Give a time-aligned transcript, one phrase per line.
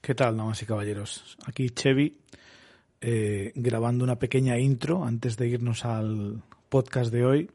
[0.00, 1.36] ¿Qué tal, damas y caballeros?
[1.44, 2.16] Aquí Chevy,
[3.02, 7.50] eh, grabando una pequeña intro antes de irnos al podcast de hoy.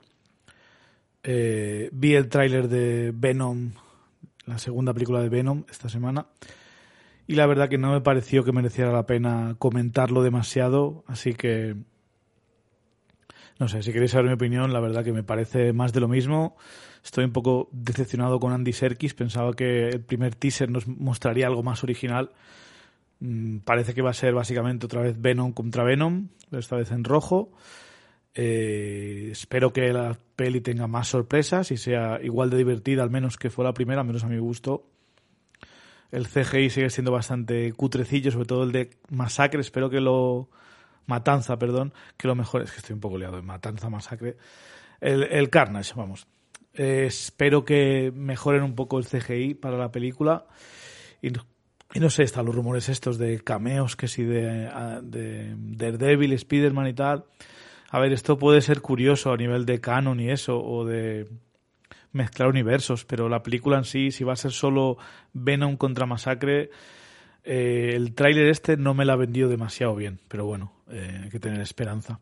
[1.23, 3.71] Eh, vi el tráiler de Venom,
[4.45, 6.27] la segunda película de Venom esta semana,
[7.25, 11.75] y la verdad que no me pareció que mereciera la pena comentarlo demasiado, así que
[13.59, 16.07] no sé, si queréis saber mi opinión, la verdad que me parece más de lo
[16.07, 16.57] mismo.
[17.03, 19.13] Estoy un poco decepcionado con Andy Serkis.
[19.13, 22.31] Pensaba que el primer teaser nos mostraría algo más original.
[23.19, 27.05] Mm, parece que va a ser básicamente otra vez Venom contra Venom, esta vez en
[27.05, 27.51] rojo.
[28.33, 33.37] Eh, espero que la peli tenga más sorpresas y sea igual de divertida, al menos
[33.37, 34.85] que fue la primera, al menos a mi gusto.
[36.11, 39.61] El CGI sigue siendo bastante cutrecillo, sobre todo el de Masacre.
[39.61, 40.49] Espero que lo,
[41.07, 44.37] Matanza, perdón, que lo mejor es que estoy un poco liado Matanza, Masacre.
[44.99, 46.27] El, el Carnage, vamos.
[46.73, 50.45] Espero que mejoren un poco el CGI para la película.
[51.21, 51.31] Y
[51.99, 54.69] no, sé, están los rumores estos de cameos, que sí, de,
[55.01, 57.25] de Daredevil, Spider-Man y tal.
[57.89, 61.29] A ver, esto puede ser curioso a nivel de canon y eso, o de
[62.11, 64.97] mezclar universos, pero la película en sí, si va a ser solo
[65.33, 66.69] Venom contra Masacre,
[67.45, 71.29] eh, el tráiler este no me la ha vendido demasiado bien, pero bueno, eh, hay
[71.29, 72.19] que tener esperanza.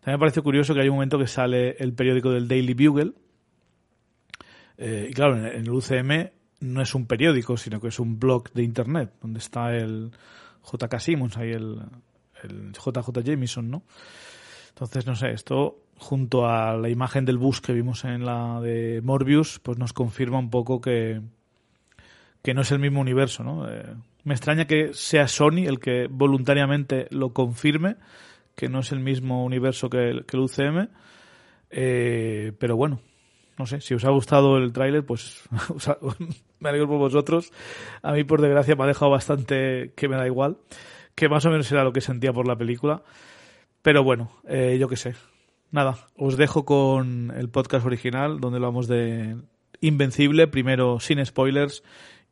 [0.00, 3.12] También me parece curioso que hay un momento que sale el periódico del Daily Bugle.
[4.78, 8.50] Eh, y claro, en, el UCM no es un periódico, sino que es un blog
[8.52, 10.10] de internet, donde está el
[10.64, 11.78] JK Simmons, ahí el,
[12.42, 13.82] el JJ Jameson, ¿no?
[14.70, 19.02] Entonces, no sé, esto junto a la imagen del bus que vimos en la de
[19.02, 21.20] Morbius, pues nos confirma un poco que,
[22.42, 23.68] que no es el mismo universo, ¿no?
[24.24, 27.96] Me extraña que sea Sony el que voluntariamente lo confirme,
[28.54, 30.88] que no es el mismo universo que el, que el UCM.
[31.70, 33.00] Eh, pero bueno,
[33.58, 35.42] no sé, si os ha gustado el tráiler, pues
[36.60, 37.52] me alegro por vosotros.
[38.02, 40.58] A mí, por desgracia, me ha dejado bastante que me da igual,
[41.14, 43.02] que más o menos era lo que sentía por la película.
[43.82, 45.14] Pero bueno, eh, yo qué sé.
[45.70, 49.36] Nada, os dejo con el podcast original, donde hablamos de
[49.80, 51.82] Invencible, primero sin spoilers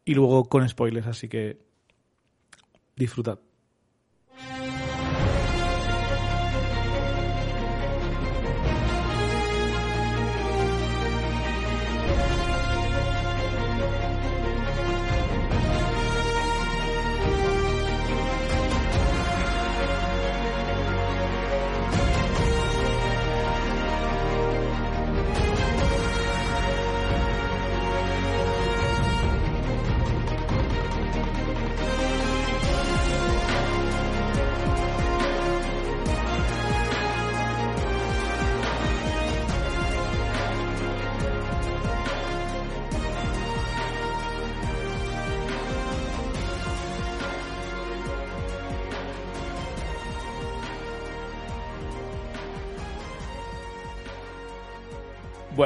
[0.04, 1.69] y luego con spoilers, así que
[3.00, 3.40] disfrutad.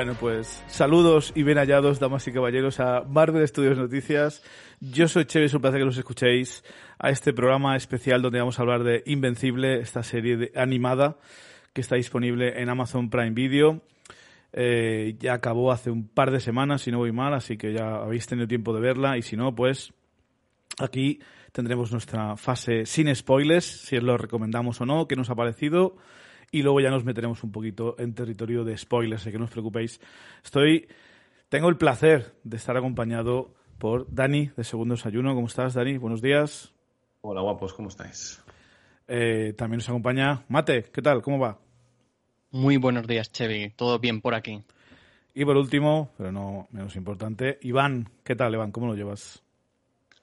[0.04, 4.44] Bueno, pues saludos y bien hallados, damas y caballeros, a Marvel Studios Noticias.
[4.78, 6.62] Yo soy Cheve, es un placer que los escuchéis
[6.98, 11.16] a este programa especial donde vamos a hablar de Invencible, esta serie de, animada
[11.72, 13.80] que está disponible en Amazon Prime Video.
[14.52, 17.94] Eh, ya acabó hace un par de semanas, si no voy mal, así que ya
[17.94, 19.94] habéis tenido tiempo de verla y si no, pues
[20.80, 21.18] aquí
[21.52, 25.96] tendremos nuestra fase sin spoilers, si os lo recomendamos o no, qué nos ha parecido
[26.54, 29.50] y luego ya nos meteremos un poquito en territorio de spoilers, así que no os
[29.50, 30.00] preocupéis.
[30.44, 30.86] Estoy,
[31.48, 35.34] tengo el placer de estar acompañado por Dani de Segundo Desayuno.
[35.34, 35.98] ¿Cómo estás, Dani?
[35.98, 36.72] Buenos días.
[37.22, 38.40] Hola, guapos, ¿cómo estáis?
[39.08, 40.84] Eh, también nos acompaña Mate.
[40.92, 41.22] ¿Qué tal?
[41.22, 41.58] ¿Cómo va?
[42.52, 43.70] Muy buenos días, Chevy.
[43.70, 44.62] Todo bien por aquí.
[45.34, 48.10] Y por último, pero no menos importante, Iván.
[48.22, 48.70] ¿Qué tal, Iván?
[48.70, 49.42] ¿Cómo lo llevas?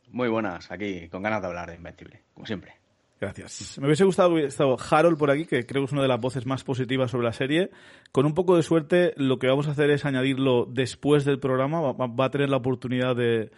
[0.07, 2.80] Muy buenas, aquí con ganas de hablar de Invencible, como siempre.
[3.21, 3.77] Gracias.
[3.77, 6.19] Me hubiese gustado que estado Harold por aquí, que creo que es una de las
[6.19, 7.69] voces más positivas sobre la serie.
[8.11, 11.81] Con un poco de suerte, lo que vamos a hacer es añadirlo después del programa.
[11.93, 13.51] Va, a tener la oportunidad de,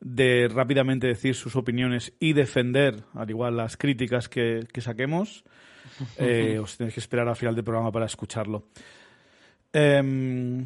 [0.00, 5.44] de, rápidamente decir sus opiniones y defender, al igual, las críticas que, que saquemos.
[6.16, 8.64] Eh, os tenéis que esperar al final del programa para escucharlo.
[9.70, 10.64] Eh,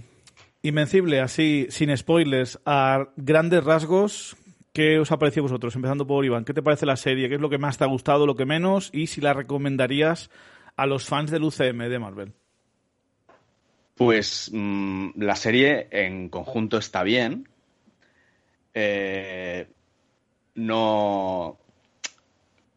[0.62, 4.36] Invencible, así, sin spoilers, a grandes rasgos,
[4.78, 5.74] ¿Qué os ha parecido vosotros?
[5.74, 7.28] Empezando por Iván, ¿qué te parece la serie?
[7.28, 8.90] ¿Qué es lo que más te ha gustado, lo que menos?
[8.92, 10.30] Y si la recomendarías
[10.76, 12.32] a los fans del UCM de Marvel.
[13.96, 17.48] Pues mmm, la serie en conjunto está bien.
[18.72, 19.66] Eh,
[20.54, 21.58] no.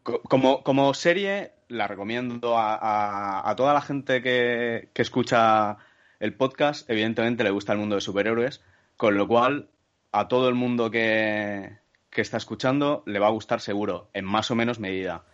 [0.02, 5.76] Como, como, serie, la recomiendo a, a, a toda la gente que, que, escucha
[6.18, 6.90] el podcast.
[6.90, 8.60] Evidentemente le gusta el mundo de superhéroes,
[8.96, 9.68] con lo cual
[10.10, 11.80] a todo el mundo que,
[12.12, 15.24] que está escuchando le va a gustar seguro, en más o menos medida.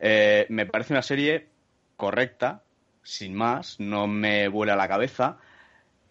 [0.00, 1.48] Eh, me parece una serie
[1.96, 2.62] correcta,
[3.02, 5.38] sin más, no me vuela la cabeza.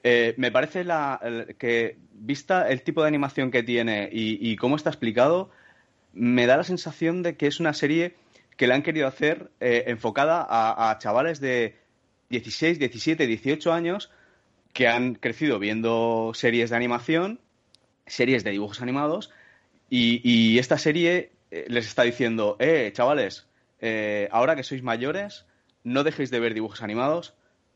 [0.04, 1.20] Eh, me parece la,
[1.58, 5.50] que, vista el tipo de animación que tiene y, cómo está explicado,
[6.14, 8.16] me da la sensación de que es una serie
[8.58, 11.80] que le han querido hacer eh, enfocada a, chavales de
[12.30, 14.12] 16, 17, 18 años
[14.72, 17.40] que han crecido viendo series de animación,
[18.06, 19.32] series de dibujos animados,
[19.94, 23.48] y, esta serie eh, les está diciendo, eh, chavales,
[24.32, 25.46] ahora que sois mayores,
[25.84, 27.34] no dejéis de ver dibujos animados,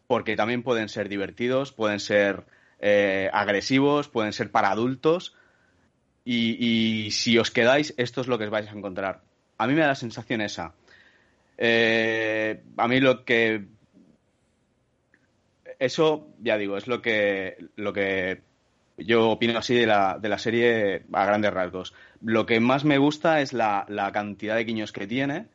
[0.08, 2.46] porque también pueden ser divertidos, pueden ser
[3.34, 5.36] agresivos, pueden ser para adultos,
[6.26, 9.22] y, si os quedáis, esto es lo que os vais a encontrar.
[9.60, 10.74] A mí me da la sensación esa.
[11.58, 13.66] Eh, a mí lo que.
[15.78, 18.42] Eso, ya digo, es lo que, lo que
[18.98, 21.94] yo opino así de la, de la serie a grandes rasgos.
[22.22, 25.48] Lo que más me gusta es la, cantidad de guiños que tiene.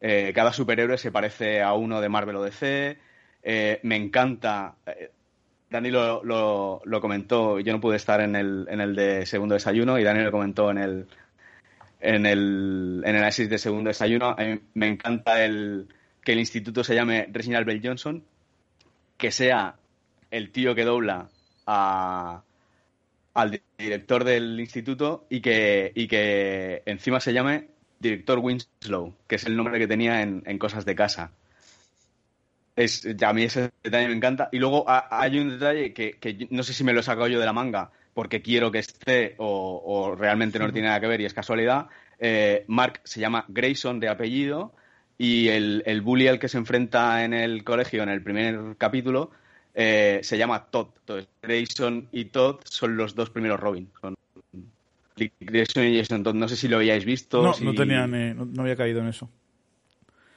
[0.00, 2.98] Eh, cada superhéroe se parece a uno de Marvel o DC.
[3.42, 4.76] Eh, me encanta.
[5.70, 9.98] Dani lo, lo, comentó, yo no pude estar en el, en el de segundo desayuno
[9.98, 11.06] y Dani lo comentó en el,
[12.00, 14.34] en el, en el análisis de segundo desayuno.
[14.72, 15.88] me encanta el,
[16.22, 18.24] que el instituto se llame Reginald Bell Johnson,
[19.16, 19.76] que sea
[20.30, 21.28] el tío que dobla
[21.66, 22.42] a,
[23.38, 27.68] al director del instituto y que, y que encima se llame
[28.00, 31.30] director Winslow, que es el nombre que tenía en, en Cosas de Casa.
[32.74, 34.48] Es, a mí ese detalle me encanta.
[34.50, 37.46] Y luego hay un detalle que, no sé si me lo he sacado yo de
[37.46, 41.34] la manga porque quiero que esté o, realmente no tiene nada que ver y es
[41.34, 41.86] casualidad.
[42.18, 44.74] Eh, Mark se llama Grayson de apellido
[45.16, 49.30] y el, el, bully al que se enfrenta en el colegio en el primer capítulo
[49.80, 50.88] eh, se llama Todd.
[50.98, 53.88] Entonces, Grayson y Todd son los dos primeros Robin.
[55.38, 56.34] Grayson y Jason Todd.
[56.34, 57.40] No sé si lo habíais visto.
[57.40, 59.30] No, no, tenía, no había caído en eso.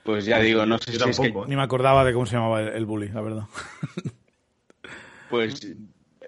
[0.04, 1.28] Pues ya digo, no sé si es que...
[1.28, 1.34] ¿eh?
[1.48, 3.44] Ni me acordaba de cómo se llamaba el, bully, la verdad.
[5.32, 5.76] Pues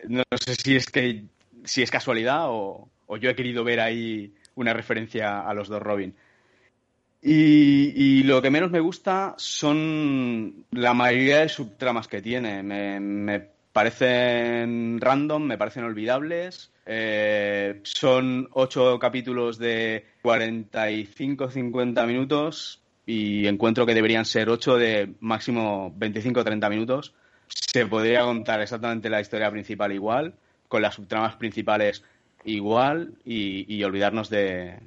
[0.08, 1.26] no sé si es que
[1.66, 2.90] si es casualidad o,
[3.20, 6.16] yo he querido ver ahí una referencia a los dos Robin.
[7.26, 12.62] Y, lo que menos me gusta son la mayoría de subtramas que tiene.
[12.64, 16.72] Me, parecen random, me parecen olvidables.
[16.86, 25.94] Eh, son ocho capítulos de 45-50 minutos y encuentro que deberían ser 8 de máximo
[25.96, 27.14] 25 o 30 minutos.
[27.48, 30.34] Se podría contar exactamente la historia principal igual,
[30.68, 32.04] con las subtramas principales
[32.44, 34.80] igual y, olvidarnos de,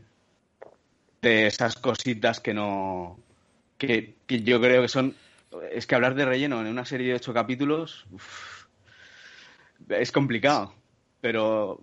[1.26, 3.18] de esas cositas que no.
[3.78, 5.14] Que, yo creo que son.
[5.72, 8.06] Es que hablar de relleno en una serie de ocho capítulos
[9.88, 10.72] es complicado,
[11.20, 11.80] pero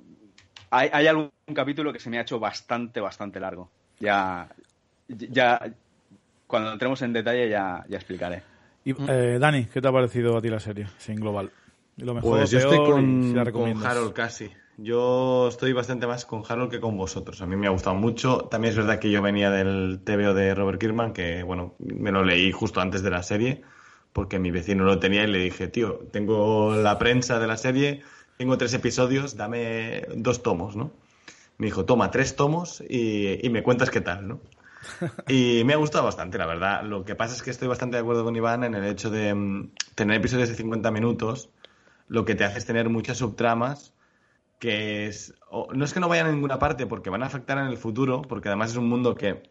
[0.69, 3.69] hay, hay algún capítulo que se me ha hecho bastante, bastante largo.
[3.99, 4.49] Ya,
[5.07, 5.59] ya,
[6.47, 8.43] cuando entremos en detalle ya, ya explicaré.
[8.83, 11.51] Y, eh, Dani, ¿qué te ha parecido a ti la serie, sin global?
[11.97, 14.51] lo mejor, pues yo estoy con, con Harold casi.
[14.77, 17.41] Yo estoy bastante más con Harold que con vosotros.
[17.41, 18.39] A mí me ha gustado mucho.
[18.49, 22.23] También es verdad que yo venía del TVO de Robert Kirkman, que bueno, me lo
[22.23, 23.61] leí justo antes de la serie,
[24.13, 28.01] porque mi vecino lo tenía y le dije, tío, tengo la prensa de la serie,
[28.37, 30.91] tengo tres episodios, dame dos tomos, ¿no?
[31.59, 34.39] Me dijo, toma tres tomos y, y me cuentas qué tal, ¿no?
[35.27, 36.83] Y me ha gustado bastante, la verdad.
[36.83, 39.35] Lo que pasa es que estoy bastante de acuerdo con Iván en el hecho de
[39.35, 41.51] mm, tener episodios de 50 minutos.
[42.07, 43.93] Lo que te hace es tener muchas subtramas
[44.63, 45.33] que es.
[45.73, 48.21] no es que no vayan a ninguna parte porque van a afectar en el futuro,
[48.21, 49.43] porque además es un mundo que.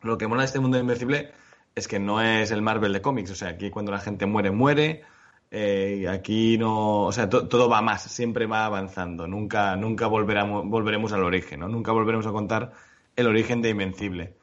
[0.00, 1.32] Lo que mola de este mundo invencible
[1.74, 3.30] es que no es el Marvel de cómics.
[3.32, 5.02] O sea, aquí cuando la gente muere, muere.
[5.50, 7.02] Eh, aquí no.
[7.02, 9.26] O sea, todo va más, siempre va avanzando.
[9.26, 11.68] Nunca, nunca volveremos, volveremos al origen, ¿no?
[11.68, 12.72] Nunca volveremos a contar
[13.16, 14.34] el origen de Invencible.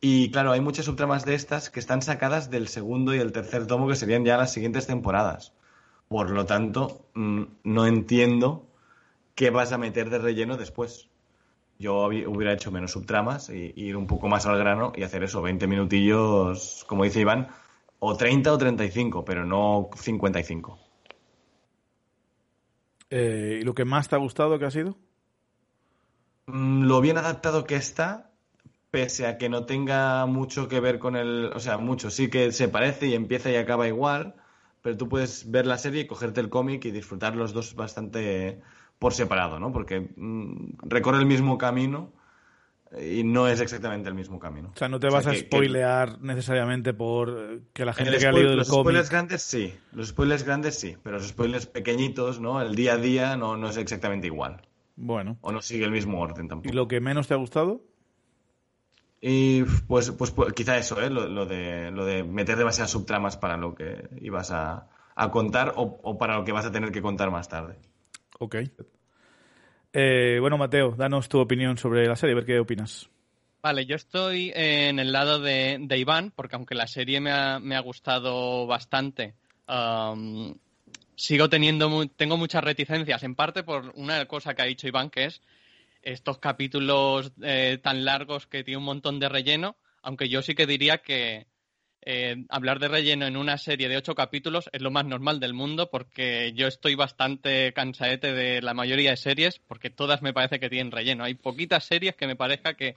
[0.00, 3.68] Y claro, hay muchas subtramas de estas que están sacadas del segundo y el tercer
[3.68, 5.54] tomo, que serían ya las siguientes temporadas.
[6.08, 8.67] Por lo tanto, mm, no entiendo
[9.38, 11.08] qué vas a meter de relleno después.
[11.78, 15.40] Yo hubiera hecho menos subtramas y ir un poco más al grano y hacer eso,
[15.40, 17.46] 20 minutillos, como dice Iván,
[18.00, 20.76] o 30 o 35, pero no 55.
[23.10, 24.98] Eh, ¿Y lo que más te ha gustado que ha sido?
[26.46, 28.32] Mm, lo bien adaptado que está
[28.90, 32.50] pese a que no tenga mucho que ver con el, o sea, mucho, sí que
[32.50, 34.34] se parece y empieza y acaba igual,
[34.82, 38.60] pero tú puedes ver la serie y cogerte el cómic y disfrutar los dos bastante
[38.98, 39.72] por separado, ¿no?
[39.72, 42.12] Porque mm, recorre el mismo camino
[43.00, 44.70] y no es exactamente el mismo camino.
[44.74, 48.52] O sea, no te vas a spoilear necesariamente por que la gente que ha leído
[48.52, 52.60] el los spoilers grandes sí, los spoilers grandes sí, pero los spoilers pequeñitos, ¿no?
[52.62, 54.62] El día a día no, no es exactamente igual.
[54.96, 55.38] Bueno.
[55.42, 56.72] O no sigue el mismo orden tampoco.
[56.72, 57.82] ¿Y lo que menos te ha gustado?
[59.20, 61.10] Y pues, pues, pues quizá eso, ¿eh?
[61.10, 64.88] lo, de, lo de meter demasiadas subtramas para lo que ibas a,
[65.32, 67.78] contar o, para lo que vas a tener que contar más tarde.
[68.38, 68.56] Ok.
[69.92, 73.08] Eh, bueno, Mateo, danos tu opinión sobre la serie, a ver qué opinas.
[73.60, 77.74] Vale, yo estoy en el lado de, Iván, porque aunque la serie me ha, me
[77.74, 79.34] ha gustado bastante,
[81.16, 85.24] sigo teniendo, tengo muchas reticencias, en parte por una cosa que ha dicho Iván, que
[85.24, 85.42] es
[86.02, 90.66] estos capítulos eh, tan largos que tiene un montón de relleno, aunque yo sí que
[90.66, 91.46] diría que
[92.02, 95.54] eh, hablar de relleno en una serie de ocho capítulos es lo más normal del
[95.54, 100.60] mundo, porque yo estoy bastante cansaete de la mayoría de series, porque todas me parece
[100.60, 101.24] que tienen relleno.
[101.24, 102.96] Hay poquitas series que me parezca que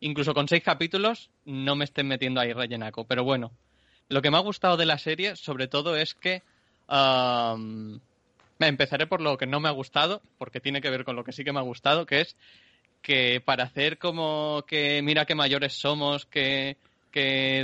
[0.00, 3.52] incluso con seis capítulos no me estén metiendo ahí rellenaco, pero bueno.
[4.08, 6.42] Lo que me ha gustado de la serie, sobre todo, es que
[8.60, 11.32] empezaré por lo que no me ha gustado, porque tiene que ver con lo que
[11.32, 12.36] sí que me ha gustado, que es
[13.02, 16.76] que para hacer como que mira qué mayores somos, que,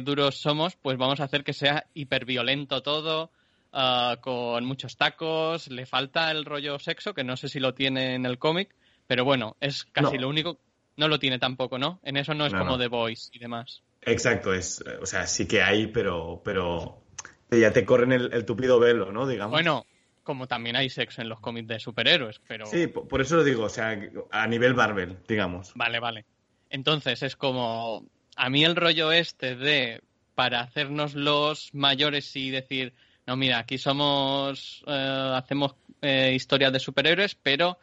[0.05, 3.31] duros somos, pues vamos a hacer que sea hiperviolento todo,
[3.73, 8.15] ah, con muchos tacos, le falta el rollo sexo, que no sé si lo tiene
[8.15, 8.75] en el cómic,
[9.07, 10.59] pero bueno, es casi lo único.
[10.97, 12.01] No lo tiene tampoco, ¿no?
[12.03, 13.83] En eso no es como The Voice y demás.
[14.03, 17.03] Exacto, es, o sea, sí que hay, pero, pero
[17.51, 19.27] ya te corren el, tupido velo, ¿no?
[19.27, 19.53] Digamos.
[19.53, 19.87] Bueno,
[20.23, 22.67] como también hay sexo en los cómics de superhéroes, pero...
[22.67, 23.99] Sí, por eso lo digo, o sea,
[24.31, 25.73] a nivel Marvel, digamos.
[25.75, 26.25] Vale, vale.
[26.69, 28.07] Entonces es como...
[28.37, 30.03] A mí el rollo este de,
[30.35, 32.95] para hacernos los mayores y decir,
[33.27, 37.79] no, mira, aquí somos, eh, hacemos eh, historias de superhéroes, pero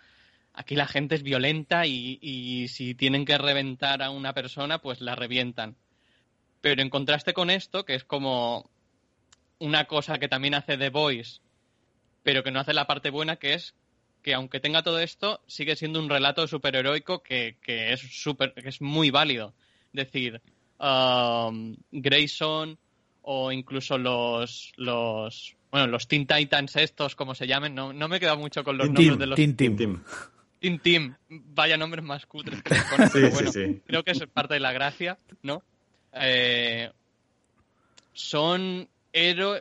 [0.54, 5.02] aquí la gente es violenta y, y si tienen que reventar a una persona, pues
[5.02, 5.76] la revientan.
[6.62, 8.70] Pero en contraste con esto, que es como
[9.60, 11.42] una cosa que también hace The Voice,
[12.24, 13.76] pero que no hace la parte buena, que es
[14.22, 18.68] que aunque tenga todo esto, sigue siendo un relato superheroico que, que es super, que
[18.68, 19.54] es muy válido.
[19.94, 20.42] Es decir,
[20.80, 22.78] um, Grayson
[23.22, 28.18] o incluso los, los bueno, los Teen Titans estos, como se llamen, no, no me
[28.18, 30.04] he quedado mucho con los nombres de los Teen Team.
[30.60, 31.16] Teen Team.
[31.30, 33.52] Vaya nombres más cutres que se ponen, pero bueno,
[33.86, 35.64] creo que es parte de la gracia, ¿no?
[36.14, 36.90] Eh,
[38.14, 38.90] son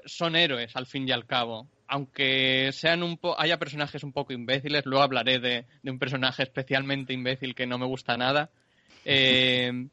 [0.04, 1.68] son héroes al fin y al cabo.
[1.87, 7.54] Aunque sean un haya personajes un poco imbéciles, luego hablaré de, un personaje especialmente imbécil
[7.54, 8.50] que no me gusta nada.
[9.06, 9.88] Eh,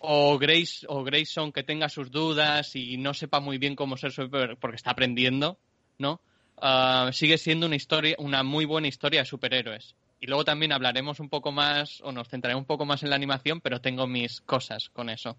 [0.00, 4.12] o Grace o Grayson que tenga sus dudas y no sepa muy bien cómo ser
[4.12, 5.58] superhéroe porque está aprendiendo,
[5.98, 6.20] ¿no?
[6.56, 9.94] Ah, sigue siendo una historia, una muy buena historia de superhéroes.
[10.20, 13.16] Y luego también hablaremos un poco más, o nos centraremos un poco más en la
[13.16, 15.36] animación, pero tengo mis cosas con eso.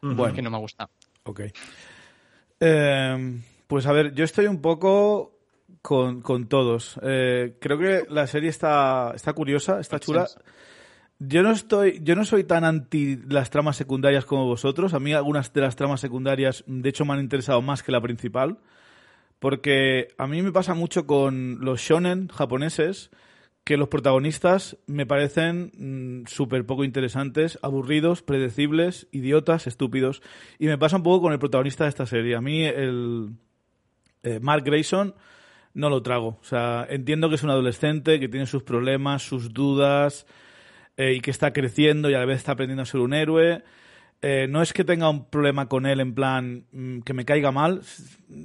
[0.00, 0.34] Bueno.
[0.34, 0.88] Que no me gusta.
[1.24, 1.40] Ok.
[2.60, 5.38] Eh, pues a ver, yo estoy un poco
[5.82, 6.98] con, todos.
[7.02, 10.26] Eh, creo que la serie está, está curiosa, está chula.
[11.28, 14.94] Yo no estoy, yo no soy tan anti las tramas secundarias como vosotros.
[14.94, 18.00] A mí algunas de las tramas secundarias, de hecho, me han interesado más que la
[18.00, 18.58] principal.
[19.38, 23.10] Porque a mí me pasa mucho con los shonen japoneses
[23.64, 30.22] que los protagonistas me parecen mm, súper poco interesantes, aburridos, predecibles, idiotas, estúpidos.
[30.58, 32.36] Y me pasa un poco con el protagonista de esta serie.
[32.36, 33.30] A mí el
[34.22, 35.14] eh, Mark Grayson
[35.72, 36.38] no lo trago.
[36.40, 40.26] O sea, entiendo que es un adolescente, que tiene sus problemas, sus dudas,
[40.96, 43.62] eh, y que está creciendo y a la vez está aprendiendo a ser un héroe.
[44.22, 47.52] Eh, no es que tenga un problema con él en plan mm, que me caiga
[47.52, 47.82] mal,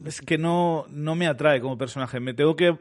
[0.05, 2.19] es que no, no me atrae como personaje.
[2.19, 2.77] Me tengo que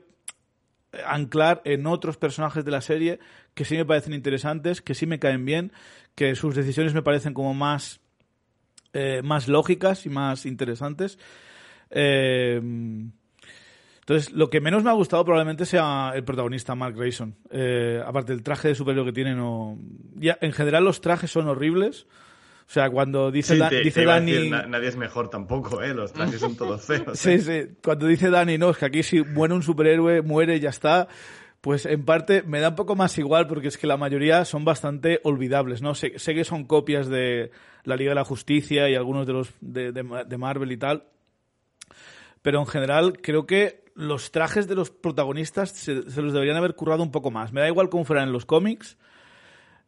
[1.06, 3.20] anclar en otros personajes de la serie
[3.54, 5.72] que sí me parecen interesantes, que sí me caen bien,
[6.14, 8.00] que sus decisiones me parecen como más,
[8.92, 11.18] eh, más lógicas y más interesantes.
[14.08, 17.36] Entonces, lo que menos me ha gustado probablemente sea el protagonista, Mark Grayson.
[17.50, 19.78] Eh, aparte del traje de superhéroe que tiene, no...
[20.14, 22.06] Ya, en general los trajes son horribles.
[22.66, 24.48] O sea, cuando dice, dice Dani...
[24.48, 25.92] nadie es mejor tampoco, ¿eh?
[25.92, 27.18] Los trajes son todos feos.
[27.18, 27.38] sí, ¿eh?
[27.38, 27.76] sí.
[27.84, 31.06] Cuando dice Dani, no, es que aquí si muere un superhéroe, muere y ya está.
[31.60, 34.64] Pues en parte me da un poco más igual porque es que la mayoría son
[34.64, 35.94] bastante olvidables, ¿no?
[35.94, 37.50] Sé, que son copias de
[37.84, 41.04] la Liga de la Justicia y algunos de los de, de Marvel y tal.
[42.40, 46.76] Pero en general creo que los trajes de los protagonistas se, se, los deberían haber
[46.76, 47.52] currado un poco más.
[47.52, 48.96] Me da igual cómo fueran en los cómics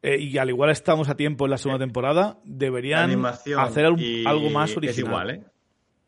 [0.02, 4.76] eh, y al igual estamos a tiempo en la segunda temporada, deberían hacer algo, más
[4.76, 4.88] original.
[4.88, 5.44] Es igual, ¿eh?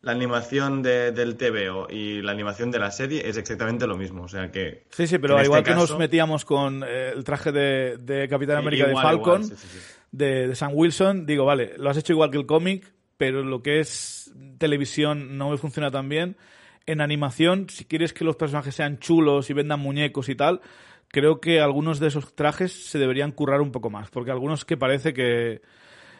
[0.01, 4.27] La animación del TVO y la animación de la serie es exactamente lo mismo, o
[4.27, 4.83] sea que...
[4.89, 8.85] Sí, sí, pero al igual que nos metíamos con eh, el traje de, Capitán América
[8.85, 9.49] de Falcon,
[10.11, 13.61] de, de Sam Wilson, digo, vale, lo has hecho igual que el cómic, pero lo
[13.61, 16.35] que es televisión no me funciona tan bien.
[16.85, 20.61] En animación, si quieres que los personajes sean chulos y vendan muñecos y tal,
[21.07, 24.77] creo que algunos de esos trajes se deberían currar un poco más, porque algunos que
[24.77, 25.61] parece que...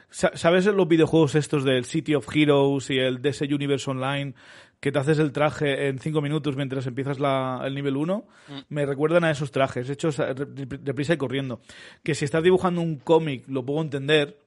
[0.09, 4.35] ¿Sabes los videojuegos estos del City of Heroes y el DC Universe Online
[4.79, 8.27] que te haces el traje en cinco minutos mientras empiezas el nivel 1?
[8.47, 8.59] Mm.
[8.69, 11.61] Me recuerdan a esos trajes, hechos deprisa y corriendo.
[12.03, 14.37] Que si estás dibujando un cómic lo puedo entender,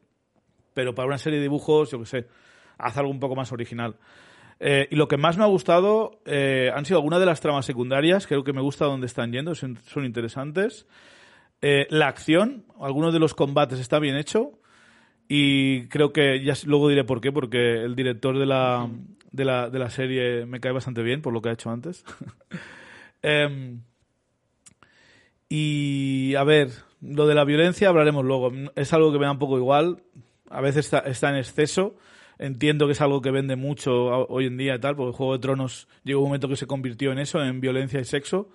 [0.72, 2.26] pero para una serie de dibujos, yo qué sé,
[2.78, 3.96] haz algo un poco más original.
[4.58, 7.66] Eh, y lo que más me ha gustado eh, han sido algunas de las tramas
[7.66, 10.86] secundarias, creo que me gusta dónde están yendo, son, interesantes.
[11.60, 14.58] Eh, la acción, algunos de los combates está bien hecho.
[15.28, 18.88] Y creo que ya luego diré por qué, porque el director de la,
[19.32, 22.04] de la, de la serie me cae bastante bien por lo que ha hecho antes.
[23.22, 23.80] Em,
[25.48, 26.70] y a ver,
[27.00, 28.52] lo de la violencia hablaremos luego.
[28.76, 30.02] Es algo que me da un poco igual.
[30.48, 31.96] A veces está en exceso
[32.38, 33.92] entiendo que es algo que vende mucho
[34.28, 37.12] hoy en día y tal, porque Juego de Tronos llegó un momento que se convirtió
[37.12, 38.50] en eso, en violencia y sexo,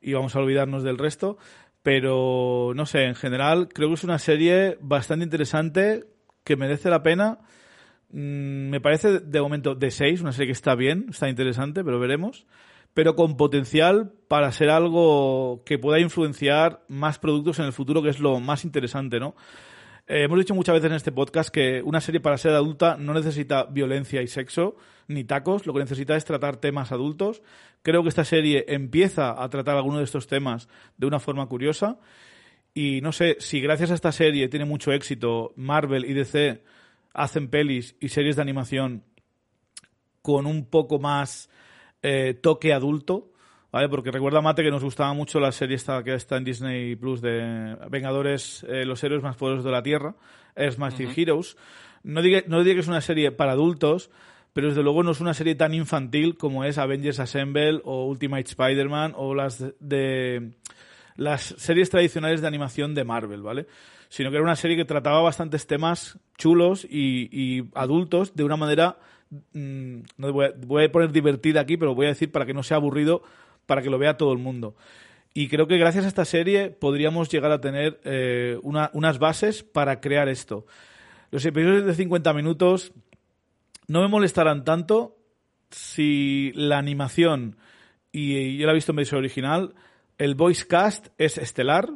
[0.00, 1.38] y vamos a olvidarnos del resto.
[1.82, 6.04] Pero, no sé, en general creo que es una serie bastante interesante,
[6.44, 7.38] que merece la pena.
[8.10, 11.98] Mm, me parece de momento de 6, una serie que está bien, está interesante, pero
[11.98, 12.46] veremos.
[12.92, 18.10] Pero con potencial para ser algo que pueda influenciar más productos en el futuro, que
[18.10, 19.34] es lo más interesante, ¿no?
[20.12, 23.14] Eh, hemos dicho muchas veces en este podcast que una serie para ser adulta no
[23.14, 24.74] necesita violencia y sexo,
[25.06, 27.42] ni tacos, lo que necesita es tratar temas adultos.
[27.82, 32.00] Creo que esta serie empieza a tratar algunos de estos temas de una forma curiosa.
[32.74, 36.60] Y no sé, si gracias a esta serie tiene mucho éxito, Marvel y DC
[37.14, 39.04] hacen pelis y series de animación
[40.22, 41.50] con un poco más
[42.02, 43.30] eh, toque adulto,
[43.72, 43.88] ¿vale?
[43.88, 47.20] Porque recuerda, Mate, que nos gustaba mucho la serie esta que está en Disney Plus
[47.20, 50.14] de Vengadores, eh, los héroes más poderosos de la Tierra,
[50.56, 51.56] Earth Massive Heroes.
[52.02, 54.10] No diga, no diga que es una serie para adultos,
[54.52, 58.48] pero desde luego no es una serie tan infantil como es Avengers Assemble o Ultimate
[58.48, 60.52] Spider-Man o las de,
[61.16, 63.66] las series tradicionales de animación de Marvel, ¿vale?
[64.08, 68.98] Sino que era una serie que trataba bastantes temas chulos y, adultos de una manera
[69.52, 72.54] mm, no voy a, voy a, poner divertida aquí, pero voy a decir para que
[72.54, 73.22] no sea aburrido
[73.70, 74.74] para que lo vea todo el mundo.
[75.32, 80.00] Y creo que gracias a esta serie podríamos llegar a tener eh, unas bases para
[80.00, 80.66] crear esto.
[81.30, 82.92] Los episodios de 50 minutos
[83.86, 85.18] no me molestarán tanto
[85.70, 87.58] si la animación,
[88.10, 89.76] y yo la he visto en versión original,
[90.18, 91.90] el voice cast es estelar,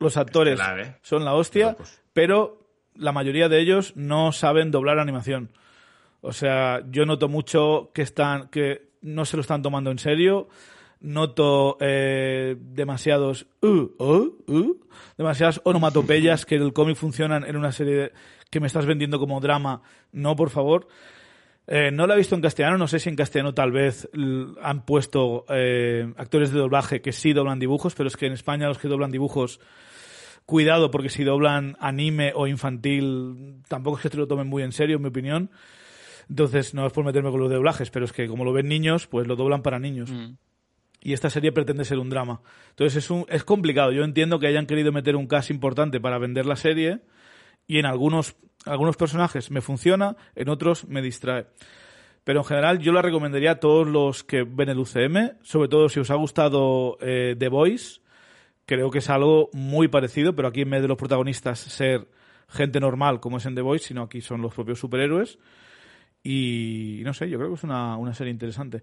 [0.00, 0.96] los actores ¿eh?
[1.02, 1.76] son la hostia,
[2.14, 2.66] pero
[2.96, 5.52] la mayoría de ellos no saben doblar animación.
[6.20, 10.48] O sea, yo noto mucho que están, que no se lo están tomando en serio
[11.00, 14.80] noto eh, demasiados uh, uh, uh,
[15.16, 18.12] demasiadas onomatopeyas que el cómic funcionan en una serie
[18.50, 19.82] que me estás vendiendo como drama.
[20.12, 20.88] No, por favor.
[21.66, 24.08] Eh, no la he visto en castellano, no sé si en castellano tal vez
[24.62, 28.68] han puesto eh, actores de doblaje que sí doblan dibujos, pero es que en España
[28.68, 29.58] los que doblan dibujos,
[30.44, 34.70] cuidado porque si doblan anime o infantil, tampoco es que te lo tomen muy en
[34.70, 35.50] serio, en mi opinión.
[36.28, 39.08] Entonces, no es por meterme con los doblajes, pero es que como lo ven niños,
[39.08, 40.10] pues lo doblan para niños.
[40.10, 40.34] Mm
[41.06, 42.40] y esta serie pretende ser un drama.
[42.70, 43.92] Entonces es, un, es complicado.
[43.92, 46.98] Yo entiendo que hayan querido meter un cast importante para vender la serie
[47.68, 51.46] y en algunos, algunos personajes me funciona, en otros me distrae.
[52.24, 55.88] Pero en general yo la recomendaría a todos los que ven el UCM, sobre todo
[55.88, 58.00] si os ha gustado eh, The Voice.
[58.64, 62.08] Creo que es algo muy parecido, pero aquí en vez de los protagonistas ser
[62.48, 65.38] gente normal como es en The Voice, sino aquí son los propios superhéroes.
[66.24, 68.82] Y no sé, yo creo que es una, una serie interesante.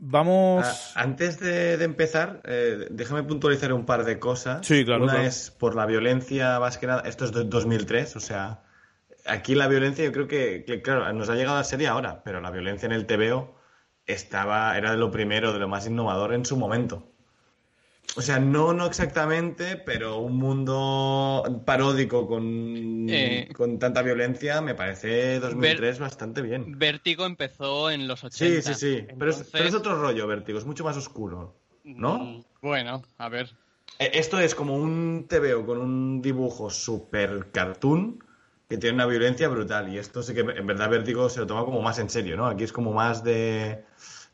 [0.00, 0.64] Vamos.
[0.94, 4.66] Ah, antes de, empezar, eh, déjame puntualizar un par de cosas.
[4.66, 5.04] Sí, claro.
[5.04, 7.02] Una es por la violencia, más que nada.
[7.06, 8.62] Esto es de 2003, o sea.
[9.26, 12.50] Aquí la violencia, yo creo que, claro, nos ha llegado a serie ahora, pero la
[12.50, 13.58] violencia en el TVO
[14.06, 17.12] estaba, era de lo primero, de lo más innovador en su momento.
[18.16, 24.74] O sea, no, no exactamente, pero un mundo paródico con, eh, con tanta violencia me
[24.74, 26.78] parece 2003 bastante bien.
[26.78, 28.62] Vértigo empezó en los 80.
[28.62, 29.06] Sí, sí, sí.
[29.18, 32.18] Pero, es, otro rollo, Vértigo, es mucho más oscuro, ¿no?
[32.18, 33.50] Mm, bueno, a ver.
[33.98, 38.24] E, esto es como un TVO con un dibujo super cartoon
[38.68, 39.92] que tiene una violencia brutal.
[39.92, 42.46] Y esto sí que en verdad Vértigo se lo toma como más en serio, ¿no?
[42.46, 43.84] Aquí es como más de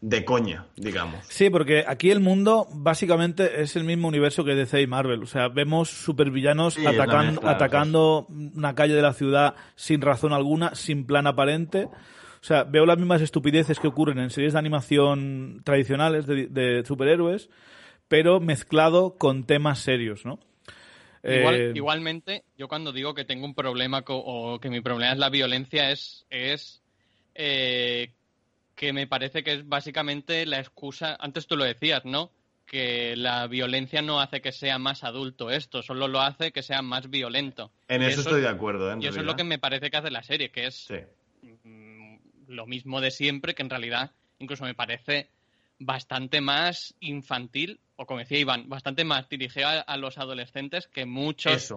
[0.05, 1.25] de coña, digamos.
[1.29, 5.23] Sí, porque aquí el mundo básicamente es el mismo universo que DC y Marvel.
[5.23, 11.27] O sea, vemos supervillanos atacando, una calle de la ciudad sin razón alguna, sin plan
[11.27, 11.87] aparente.
[11.87, 17.49] O sea, veo las mismas estupideces que ocurren en series de animación tradicionales de, superhéroes,
[18.07, 20.39] pero mezclado con temas serios, ¿no?
[21.23, 25.31] Eh, igualmente, yo cuando digo que tengo un problema o que mi problema es la
[25.31, 26.83] violencia, es, es
[27.35, 28.11] eh,
[28.75, 32.31] que me parece que es básicamente la excusa, antes tú lo decías, ¿no?
[32.67, 36.83] que la violencia no hace que sea más adulto esto, solo lo hace que sea
[36.83, 37.71] más violento.
[37.89, 38.93] En eso, estoy de acuerdo.
[38.93, 38.97] ¿eh?
[39.01, 40.89] y eso es lo que me parece que hace la serie, que es
[41.63, 42.17] mm,
[42.49, 45.31] lo mismo de siempre, que en realidad incluso me parece
[45.79, 51.75] bastante más infantil, o como decía Iván, bastante más dirigido a, los adolescentes que muchos,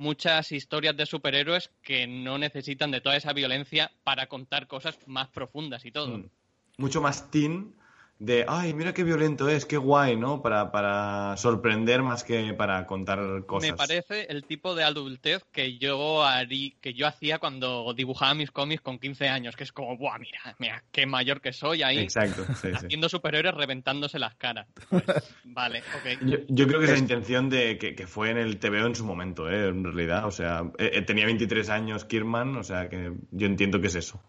[0.00, 5.28] muchas historias de superhéroes que no necesitan de toda esa violencia para contar cosas más
[5.28, 6.18] profundas y todo.
[6.18, 6.30] Mm.
[6.78, 7.74] Mucho más teen
[8.20, 10.42] de, ay, mira qué violento es, qué guay, ¿no?
[10.42, 13.70] Para, para sorprender más que para contar cosas.
[13.70, 18.50] Me parece el tipo de adultez que yo harí, que yo hacía cuando dibujaba mis
[18.50, 21.98] cómics con 15 años, que es como, buah, mira, mira, qué mayor que soy ahí.
[21.98, 24.68] Exacto, haciendo superhéroes reventándose las caras.
[24.90, 25.02] Pues,
[25.44, 26.46] vale, ok.
[26.50, 29.04] Yo, creo que es la intención de que, que, fue en el TVO en su
[29.06, 29.68] momento, ¿eh?
[29.68, 33.80] En realidad, o sea, eh, eh, tenía 23 años Kirman, o sea, que yo entiendo
[33.80, 34.20] que es eso.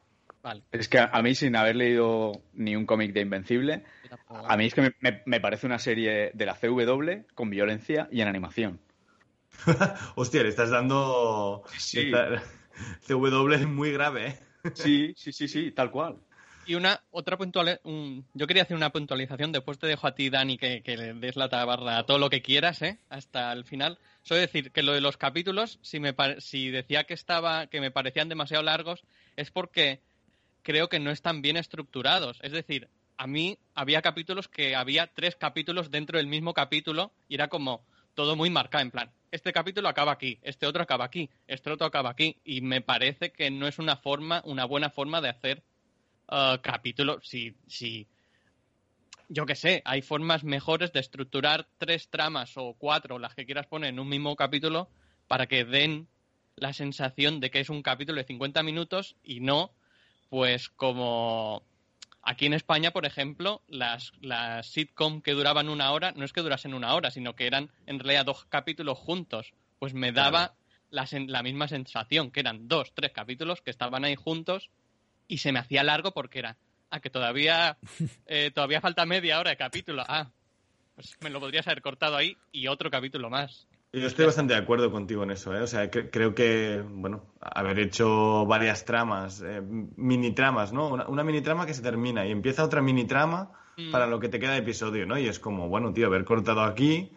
[0.71, 3.83] Es que a, mí, sin haber leído ni un cómic de Invencible,
[4.27, 4.93] a mí es que
[5.25, 8.79] me, parece una serie de la CW con violencia y en animación.
[10.15, 11.63] Hostia, le estás dando.
[11.77, 12.11] Sí.
[13.07, 14.39] CW es muy grave, ¿eh?
[14.73, 16.17] Sí, sí, sí, sí, tal cual.
[16.65, 17.81] Y una otra puntual,
[18.33, 19.51] yo quería hacer una puntualización.
[19.51, 22.41] Después te dejo a ti, Dani, que, le des la tabarra a todo lo que
[22.41, 22.99] quieras, ¿eh?
[23.09, 23.97] Hasta el final.
[24.21, 27.91] Solo decir que lo de los capítulos, si me si decía que estaba, que me
[27.91, 29.03] parecían demasiado largos,
[29.35, 30.01] es porque
[30.63, 32.39] creo que no están bien estructurados.
[32.41, 37.35] Es decir, a mí había capítulos que había tres capítulos dentro del mismo capítulo y
[37.35, 41.29] era como todo muy marcado, en plan, este capítulo acaba aquí, este otro acaba aquí,
[41.47, 45.21] este otro acaba aquí, y me parece que no es una forma, una buena forma
[45.21, 45.63] de hacer
[46.29, 47.25] uh, capítulos.
[47.25, 48.07] Si, si,
[49.29, 53.67] yo qué sé, hay formas mejores de estructurar tres tramas o cuatro, las que quieras
[53.67, 54.89] poner en un mismo capítulo,
[55.27, 56.09] para que den
[56.57, 59.71] la sensación de que es un capítulo de 50 minutos y no
[60.31, 61.61] pues como
[62.21, 66.39] aquí en España, por ejemplo, las, las sitcom que duraban una hora, no es que
[66.39, 69.53] durasen una hora, sino que eran en realidad dos capítulos juntos.
[69.77, 70.55] Pues me daba
[70.89, 74.69] la, la, misma sensación, que eran dos, tres capítulos que estaban ahí juntos
[75.27, 76.55] y se me hacía largo porque era,
[76.91, 77.77] ah, que todavía,
[78.25, 80.05] eh, todavía falta media hora de capítulo.
[80.07, 80.31] Ah,
[80.95, 83.67] pues me lo podrías haber cortado ahí y otro capítulo más.
[83.93, 85.61] Yo estoy bastante de acuerdo contigo en eso, ¿eh?
[85.61, 90.87] O sea, creo que, bueno, haber hecho varias tramas, eh, mini tramas, ¿no?
[90.87, 93.91] Una, mini trama que se termina y empieza otra mini trama mm.
[93.91, 95.17] para lo que te queda de episodio, ¿no?
[95.17, 97.11] Y es como, bueno, tío, haber cortado aquí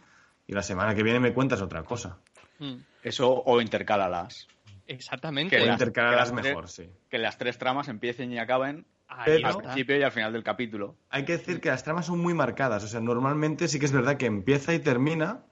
[0.49, 2.19] y la semana que viene me cuentas otra cosa.
[2.59, 2.79] Mm.
[3.05, 4.49] Eso o intercálalas.
[4.89, 5.57] Exactamente.
[5.57, 6.91] Que intercálalas mejor, sí.
[7.09, 10.97] Que las tres tramas empiecen y acaben al principio y al final del capítulo.
[11.09, 12.83] Hay que decir que las tramas son muy marcadas.
[12.83, 15.45] O sea, normalmente sí que es verdad que empieza y termina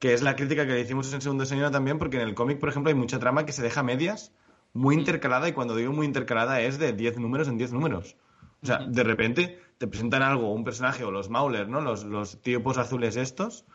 [0.00, 2.58] que es la crítica que le hicimos en Segundo Señora también, porque en el cómic,
[2.58, 4.32] por ejemplo, hay mucha trama que se deja medias,
[4.72, 8.16] muy intercalada, y cuando digo muy intercalada es de 10 números en 10 números.
[8.62, 11.82] O sea, de repente te presentan algo, un personaje, o los Mauler, ¿no?
[11.82, 13.66] Los, los tipos azules estos,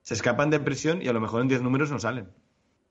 [0.00, 2.30] se escapan de prisión y a lo mejor en 10 números no salen.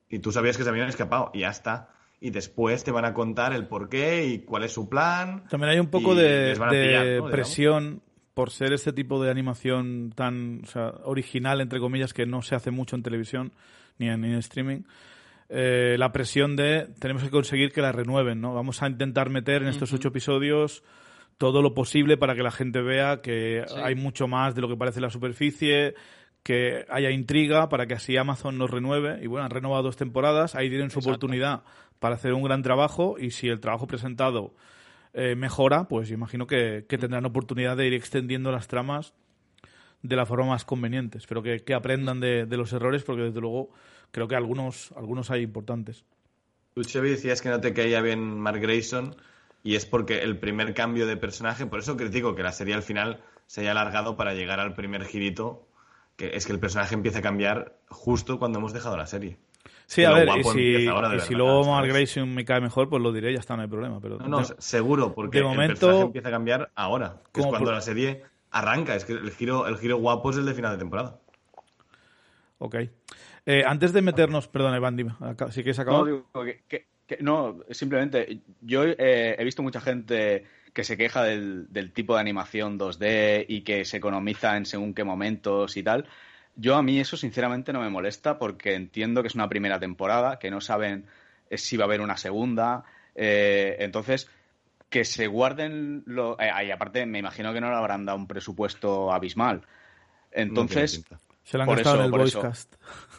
[0.08, 1.90] Y tú sabías que se habían escapado, y ya está.
[2.20, 5.46] Y después te van a contar el por qué y cuál es su plan.
[5.50, 6.56] También hay un poco de,
[7.32, 8.04] presión
[8.38, 10.62] por ser este tipo de animación tan
[11.06, 13.52] original, entre comillas, que no se hace mucho en televisión
[13.98, 14.82] ni en, streaming,
[15.50, 18.54] eh, la presión de tenemos que conseguir que la renueven, ¿no?
[18.54, 20.84] Vamos a intentar meter en estos ocho episodios
[21.40, 24.78] todo lo posible para que la gente vea que hay mucho más de lo que
[24.78, 25.96] parece la superficie,
[26.44, 29.18] que haya intriga para que así Amazon nos renueve.
[29.20, 31.64] Y bueno, han renovado dos temporadas, ahí tienen su oportunidad
[31.98, 34.54] para hacer un gran trabajo y si el trabajo presentado
[35.14, 39.14] eh, mejora, pues imagino que, tendrán oportunidad de ir extendiendo las tramas
[40.02, 41.18] de la forma más conveniente.
[41.18, 43.70] Espero que, aprendan de, los errores, porque desde luego
[44.12, 46.06] creo que algunos, algunos hay importantes.
[46.74, 49.16] Tú, Chevy, decías que no te caía bien Mark Grayson,
[49.64, 52.84] y es porque el primer cambio de personaje, por eso critico que la serie al
[52.84, 55.68] final se haya alargado para llegar al primer girito,
[56.16, 59.38] que es que el personaje empieza a cambiar justo cuando hemos dejado la serie.
[59.88, 60.44] Sí, a ver, y
[61.22, 64.02] si, luego Mark Grayson me cae mejor, pues lo diré, ya está, no hay problema.
[64.02, 67.80] Pero no, no seguro, porque el personaje empieza a cambiar ahora, que es cuando la
[67.80, 68.22] serie
[68.52, 68.96] arranca.
[68.96, 71.20] Es que el giro, el giro guapo es el de final de temporada.
[72.58, 72.76] Ok.
[73.46, 75.14] Eh, antes de meternos, perdón, Iván, dime,
[75.52, 76.00] ¿sí que se acabó?
[76.00, 76.26] No, digo,
[76.68, 76.86] que,
[77.22, 82.20] no, simplemente, yo eh, he visto mucha gente que se queja del, del tipo de
[82.20, 86.10] animación 2D y que se economiza en según qué momentos y tal.
[86.60, 90.40] Yo a mí eso sinceramente no me molesta porque entiendo que es una primera temporada,
[90.40, 91.06] que no saben
[91.52, 92.84] eh, si va a haber una segunda.
[93.14, 94.28] Eh, entonces,
[94.90, 96.36] que se guarden lo...
[96.40, 99.62] Eh, y aparte, me imagino que no le habrán dado un presupuesto abismal.
[100.32, 101.06] Entonces...
[101.44, 102.76] Se lo han gastado en el voicecast.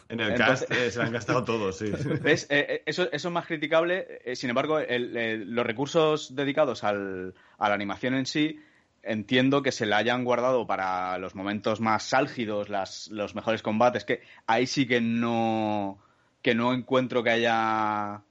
[0.09, 1.85] En el cast se lo han gastado todos, sí.
[2.25, 2.47] eso,
[2.85, 4.21] eso, es más criticable.
[4.35, 8.59] sin embargo, los recursos dedicados al, a la animación en sí
[9.03, 14.05] entiendo que se la hayan guardado para los momentos más álgidos, las, los mejores combates,
[14.05, 15.99] que ahí sí que no,
[16.41, 18.21] que no encuentro que haya...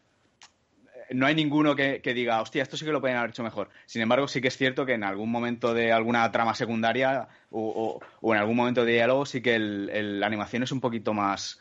[1.10, 3.70] No hay ninguno que, diga, hostia, esto sí que lo pueden haber hecho mejor.
[3.86, 7.98] Sin embargo, sí que es cierto que en algún momento de alguna trama secundaria o,
[8.22, 11.60] en algún momento de diálogo sí que la animación es un poquito más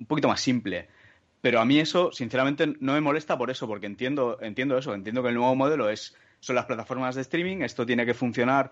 [0.00, 0.88] un poquito más simple.
[1.40, 5.22] Pero a mí eso, sinceramente, no me molesta por eso, porque entiendo, entiendo eso, entiendo
[5.22, 8.70] que el nuevo modelo es son las plataformas de streaming, esto tiene que funcionar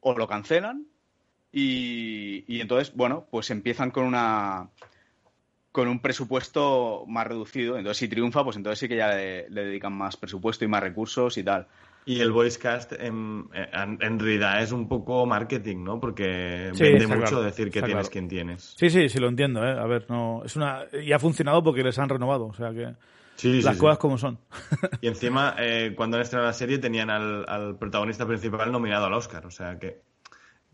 [0.00, 0.86] o lo cancelan
[1.52, 4.68] y, entonces, bueno, pues empiezan con una
[5.72, 7.76] con un presupuesto más reducido.
[7.76, 11.38] Entonces, si triunfa, pues entonces sí que ya le, dedican más presupuesto y más recursos
[11.38, 11.68] y tal.
[12.04, 16.00] Y el voicecast en, en, realidad es un poco marketing, ¿no?
[16.00, 18.74] Porque vende mucho decir que tienes quien tienes.
[18.76, 19.78] Sí, sí, sí lo entiendo, ¿eh?
[19.78, 22.94] A ver, no es una y ha funcionado porque les han renovado, o sea que
[23.42, 24.38] las cosas como son.
[25.00, 29.46] Y encima, eh, cuando han estrenado la serie, tenían al, protagonista principal nominado al Oscar.
[29.46, 30.02] O sea que,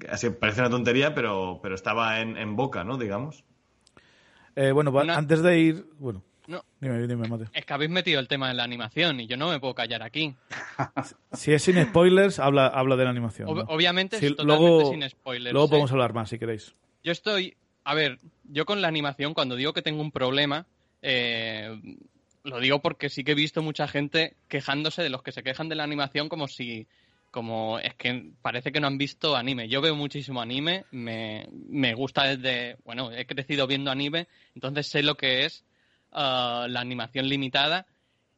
[0.09, 2.97] así parece una tontería, pero, pero estaba en, boca, ¿no?
[2.97, 3.45] Digamos.
[4.57, 5.87] Eh, bueno, antes de ir.
[5.99, 6.23] Bueno.
[6.81, 7.47] Dime, dime, Mate.
[7.55, 10.03] Es que habéis metido el tema de la animación y yo no me puedo callar
[10.03, 10.37] aquí.
[11.33, 13.49] si es sin spoilers, habla, habla de la animación.
[13.69, 15.53] Obviamente es totalmente sin spoilers.
[15.53, 16.75] Luego podemos hablar más si queréis.
[17.03, 17.57] Yo estoy.
[17.85, 20.67] A ver, yo con la animación, cuando digo que tengo un problema,
[21.03, 21.79] eh,
[22.45, 25.69] lo digo porque sí que he visto mucha gente quejándose de los que se quejan
[25.69, 26.87] de la animación como si
[27.31, 29.69] como es que parece que no han visto anime.
[29.69, 35.03] Yo veo muchísimo anime, me, me gusta desde, bueno, he crecido viendo anime, entonces sé
[35.03, 35.65] lo que es
[36.13, 37.87] uh, la animación limitada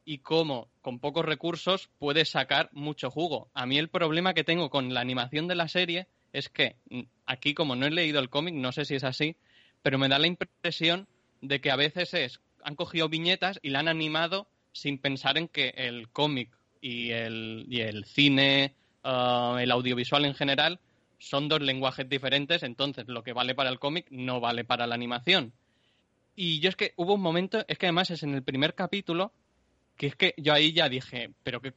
[0.03, 3.51] y cómo con pocos recursos puedes sacar mucho jugo.
[3.53, 7.01] A mí el problema que tengo con la animación de la serie es que mm,
[7.27, 9.35] aquí como no he leído el cómic, no sé si es así,
[9.83, 11.07] pero me da la impresión
[11.41, 15.47] de que a veces es han cogido viñetas y la han animado sin pensar en
[15.47, 16.51] que el cómic
[16.81, 18.75] y el, y el cine,
[19.05, 20.81] uh, el audiovisual en general,
[21.17, 24.95] son dos lenguajes diferentes, entonces lo que vale para el cómic no vale para la
[24.95, 25.53] animación.
[26.35, 29.31] Y yo es que hubo un momento, es que además es en el primer capítulo,
[29.95, 31.73] que es que yo ahí ya dije, pero ¿qué,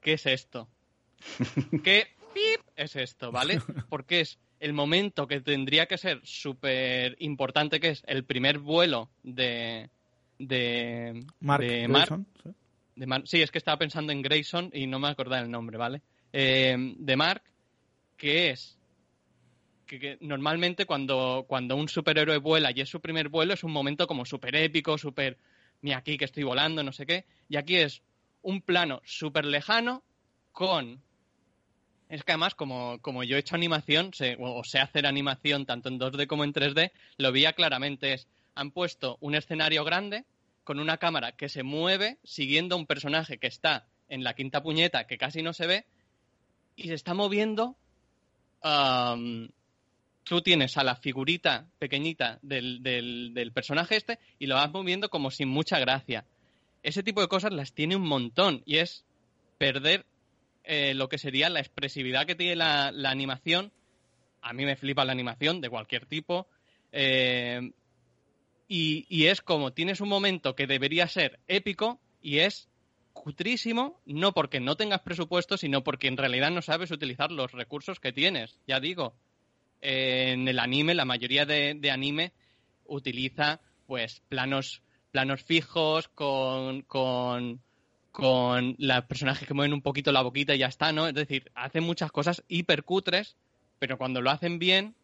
[0.00, 0.68] qué es esto?
[1.82, 2.06] ¿Qué
[2.76, 3.60] es esto, vale?
[3.88, 9.10] Porque es el momento que tendría que ser súper importante, que es el primer vuelo
[9.24, 9.90] de,
[10.38, 11.62] de Mark.
[11.64, 12.26] De Grayson,
[13.24, 13.42] ¿sí?
[13.42, 16.02] es que estaba pensando en Grayson y no me acordaba el nombre, ¿vale?
[16.32, 17.42] Eh, de Mark,
[18.16, 18.78] que es
[19.86, 24.06] que, normalmente cuando, cuando un superhéroe vuela y es su primer vuelo es un momento
[24.06, 25.38] como súper épico, súper,
[25.82, 28.02] mira aquí que estoy volando, no sé qué, y aquí es
[28.42, 30.02] un plano súper lejano
[30.52, 31.02] con
[32.08, 35.98] es que además, como, como yo he hecho animación, o sé hacer animación tanto en
[35.98, 38.12] 2D como en 3D, lo veía claramente.
[38.12, 40.24] Es, han puesto un escenario grande
[40.64, 45.06] con una cámara que se mueve siguiendo un personaje que está en la quinta puñeta,
[45.06, 45.84] que casi no se ve,
[46.76, 47.76] y se está moviendo.
[50.24, 55.30] tú tienes a la figurita pequeñita del, del, personaje este y lo vas moviendo como
[55.30, 56.24] sin mucha gracia.
[56.82, 59.04] Ese tipo de cosas las tiene un montón y es
[59.58, 60.04] perder
[60.64, 63.70] eh, lo que sería la expresividad que tiene la, animación.
[64.40, 66.46] A mí me flipa la animación de cualquier tipo.
[66.92, 67.72] Eh,
[68.76, 72.68] y, es como tienes un momento que debería ser épico y es
[73.12, 78.00] cutrísimo, no porque no tengas presupuesto, sino porque en realidad no sabes utilizar los recursos
[78.00, 78.58] que tienes.
[78.66, 79.14] Ya digo,
[79.80, 82.32] en el anime, la mayoría de, de anime
[82.84, 84.82] utiliza pues planos,
[85.12, 87.62] planos fijos con, con
[88.10, 91.08] con los personajes que mueven un poquito la boquita y ya está, ¿no?
[91.08, 93.36] Es decir, hacen muchas cosas hipercutres,
[93.80, 94.94] pero cuando lo hacen bien,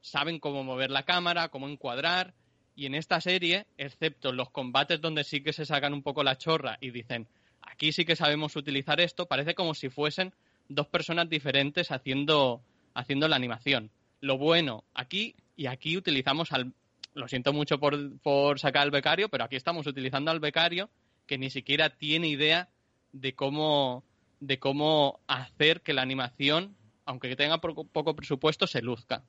[0.00, 2.34] saben cómo mover la cámara, cómo encuadrar.
[2.78, 6.38] Y en esta serie, excepto los combates donde sí que se sacan un poco la
[6.38, 7.26] chorra y dicen,
[7.60, 10.32] aquí sí que sabemos utilizar esto, parece como si fuesen
[10.68, 12.62] dos personas diferentes haciendo,
[12.94, 13.90] haciendo la animación.
[14.20, 16.72] Lo bueno, aquí y aquí utilizamos al...
[17.14, 20.88] Lo siento mucho por, por sacar al becario, pero aquí estamos utilizando al becario
[21.26, 22.68] que ni siquiera tiene idea
[23.10, 24.04] de cómo,
[24.38, 29.24] de cómo hacer que la animación, aunque tenga poco, presupuesto, se luzca.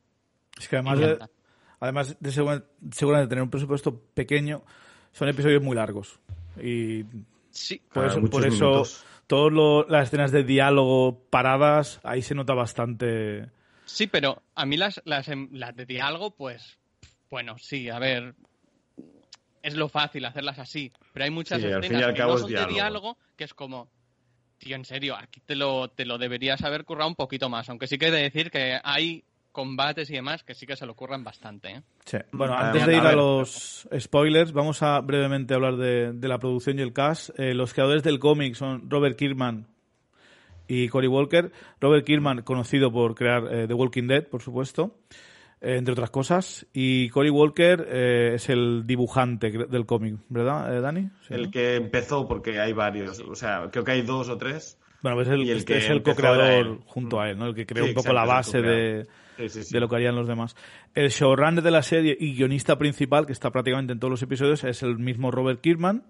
[0.55, 1.17] Es que además de,
[1.79, 4.63] además de seguramente tener un presupuesto pequeño,
[5.11, 6.19] son episodios muy largos.
[6.61, 7.05] Y
[7.51, 8.83] sí, por eso, por eso
[9.27, 13.49] todas las escenas de diálogo paradas, ahí se nota bastante.
[13.85, 16.77] Sí, pero a mí las, las, las de diálogo, pues,
[17.29, 18.33] bueno, sí, a ver,
[19.61, 20.91] es lo fácil hacerlas así.
[21.13, 23.89] Pero hay muchas escenas que no son de diálogo que es como,
[24.57, 27.69] tío, en serio, aquí te lo, te lo deberías haber currado un poquito más.
[27.69, 30.85] Aunque sí que he de decir que hay combates y demás que sí que se
[30.85, 31.69] lo curran bastante.
[31.71, 31.81] ¿eh?
[32.05, 32.17] Sí.
[32.31, 36.81] Bueno, antes de ir a los spoilers, vamos a brevemente hablar de, la producción y
[36.81, 37.37] el cast.
[37.39, 39.67] Eh, los creadores del cómic son Robert Kirkman
[40.69, 41.51] y Cory Walker.
[41.81, 44.95] Robert Kirkman, conocido por crear eh, The Walking Dead, por supuesto,
[45.59, 46.65] eh, entre otras cosas.
[46.71, 51.09] Y Cory Walker eh, es el dibujante del cómic, ¿verdad, Dani?
[51.29, 53.19] el que empezó, porque hay varios.
[53.19, 54.77] O sea, creo que hay dos o tres.
[55.01, 57.47] Bueno, pues el, el que es el co-creador junto a él, ¿no?
[57.47, 59.07] El que creó un poco la base de,
[59.39, 60.55] de lo que harían los demás.
[60.93, 64.63] El showrunner de la serie y guionista principal, que está prácticamente en todos los episodios,
[64.63, 66.03] es el mismo Robert Kirkman.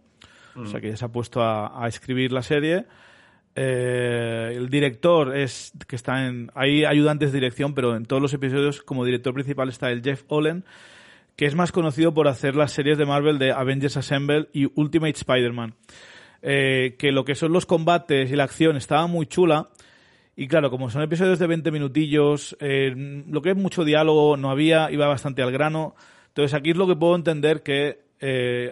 [0.55, 2.85] O sea, que ya se ha puesto a, a escribir la serie.
[3.55, 6.51] Eh, el director es que está en.
[6.55, 10.23] Hay ayudantes de dirección, pero en todos los episodios, como director principal, está el Jeff
[10.27, 10.63] Olin,
[11.35, 15.17] que es más conocido por hacer las series de Marvel de Avengers Assemble y Ultimate
[15.17, 15.73] Spider-Man.
[16.41, 19.69] Eh, que lo que son los combates y la acción estaba muy chula.
[20.39, 22.93] Y claro, como son episodios de 20 minutillos, eh,
[23.27, 25.95] lo que es mucho diálogo no había, iba bastante al grano.
[26.27, 28.07] Entonces aquí es lo que puedo entender que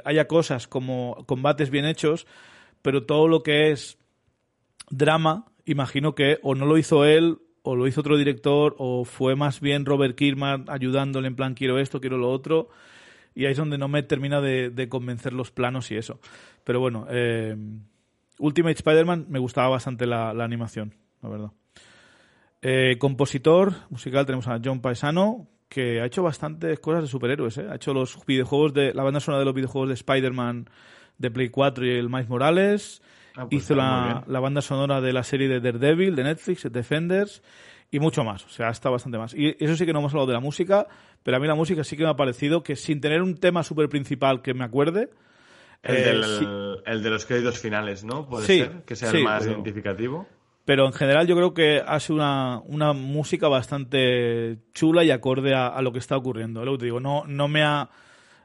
[0.05, 2.27] haya cosas como combates bien hechos,
[2.81, 3.97] pero todo lo que es
[4.89, 9.35] drama, imagino que o no lo hizo él, o lo hizo otro director, o fue
[9.35, 12.69] más bien Robert Kirkman ayudándole en plan quiero esto, quiero lo otro.
[13.35, 16.19] Y ahí es donde no me termina de, convencer los planos y eso.
[16.63, 17.55] Pero bueno, eh,
[18.39, 21.51] Ultimate Spider-Man me gustaba bastante la, animación, la verdad.
[22.61, 27.57] Eh, compositor musical tenemos a John Paesano, que ha hecho bastantes cosas de superhéroes.
[27.57, 27.67] ¿eh?
[27.69, 30.69] Ha hecho los videojuegos de la banda sonora de los videojuegos de Spider-Man
[31.17, 33.01] de Play 4 y el Miles Morales.
[33.35, 37.43] Ah, pues Hizo la, banda sonora de la serie de Daredevil, de Netflix, Defenders
[37.91, 38.45] y mucho más.
[38.45, 39.33] O sea, está bastante más.
[39.33, 40.87] Y eso sí que no hemos hablado de la música,
[41.23, 43.63] pero a mí la música sí que me ha parecido que sin tener un tema
[43.63, 45.09] súper principal que me acuerde.
[45.83, 48.27] El, eh, el, de los créditos finales, ¿no?
[48.27, 50.27] Puede ser, que sea el más identificativo.
[50.67, 55.55] Pero en general yo creo que ha sido una, una música bastante chula y acorde
[55.55, 56.61] a, lo que está ocurriendo.
[56.77, 57.89] Te digo, no, no me ha.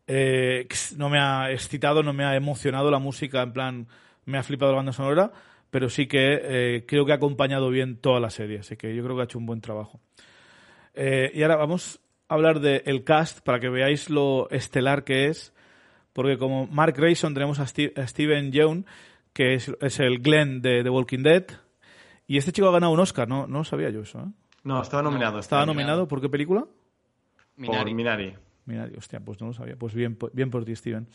[0.06, 3.88] Eh, no me ha excitado, no me ha emocionado la música en plan
[4.24, 5.32] me ha flipado la banda sonora,
[5.68, 9.02] pero sí que eh, creo que ha acompañado bien toda la serie, así que yo
[9.02, 10.00] creo que ha hecho un buen trabajo.
[10.94, 15.52] Eh, y ahora vamos a hablar del cast para que veáis lo estelar que es,
[16.12, 18.86] porque como Mark Grayson tenemos a, Steven Yeun,
[19.32, 21.46] que es, el Glenn de The Walking Dead,
[22.32, 24.18] y este chico ha ganado un Oscar, no, no sabía yo eso.
[24.20, 24.30] ¿eh?
[24.64, 25.38] No, estaba nominado.
[25.38, 26.64] ¿Estaba nominado por qué película?
[27.56, 27.90] Minari.
[27.90, 28.34] Por Minari.
[28.64, 29.76] Minari, hostia, pues no lo sabía.
[29.76, 31.06] Pues bien, bien por ti, Steven.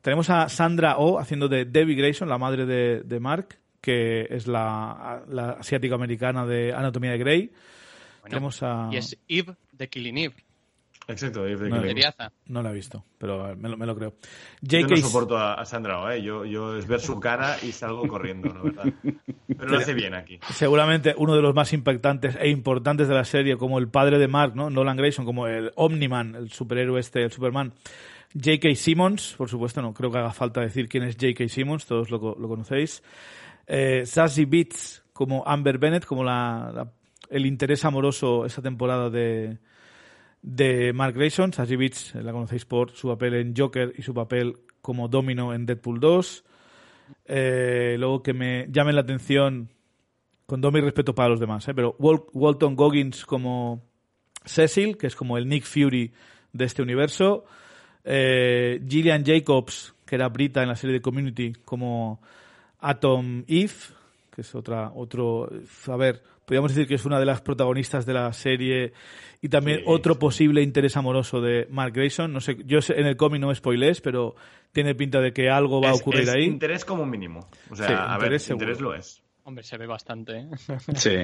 [0.00, 5.24] Tenemos a Sandra Oh haciendo de Debbie Grayson, la madre de, Mark, que es la,
[5.58, 7.52] asiático-americana de Anatomía de Grey.
[8.22, 8.88] Tenemos a...
[8.90, 10.36] Y es Eve de Killing Eve.
[11.06, 11.82] Exacto, de no,
[12.46, 14.14] No la he visto, pero me lo, me lo creo.
[14.62, 16.22] Yo no soporto a, Sandra Oh, ¿eh?
[16.22, 18.84] yo, yo es ver su cara y salgo corriendo, la verdad.
[19.46, 20.38] Pero lo hace bien aquí.
[20.52, 24.28] Seguramente uno de los más impactantes e importantes de la serie, como el padre de
[24.28, 24.70] Mark, ¿no?
[24.70, 27.74] Nolan Grayson, como el Omniman, el superhéroe este, el Superman
[28.34, 28.74] J.K.
[28.74, 31.48] Simmons, por supuesto, no creo que haga falta decir quién es J.K.
[31.48, 33.02] Simmons, todos lo, conocéis.
[33.66, 36.90] Eh, Sassy Beats como Amber Bennett, como la,
[37.30, 39.58] el interés amoroso esa temporada de,
[40.44, 41.52] de Mark Grayson.
[41.52, 41.76] Sassy
[42.22, 46.44] la conocéis por su papel en Joker y su papel como Domino en Deadpool 2.
[47.24, 49.70] Eh, luego que me llamen la atención,
[50.46, 53.82] con todo mi respeto para los demás, eh, pero Walton Goggins como
[54.44, 56.12] Cecil, que es como el Nick Fury
[56.52, 57.46] de este universo.
[58.04, 62.20] Eh, Gillian Jacobs, que era Brita en la serie de Community, como
[62.80, 63.72] Atom Eve,
[64.30, 65.48] que es otra, otro,
[65.86, 68.92] a ver, podríamos decir que es una de las protagonistas de la serie
[69.40, 72.32] y también otro posible interés amoroso de Mark Grayson.
[72.32, 74.34] No sé, yo en el cómic no me spoilés, pero
[74.72, 76.44] tiene pinta de que algo va a ocurrir ahí.
[76.44, 77.48] Interés como mínimo.
[77.70, 79.22] O sea, a ver, interés lo es.
[79.44, 80.38] Hombre, se ve bastante.
[80.38, 80.48] ¿eh?
[80.94, 81.16] sí.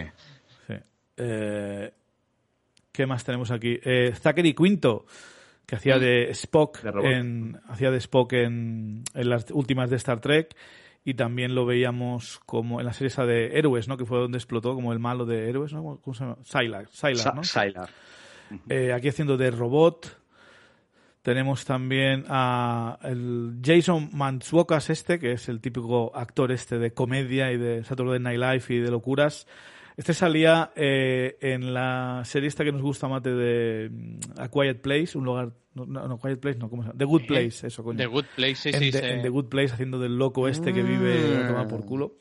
[0.67, 0.75] sí.
[1.17, 1.91] Eh,
[2.93, 3.79] ¿Qué más tenemos aquí?
[3.83, 5.07] Eh, Zachary Quinto
[5.71, 6.01] que hacía mm.
[6.01, 10.57] de Spock en hacía de Spock en, las últimas de Star Trek
[11.05, 13.97] y también lo veíamos como en la serie esa de Héroes, ¿no?
[13.97, 15.99] Que fue donde explotó como el malo de Héroes, ¿no?
[16.03, 16.37] ¿Cómo se llama?
[16.45, 17.45] Sylar, Sylar ¿no?
[17.45, 17.89] Sylar.
[18.69, 20.19] Eh, aquí haciendo de robot.
[21.23, 27.53] Tenemos también a el Jason Mantzoukas este, que es el típico actor este de comedia
[27.53, 29.47] y de Saturday Night Live y de locuras.
[30.01, 34.81] Este salía eh, en la serie esta que nos gusta, Mate, de mm, A Quiet
[34.81, 35.53] Place, un lugar...
[35.75, 36.99] No, no Quiet Place, no, ¿cómo se llama?
[36.99, 37.99] The Good Place, eso, coño.
[37.99, 41.37] The Good Place, sí, sí, En The Good Place, haciendo del loco este que vive
[41.37, 42.17] a tomar por culo.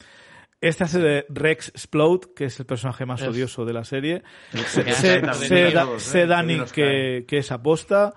[0.60, 4.24] Este hace de Rex Explode, que es el personaje más odioso de la serie.
[4.68, 8.14] Sé, Dani, que, que es aposta,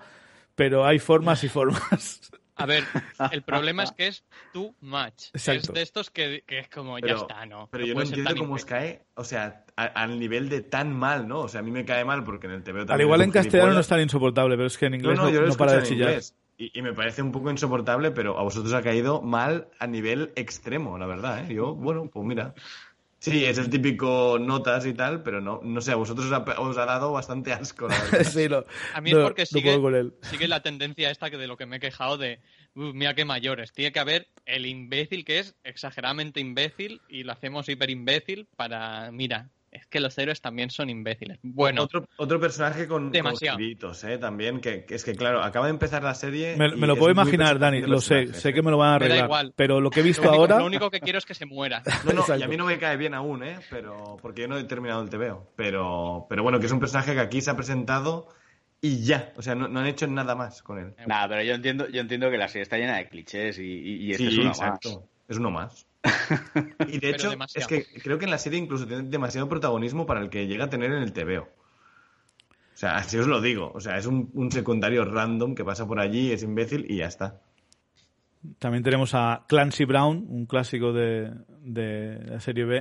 [0.55, 2.33] pero hay formas y formas.
[2.55, 2.83] A ver,
[3.31, 5.31] el problema es que es too much.
[5.33, 7.67] Es de estos que, es como, ya está, ¿no?
[7.71, 11.41] Pero yo no entiendo cómo os cae, o sea, al nivel de tan mal, ¿no?
[11.41, 12.95] O sea, a mí me cae mal porque en el TV también.
[12.95, 15.73] Al igual en castellano no es tan insoportable, pero es que en inglés no, para
[15.73, 16.21] de chillar.
[16.55, 20.97] Y, me parece un poco insoportable, pero a vosotros ha caído mal a nivel extremo,
[20.99, 21.53] la verdad, ¿eh?
[21.53, 22.53] Yo, bueno, pues mira.
[23.23, 26.85] Sí, es el típico notas y tal, pero no, no sé, a vosotros os ha,
[26.85, 27.87] dado bastante asco.
[28.25, 28.49] sí,
[28.93, 29.79] a mí es porque sigue,
[30.23, 32.41] sigue, la tendencia esta que de lo que me he quejado de,
[32.75, 37.69] mira qué mayores, tiene que haber el imbécil que es exageradamente imbécil y lo hacemos
[37.69, 41.39] hiper imbécil para, mira, es que los héroes también son imbéciles.
[41.41, 41.83] Bueno.
[41.83, 43.59] Otro, otro personaje con, demasiado.
[43.59, 44.17] ¿eh?
[44.17, 46.55] También, que, es que, claro, acaba de empezar la serie.
[46.57, 49.25] Me, lo puedo imaginar, Dani, lo sé, sé que me lo van a arreglar.
[49.25, 49.53] igual.
[49.55, 50.59] Pero lo que he visto ahora.
[50.59, 51.83] Lo único que quiero es que se muera.
[52.05, 53.57] No, no, y a mí no me cae bien aún, ¿eh?
[53.69, 55.51] Pero, porque yo no he terminado el TVO.
[55.55, 58.27] Pero, pero bueno, que es un personaje que aquí se ha presentado
[58.81, 59.31] y ya.
[59.37, 60.93] O sea, no, han hecho nada más con él.
[61.07, 64.11] Nada, pero yo entiendo, yo entiendo que la serie está llena de clichés y, y,
[64.11, 64.89] este es uno exacto.
[64.89, 65.09] más.
[65.29, 65.87] Es uno más.
[66.87, 70.21] Y de hecho, es que creo que en la serie incluso tiene demasiado protagonismo para
[70.21, 71.43] el que llega a tener en el TVO.
[71.43, 73.71] O sea, así os lo digo.
[73.73, 77.41] O sea, es un, secundario random que pasa por allí, es imbécil y ya está.
[78.59, 81.31] También tenemos a Clancy Brown, un clásico de,
[81.63, 82.77] la serie B.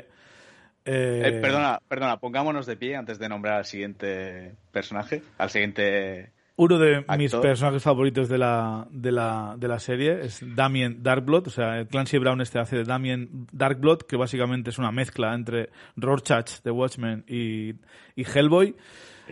[0.85, 6.33] Eh, eh, perdona, perdona, pongámonos de pie antes de nombrar al siguiente personaje, al siguiente
[6.57, 11.49] uno de mis personajes favoritos de la, de, la, de la serie es Damien Darkblood,
[11.49, 15.71] o sea, Clancy Brown este hace de Damien Darkblood, que básicamente es una mezcla entre
[15.97, 17.71] Rorschach de Watchmen y,
[18.15, 18.77] y Hellboy.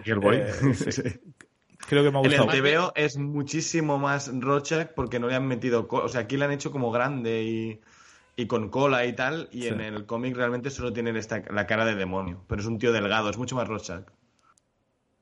[0.05, 0.37] Hellboy.
[0.37, 1.21] Eh,
[1.89, 2.53] Creo que me ha gustado.
[2.53, 5.89] En el TVO es muchísimo más Rorschach porque no le han metido...
[5.91, 7.81] O sea, aquí le han hecho como grande y,
[8.37, 11.85] y con cola y tal, y en el cómic realmente solo tiene esta, la cara
[11.85, 14.05] de demonio, pero es un tío delgado, es mucho más Rorschach.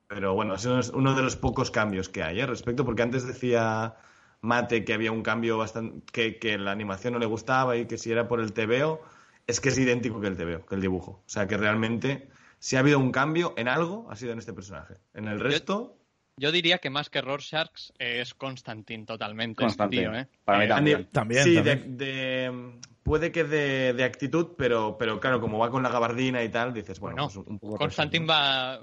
[0.09, 2.45] Pero bueno, ese es uno de los pocos cambios que hay ¿eh?
[2.47, 3.95] respecto, porque antes decía
[4.41, 6.03] Mate que había un cambio bastante.
[6.11, 9.01] Que, que, la animación no le gustaba y que si era por el TVO,
[9.45, 11.11] es que es idéntico que el TVO, que el dibujo.
[11.11, 14.51] O sea que realmente, si ha habido un cambio en algo, ha sido en este
[14.51, 14.95] personaje.
[15.13, 15.95] En el resto.
[16.37, 19.61] Yo, diría que más que Rorschach es Constantin totalmente.
[19.61, 20.15] Constantin.
[20.15, 20.27] ¿eh?
[20.43, 21.43] Para mí eh, también.
[21.43, 26.49] sí, De, puede que de, actitud, pero, pero claro, como va con la gabardina y
[26.49, 27.77] tal, dices, bueno, pues un poco.
[27.77, 28.79] Constantin va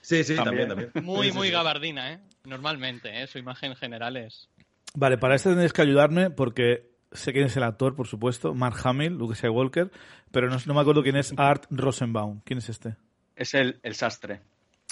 [0.00, 0.90] Sí, sí, también, también.
[1.02, 2.20] Muy, muy gabardina, ¿eh?
[2.44, 3.26] Normalmente, ¿eh?
[3.26, 4.48] Su imagen general es...
[4.94, 8.76] Vale, para esto tendréis que ayudarme porque sé quién es el actor, por supuesto, Mark
[8.82, 9.90] Hamill, Luke Skywalker,
[10.30, 12.40] pero no, me acuerdo quién es Art Rosenbaum.
[12.44, 12.96] ¿Quién es este?
[13.36, 14.40] Es el, el sastre.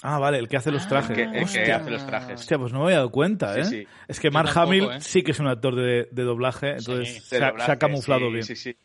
[0.03, 1.19] Ah, vale, el que hace los ah, trajes.
[1.19, 2.41] el que hace los trajes.
[2.41, 3.87] Hostia, pues no me había dado cuenta, ¿eh?
[4.07, 5.01] Es que Mark Hamill ¿eh?
[5.01, 8.45] sí que es un actor de, doblaje, entonces se, ha, camuflado bien.
[8.45, 8.77] Sí, sí.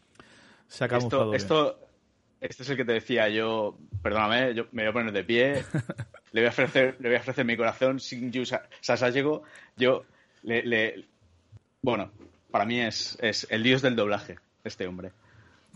[0.68, 1.83] Se ha camuflado esto, bien.
[2.44, 5.64] Este es el que te decía yo, perdóname, yo me voy a poner de pie,
[6.34, 8.34] le voy a ofrecer, le voy a ofrecer mi corazón sin
[8.82, 9.44] Sasayego.
[9.78, 10.04] Yo
[10.44, 11.06] le,
[11.82, 12.12] bueno,
[12.52, 15.14] para mí es, es el dios del doblaje, este hombre.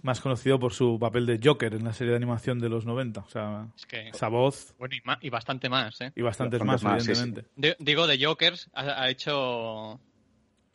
[0.03, 3.21] Más conocido por su papel de Joker en la serie de animación de los 90.
[3.21, 4.75] O sea, esa voz.
[4.77, 6.11] Bueno, y, bastante más, ¿eh?
[6.17, 7.45] Y bastantes más, evidentemente.
[7.79, 10.01] digo, de Jokers ha hecho.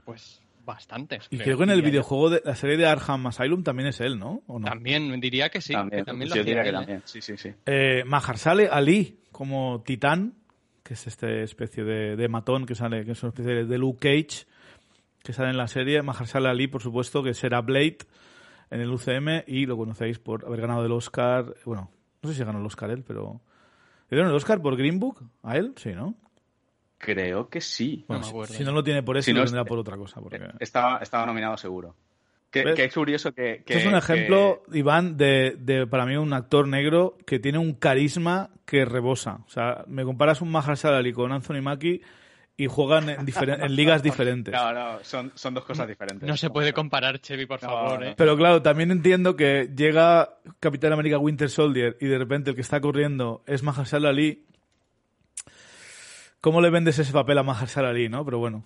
[0.06, 1.26] Pues Bastantes.
[1.30, 4.18] Y creo que en el videojuego de la serie de Arkham Asylum también es él,
[4.18, 4.42] ¿no?
[4.64, 5.72] También, diría que sí.
[5.72, 6.98] También, yo diría que también.
[6.98, 7.02] ¿eh?
[7.04, 7.52] Sí, sí, sí.
[7.66, 10.34] Eh, Maharsale Ali, como Titán,
[10.82, 14.46] que es esta especie de, matón que sale, que es una especie de Luke Cage,
[15.22, 16.02] que sale en la serie.
[16.02, 17.98] Maharsale Ali, por supuesto, que será Blade
[18.70, 21.54] en el UCM y lo conocéis por haber ganado el Oscar.
[21.64, 21.90] Bueno,
[22.22, 23.40] no sé si ganó el Oscar él, pero.
[24.08, 25.24] ¿Le dieron el Oscar por Green Book?
[25.42, 25.72] ¿A él?
[25.76, 26.14] Sí, ¿no?
[27.02, 28.06] Creo que sí.
[28.46, 30.20] si, no lo tiene por eso, lo tendrá por otra cosa.
[30.20, 30.38] Porque...
[30.60, 31.96] Estaba, estaba nominado seguro.
[32.48, 37.18] Que, es curioso que, es un ejemplo, Iván, de, de, para mí un actor negro
[37.26, 39.40] que tiene un carisma que rebosa.
[39.48, 42.02] O sea, me comparas un Mahershala Ali con Anthony Mackie
[42.56, 44.54] y juegan en, en, ligas diferentes.
[44.54, 46.28] No, no, son, son, dos cosas diferentes.
[46.28, 48.04] No se puede comparar, Chevy, por favor.
[48.04, 48.14] ¿eh?
[48.16, 52.62] Pero claro, también entiendo que llega Capitán América Winter Soldier y de repente el que
[52.62, 54.44] está corriendo es Mahershala Ali
[56.42, 58.24] ¿Cómo le vendes ese papel a Mahershala Ali, no?
[58.24, 58.64] Pero bueno.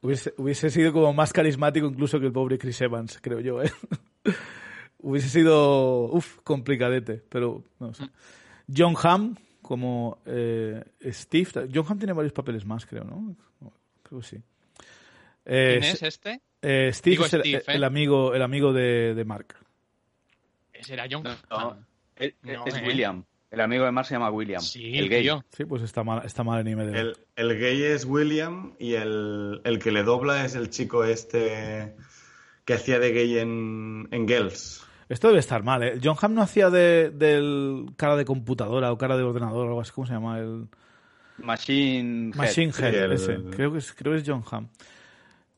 [0.00, 3.70] Hubiese, sido como más carismático incluso que el pobre Chris Evans, creo yo, ¿eh?
[4.98, 8.08] hubiese sido, uff, complicadete, pero no sé.
[8.74, 11.68] John Hamm como eh, Steve.
[11.74, 13.36] John Hamm tiene varios papeles más, creo, ¿no?
[14.02, 14.36] Creo que sí.
[15.44, 16.40] Eh, ¿Quién es este?
[16.62, 19.54] Eh, Steve es el, amigo, el amigo de, de Mark.
[20.80, 21.84] ¿Será John Hamm?
[22.16, 23.22] es William.
[23.50, 24.60] El amigo de Mar se llama William.
[24.60, 25.30] Sí, el gay.
[25.56, 26.94] Sí, pues está mal, está mal en IMDb.
[26.94, 31.96] El, el gay es William y el, que le dobla es el chico este
[32.66, 34.84] que hacía de gay en, en Girls.
[35.08, 35.98] Esto debe estar mal, ¿eh?
[36.02, 39.80] John Hamm no hacía de, del cara de computadora o cara de ordenador o algo
[39.80, 39.92] así.
[39.92, 40.38] ¿Cómo se llama?
[40.38, 40.68] El...
[41.38, 42.36] Machine Head.
[42.36, 43.38] Machine Head, ese.
[43.50, 44.68] Creo que, es, creo que es John Hamm.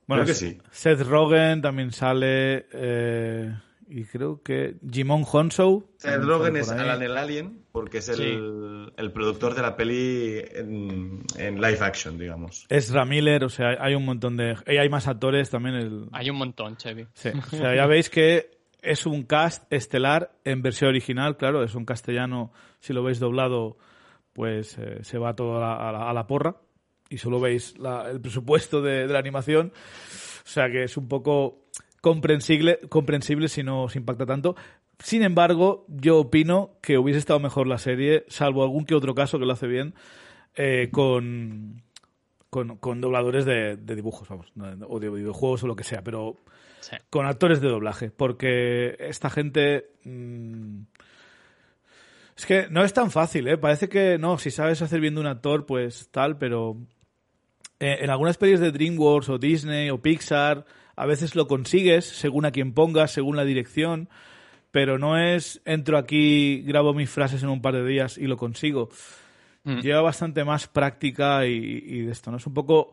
[0.07, 0.59] Bueno, creo que sí.
[0.71, 2.67] Seth Rogen también sale...
[2.73, 3.53] Eh
[3.91, 5.91] y creo que Jimon Honsou.
[5.97, 11.23] Seth Rogen es Alan el Alien porque es el, el, productor de la peli en,
[11.37, 12.67] en, live action, digamos.
[12.69, 14.57] Es Ramiller, o sea, hay un montón de...
[14.67, 15.75] hay más actores también.
[15.75, 16.09] El...
[16.13, 17.07] Hay un montón, Chevy.
[17.15, 21.75] Sí, o sea, ya veis que es un cast estelar en versión original, claro, es
[21.75, 23.77] un castellano, si lo veis doblado,
[24.33, 26.57] pues eh, se va todo a la, porra
[27.09, 27.75] y solo veis
[28.11, 29.73] el presupuesto de, la animación.
[30.45, 31.70] O sea que es un poco
[32.01, 34.57] comprensible, comprensible si no os impacta tanto.
[34.99, 39.39] Sin embargo, yo opino que hubiese estado mejor la serie, salvo algún que otro caso
[39.39, 39.95] que lo hace bien,
[40.57, 41.83] eh, con,
[42.51, 44.53] con, dobladores de, dibujos, vamos,
[44.89, 46.37] o de videojuegos o lo que sea, pero
[47.09, 49.91] con actores de doblaje, porque esta gente...
[50.05, 50.83] Mm,
[52.37, 53.59] es que no es tan fácil, ¿eh?
[53.59, 56.79] Parece que no, si sabes hacer bien de un actor, pues tal, pero
[57.79, 60.65] eh, en algunas pelis de DreamWorks o Disney o Pixar,
[61.01, 64.11] a veces lo consigues según a quien pongas, según la dirección,
[64.71, 68.37] pero no es entro aquí, grabo mis frases en un par de días y lo
[68.37, 68.91] consigo.
[69.65, 69.81] Mm.
[69.81, 72.37] Lleva bastante más práctica y, y, de esto, ¿no?
[72.37, 72.93] Es un poco,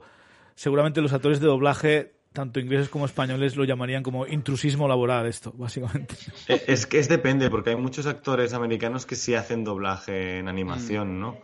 [0.56, 5.52] seguramente los actores de doblaje tanto ingleses como españoles lo llamarían como intrusismo laboral esto,
[5.58, 6.16] básicamente.
[6.48, 10.48] Eh, es que es depende, porque hay muchos actores americanos que sí hacen doblaje en
[10.48, 11.20] animación, mm.
[11.20, 11.38] ¿no?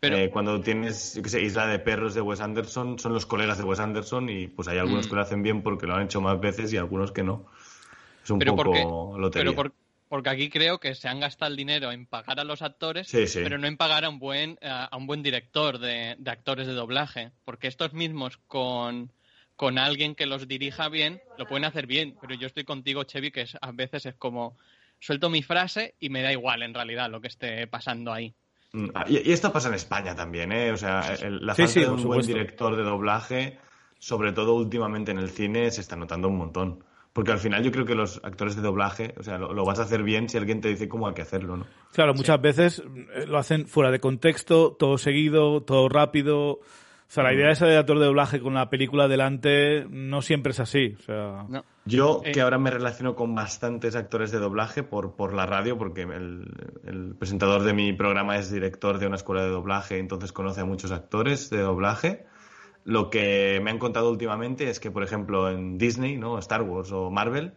[0.00, 0.16] Pero...
[0.16, 3.58] Eh, cuando tienes, yo qué sé, Isla de Perros de Wes Anderson, son los colegas
[3.58, 5.10] de Wes Anderson y pues hay algunos mm.
[5.10, 7.46] que lo hacen bien porque lo han hecho más veces y algunos que no.
[8.24, 9.52] Es un poco lotería.
[9.54, 9.72] Pero
[10.08, 13.58] porque aquí creo que se han gastado el dinero en pagar a los actores, pero
[13.58, 17.30] no en pagar a un buen, a un buen director de actores de doblaje.
[17.44, 19.12] Porque estos mismos con
[19.60, 23.30] con alguien que los dirija bien, lo pueden hacer bien, pero yo estoy contigo, Chevy,
[23.30, 24.56] que a veces es como
[24.98, 28.32] suelto mi frase y me da igual en realidad lo que esté pasando ahí.
[28.72, 30.72] Mm, ah, y, esto pasa en España también, ¿eh?
[30.72, 33.58] O sea, la falta de un buen director de doblaje,
[33.98, 36.84] sobre todo últimamente en el cine, se está notando un montón.
[37.12, 39.80] Porque al final yo creo que los actores de doblaje, o sea, lo, lo, vas
[39.80, 41.66] a hacer bien si alguien te dice cómo hay que hacerlo, ¿no?
[41.92, 42.82] Claro, muchas veces
[43.14, 46.50] eh, lo hacen fuera de contexto, todo seguido, todo rápido.
[46.52, 50.52] O sea, la idea esa de actor de doblaje con la película delante no siempre
[50.52, 50.94] es así.
[50.96, 51.46] O sea...
[51.90, 52.32] Yo, eh.
[52.32, 57.16] que ahora me relaciono con bastantes actores de doblaje por, por la radio, porque el,
[57.18, 60.92] presentador de mi programa es director de una escuela de doblaje, entonces conoce a muchos
[60.92, 62.26] actores de doblaje.
[62.84, 66.38] Lo que me han contado últimamente es que, por ejemplo, en Disney, ¿no?
[66.38, 67.54] Star Wars o Marvel,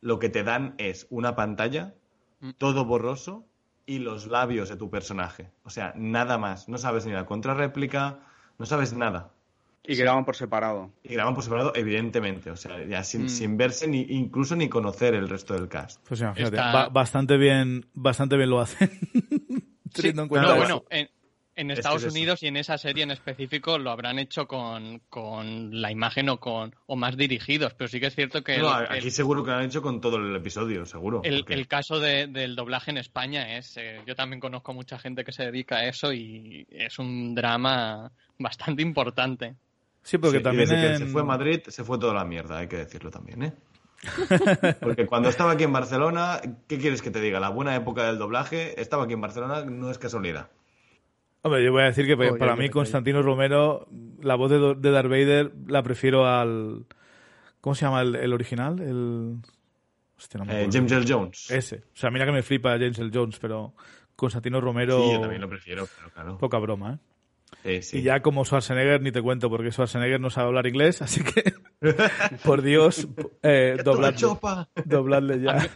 [0.00, 1.94] lo que te dan es una pantalla,
[2.40, 2.50] mm.
[2.58, 3.46] todo borroso,
[3.86, 5.50] y los labios de tu personaje.
[5.62, 6.68] O sea, nada más.
[6.68, 8.20] No sabes ni la contrarréplica
[8.58, 9.30] no sabes nada.
[9.90, 10.92] Y graban por separado.
[11.02, 12.50] Y graban por separado, evidentemente.
[12.50, 13.28] O sea, ya sin, mm.
[13.30, 16.06] sin verse ni incluso ni conocer el resto del cast.
[16.06, 16.22] Pues
[16.92, 18.90] bastante bien, bastante bien lo hacen.
[20.04, 24.46] en cuenta bueno, en, Estados Unidos y en esa serie en específico lo habrán hecho
[24.46, 25.00] con,
[25.72, 28.58] la imagen o con o más dirigidos, pero sí que es cierto que...
[28.58, 31.22] No, aquí seguro que lo han hecho con todo el episodio, seguro.
[31.24, 33.78] El, caso del doblaje en España es...
[33.78, 38.12] Eh, yo también conozco mucha gente que se dedica a eso y es un drama
[38.38, 39.56] bastante importante.
[40.02, 40.68] Sí, porque también.
[40.68, 43.52] se fue a Madrid, se fue toda la mierda, hay que decirlo también, ¿eh?
[44.80, 47.40] Porque cuando estaba aquí en Barcelona, ¿qué quieres que te diga?
[47.40, 50.50] La buena época del doblaje, estaba aquí en Barcelona, no es casualidad.
[51.42, 53.88] Hombre, yo voy a decir que para mí Constantino Romero,
[54.20, 56.84] la voz de, de, Darth Vader la prefiero al...
[57.60, 58.80] ¿Cómo se llama el, original?
[58.80, 59.38] El...
[60.48, 61.04] Eh, James L.
[61.08, 61.50] Jones.
[61.50, 61.76] Ese.
[61.76, 63.10] O sea, mira que me flipa James L.
[63.12, 63.74] Jones, pero
[64.16, 65.00] Constantino Romero...
[65.00, 66.38] Sí, yo también lo prefiero, claro.
[66.38, 66.98] Poca broma, ¿eh?
[67.64, 71.52] Y ya como Schwarzenegger ni te cuento, porque Schwarzenegger no sabe hablar inglés, así que,
[72.44, 73.08] por Dios,
[73.42, 75.68] eh, dobladle, ya.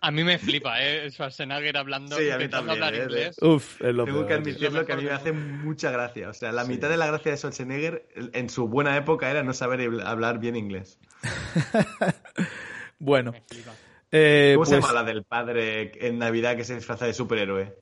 [0.00, 1.08] A mí, me flipa, ¿eh?
[1.10, 3.04] Schwarzenegger hablando sí, a mí también, hablar ¿eh?
[3.04, 3.36] inglés.
[3.40, 6.28] Uf, es lo Tengo que admitirlo que a mí me hace mucha gracia.
[6.28, 9.52] O sea, la mitad de la gracia de Schwarzenegger en su buena época era no
[9.52, 10.98] saber hablar bien inglés.
[12.98, 13.32] bueno.
[14.10, 17.76] Eh, ¿Cómo se pues llama la del padre en Navidad que se disfraza de superhéroe?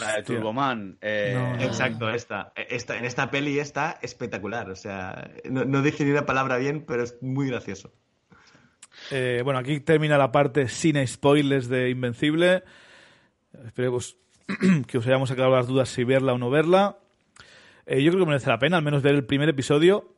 [0.00, 0.98] La de Turboman.
[1.00, 2.98] Eh, exacto, esta, esta.
[2.98, 4.70] En esta peli está espectacular.
[4.70, 7.92] O sea, no, dije ni una palabra bien, pero es muy gracioso.
[9.10, 12.64] Eh, bueno, aquí termina la parte sin spoilers de Invencible.
[13.64, 14.16] Esperemos
[14.86, 16.98] que os hayamos sacado las dudas si verla o no verla.
[17.86, 20.12] Eh, yo creo que merece la pena, al menos ver el primer episodio.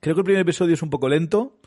[0.00, 1.58] Creo que el primer episodio es un poco lento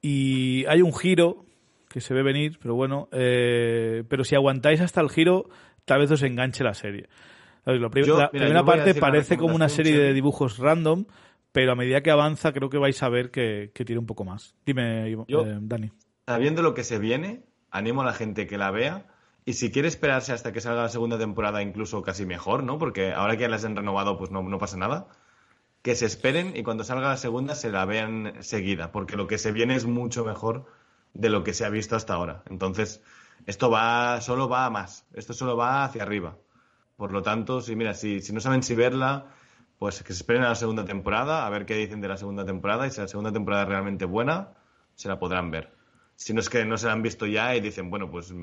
[0.00, 1.44] y hay un giro
[1.88, 3.08] que se ve venir, pero bueno.
[3.10, 5.48] pero si aguantáis hasta el giro,
[5.86, 7.08] tal vez os enganche la serie.
[7.64, 7.88] la
[8.30, 11.06] primera parte parece como una serie de dibujos random,
[11.52, 14.54] pero a medida que avanza creo que vais a ver que, tiene un poco más.
[14.66, 15.90] Dime, eh, Dani.
[16.26, 19.06] Sabiendo lo que se viene, animo a la gente que la vea.
[19.44, 22.78] Y si quiere esperarse hasta que salga la segunda temporada, incluso casi mejor, ¿no?
[22.78, 25.06] Porque ahora que ya las han renovado, pues no, no pasa nada.
[25.82, 29.38] Que se esperen y cuando salga la segunda se la vean seguida, porque lo que
[29.38, 30.66] se viene es mucho mejor
[31.14, 32.42] de lo que se ha visto hasta ahora.
[32.50, 33.02] Entonces,
[33.44, 36.36] esto va, solo va a más, esto solo va hacia arriba.
[36.96, 39.26] Por lo tanto, si mira, si, si no saben si verla,
[39.78, 42.44] pues que se esperen a la segunda temporada, a ver qué dicen de la segunda
[42.44, 44.54] temporada, y si la segunda temporada es realmente buena,
[44.94, 45.72] se la podrán ver.
[46.16, 48.34] si no es que no se la han visto ya y dicen, bueno, pues,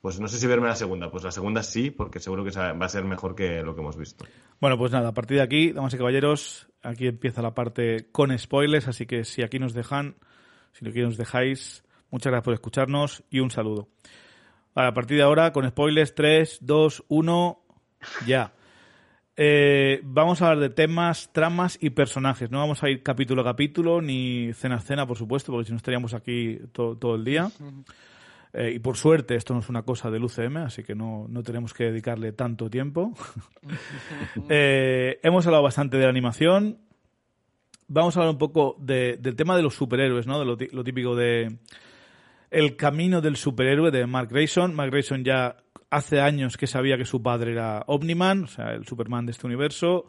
[0.00, 1.10] pues no sé si verme la segunda.
[1.10, 3.96] Pues la segunda sí, porque seguro que va a ser mejor que lo que hemos
[3.96, 4.24] visto.
[4.60, 8.36] Bueno, pues nada, a partir de aquí, damas y caballeros, aquí empieza la parte con
[8.38, 10.14] spoilers, así que si aquí nos dejan,
[10.72, 11.84] si aquí nos dejáis,
[12.14, 13.88] muchas gracias por escucharnos y un saludo.
[14.76, 17.60] a partir de ahora, con spoilers, 3, 2, 1,
[18.24, 18.52] ya.
[19.36, 22.52] Eh, vamos a hablar de temas, tramas y personajes.
[22.52, 25.72] No vamos a ir capítulo a capítulo ni cena a cena, por supuesto, porque si
[25.72, 27.50] no estaríamos aquí todo, el día.
[28.52, 31.74] Eh, y por suerte esto no es una cosa del UCM, así que no, tenemos
[31.74, 33.12] que dedicarle tanto tiempo.
[34.48, 36.78] Eh, hemos hablado bastante de la animación.
[37.88, 40.38] Vamos a hablar un poco del tema de los superhéroes, ¿no?
[40.38, 41.58] De lo, lo típico de
[42.54, 44.74] el camino del superhéroe de Mark Grayson.
[44.74, 45.56] Mark Grayson ya
[45.90, 49.46] hace años que sabía que su padre era Omniman, o sea, el Superman de este
[49.46, 50.06] universo.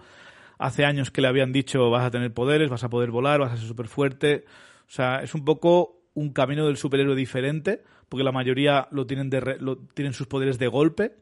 [0.60, 3.54] Hace años que le habían dicho vas a tener poderes, vas a poder volar, vas
[3.54, 4.46] a ser súper fuerte.
[4.88, 9.32] O sea, es un poco un camino del superhéroe diferente, porque la mayoría lo tienen,
[9.32, 11.16] de lo, tienen sus poderes de golpe.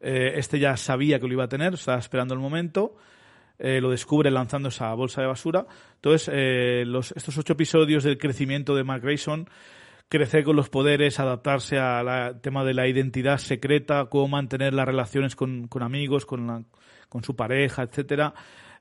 [0.00, 2.96] Eh, este ya sabía que lo iba a tener, estaba esperando el momento.
[3.58, 5.66] Eh, lo descubre lanzando esa bolsa de basura.
[5.94, 6.84] Entonces, eh,
[7.16, 9.48] estos ocho episodios del crecimiento de Mark Grayson
[10.14, 15.34] crecer con los poderes, adaptarse al tema de la identidad secreta, cómo mantener las relaciones
[15.34, 16.68] con, amigos, con,
[17.08, 18.32] con su pareja, etcétera.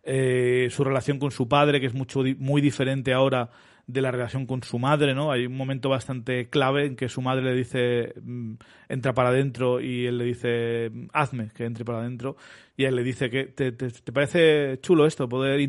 [0.04, 3.50] Eh, su relación con su padre, que es mucho, muy diferente ahora
[3.88, 5.32] de la relación con su madre, ¿no?
[5.32, 8.54] Hay un momento bastante clave en que su madre le dice mm,
[8.90, 12.38] entra para adentro y él le dice hazme que entre para adentro
[12.78, 15.60] y él le dice que te, te, te parece chulo esto, poder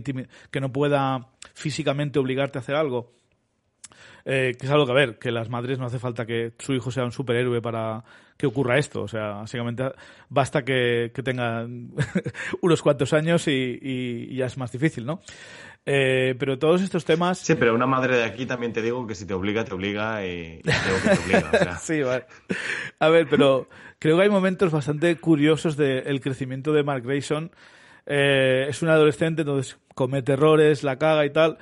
[0.50, 3.14] que no pueda físicamente obligarte a hacer algo
[4.24, 6.72] eh, que es algo que, a ver, que las madres no hace falta que su
[6.72, 8.02] hijo sea un superhéroe para
[8.36, 9.02] que ocurra esto.
[9.02, 9.84] O sea, básicamente
[10.28, 11.66] basta que, que tenga
[12.62, 15.20] unos cuantos años y, ya es más difícil, ¿no?
[15.86, 17.38] Eh, pero todos estos temas.
[17.38, 20.24] Sí, pero una madre de aquí también te digo que si te obliga, te obliga
[20.24, 20.72] y, te
[21.10, 21.76] obliga.
[21.82, 22.24] sí, vale.
[22.98, 23.68] A ver, pero
[23.98, 27.50] creo que hay momentos bastante curiosos del crecimiento de Mark Grayson.
[28.06, 31.58] Eh, es un adolescente, entonces comete errores, la caga y tal.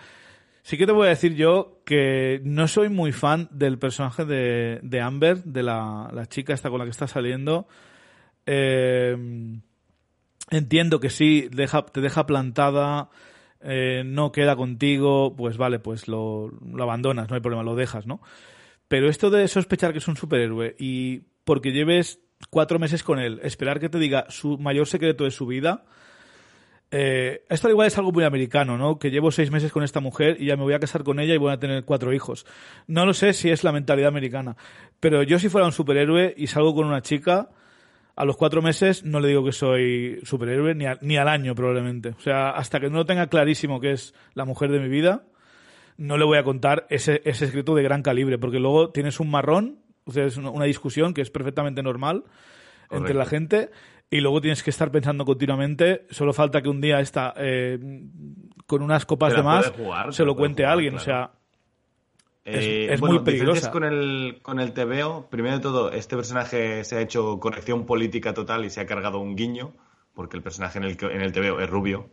[0.63, 5.01] Sí que te voy a decir yo que no soy muy fan del personaje de,
[5.01, 7.67] Amber, de la, la, chica esta con la que está saliendo.
[8.47, 9.17] Eh,
[10.51, 13.11] entiendo que sí, deja, te deja plantada,
[13.61, 18.07] eh, no queda contigo, pues vale, pues lo, lo abandonas, no hay problema, lo dejas,
[18.07, 18.21] ¿no?
[18.89, 23.41] Pero esto de sospechar que es un superhéroe y porque lleves cuatro meses con él,
[23.43, 25.85] esperar que te diga su mayor secreto de su vida,
[26.95, 28.99] eh, esto igual es algo muy americano, ¿no?
[28.99, 31.33] Que llevo seis meses con esta mujer y ya me voy a casar con ella
[31.33, 32.45] y voy a tener cuatro hijos.
[32.87, 34.59] No lo sé si es la mentalidad americana,
[35.01, 37.49] pero yo si fuera un superhéroe y salgo con una chica,
[38.15, 42.11] a los cuatro meses no le digo que soy superhéroe ni, ni al año probablemente.
[42.11, 45.25] O sea, hasta que no lo tenga clarísimo que es la mujer de mi vida,
[45.97, 49.31] no le voy a contar ese, ese escrito de gran calibre, porque luego tienes un
[49.31, 52.25] marrón, o sea, es una, discusión que es perfectamente normal
[52.91, 53.71] entre la gente
[54.13, 56.07] y luego tienes que estar pensando continuamente.
[56.11, 57.79] Solo falta que un día está eh,
[58.67, 59.73] con unas copas de más
[60.11, 60.97] se lo cuente a alguien.
[60.97, 61.33] O sea,
[62.45, 63.71] es, eh, muy peligrosa.
[63.71, 68.35] Con el, con el TVO, primero de todo, este personaje se ha hecho corrección política
[68.35, 69.73] total y se ha cargado un guiño,
[70.13, 72.11] porque el personaje en el, en el TVO es rubio.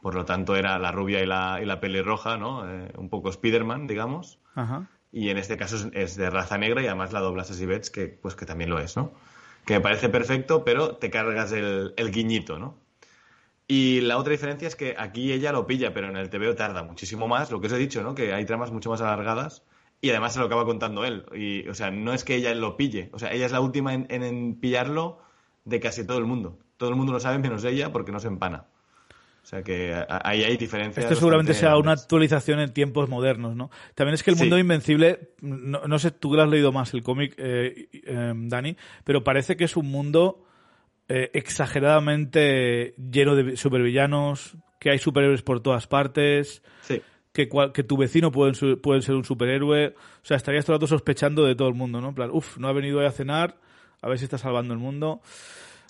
[0.00, 2.66] Por lo tanto, era la rubia y la, y la pelirroja, ¿no?
[2.66, 4.40] Eh, un poco Spiderman, digamos.
[5.12, 8.08] Y en este caso es, de raza negra y además la dobla Sassy Betts, que,
[8.08, 9.12] pues, que también lo es, ¿no?
[9.64, 12.78] Que me parece perfecto, pero te cargas el, guiñito, ¿no?
[13.68, 16.82] Y la otra diferencia es que aquí ella lo pilla, pero en el TVO tarda
[16.82, 18.14] muchísimo más, lo que os he dicho, ¿no?
[18.14, 19.64] Que hay tramas mucho más alargadas
[20.00, 21.24] y además se lo acaba contando él.
[21.34, 23.94] Y, o sea, no es que ella lo pille, o sea, ella es la última
[23.94, 25.20] en pillarlo
[25.64, 26.58] de casi todo el mundo.
[26.76, 28.66] Todo el mundo lo sabe menos ella porque no se empana.
[29.42, 31.04] O sea que ahí hay diferencias.
[31.04, 33.70] Esto seguramente sea una actualización en tiempos modernos, ¿no?
[33.94, 37.34] También es que el mundo invencible, no, sé, tú lo has leído más el cómic,
[37.38, 40.44] eh, eh, Dani, pero parece que es un mundo
[41.08, 46.62] eh, exageradamente lleno de supervillanos, que hay superhéroes por todas partes.
[47.34, 49.88] Que, que, tu vecino puede, ser un superhéroe.
[49.88, 52.10] O sea, estarías todo el rato sospechando de todo el mundo, ¿no?
[52.10, 53.56] En plan, uff, no ha venido hoy a cenar,
[54.02, 55.22] a ver si está salvando el mundo.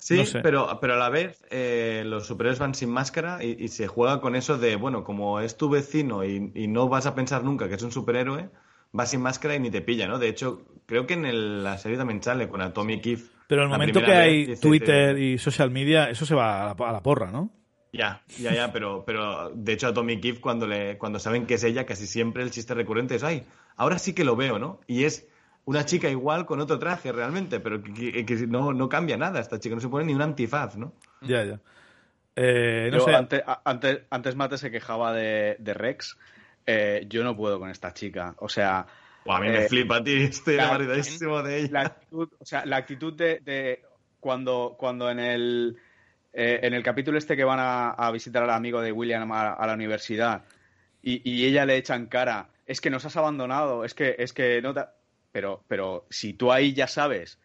[0.03, 4.19] Sí, pero, pero a la vez eh, los superhéroes van sin máscara y, se juega
[4.19, 7.75] con eso de, bueno, como es tu vecino y, no vas a pensar nunca que
[7.75, 8.49] es un superhéroe,
[8.97, 10.19] va sin máscara y ni te pilla, ¿no?
[10.19, 13.21] De hecho, creo que en la serie también sale con Atomic Eve.
[13.47, 17.31] Pero el momento que hay Twitter y social media, eso se va a la, porra,
[17.31, 17.49] ¿no?
[17.93, 21.53] Ya, ya, ya, pero, pero de hecho a Tommy Eve cuando, le, cuando saben que
[21.53, 23.43] es ella, casi siempre el chiste recurrente es, ay,
[23.77, 24.81] ahora sí que lo veo, ¿no?
[24.85, 25.29] Y es
[25.65, 29.39] una chica igual con otro traje realmente, pero que, no, no, cambia nada.
[29.39, 30.93] Esta chica no se pone ni un antifaz, ¿no?
[31.21, 31.59] Ya, ya.
[32.35, 33.15] Eh, no sé.
[33.15, 36.17] Antes, antes, Mate se quejaba de, Rex.
[36.65, 38.35] Eh, yo no puedo con esta chica.
[38.39, 38.85] O sea,
[39.25, 40.17] a mí me eh, flipa, tío.
[40.17, 41.69] Estoy enamoradísimo de ella.
[41.71, 43.81] La actitud, o sea, la actitud de,
[44.19, 45.77] cuando, cuando en el
[46.33, 49.73] eh, en el capítulo este que van a, visitar al amigo de William a, la
[49.73, 50.43] universidad
[51.01, 54.61] y, ella le echa en cara, es que nos has abandonado, es que, es que
[54.61, 54.73] no
[55.33, 57.39] pero, pero si tú ahí ya sabes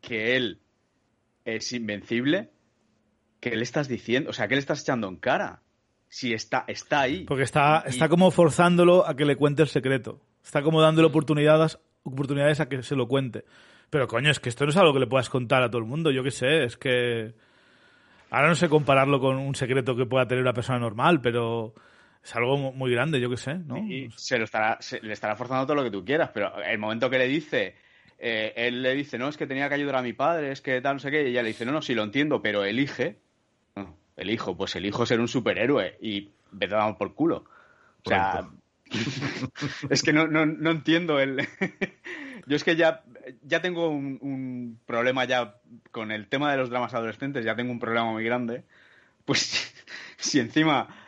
[0.00, 0.60] que él
[1.44, 2.50] es invencible,
[3.40, 4.30] ¿qué le estás diciendo?
[4.30, 5.60] O sea, ¿qué le estás echando en cara?
[6.08, 7.24] Si está, está ahí.
[7.24, 10.20] Porque está, está como forzándolo a que le cuente el secreto.
[10.44, 13.44] Está como dándole oportunidades, oportunidades a que se lo cuente.
[13.90, 15.88] Pero coño, es que esto no es algo que le puedas contar a todo el
[15.88, 17.34] mundo, yo qué sé, es que...
[18.30, 21.74] Ahora no sé compararlo con un secreto que pueda tener una persona normal, pero
[22.26, 23.78] es algo muy grande, yo qué sé, ¿no?
[23.78, 27.08] Y se lo estará, le estará forzando todo lo que tú quieras, pero el momento
[27.08, 27.76] que le dice,
[28.18, 30.80] eh, él le dice, no, es que tenía que ayudar a mi padre, es que
[30.80, 33.20] tal, no sé qué, y ella le dice, no, no, sí lo entiendo, pero elige,
[33.76, 37.44] no, elijo, pues elijo ser un superhéroe y vete a por culo.
[38.04, 38.48] O sea,
[39.90, 41.46] es que no, no, no entiendo el...
[42.48, 43.04] Yo es que ya,
[43.42, 45.56] ya tengo un, problema ya
[45.92, 48.64] con el tema de los dramas adolescentes, ya tengo un problema muy grande.
[49.24, 49.72] Pues
[50.16, 51.05] si encima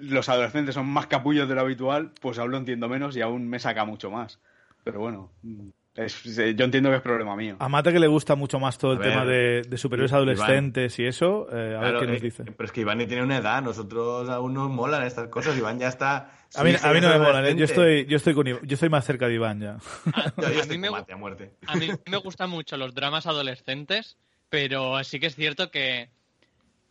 [0.00, 3.48] los adolescentes son más capullos de lo habitual, pues aún lo entiendo menos y aún
[3.48, 4.40] me saca mucho más.
[4.84, 5.30] Pero bueno,
[5.96, 7.56] yo entiendo que es problema mío.
[7.58, 11.06] A Mate que le gusta mucho más todo el tema de, de superiores adolescentes y
[11.06, 12.44] eso, eh, a ver qué nos dice.
[12.44, 15.78] Pero es que Iván ni tiene una edad, nosotros aún nos molan estas cosas, Iván
[15.78, 16.30] ya está...
[16.54, 17.54] A mí, a mí no me molan, ¿eh?
[17.56, 19.78] yo estoy, yo, estoy con, yo estoy más cerca de Iván ya.
[20.14, 21.50] A, mí me, a muerte.
[21.66, 24.16] A mí me gustan mucho los dramas adolescentes,
[24.48, 26.08] pero sí que es cierto que,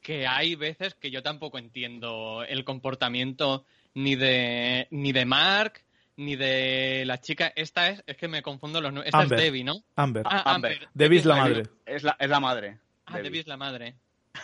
[0.08, 5.84] que hay veces que yo tampoco entiendo el comportamiento ni de, ni de Mark,
[6.16, 7.52] ni de la chica.
[7.54, 9.14] Esta es, es que me confundo los nombres.
[9.14, 9.84] Esta es Debbie, ¿no?
[9.98, 10.24] Amber.
[10.26, 10.88] Ah, Amber.
[10.94, 11.64] Debbie es la madre.
[11.86, 12.80] Es la, es la madre.
[13.06, 13.42] Ah, Debbie.
[13.42, 13.96] es la madre.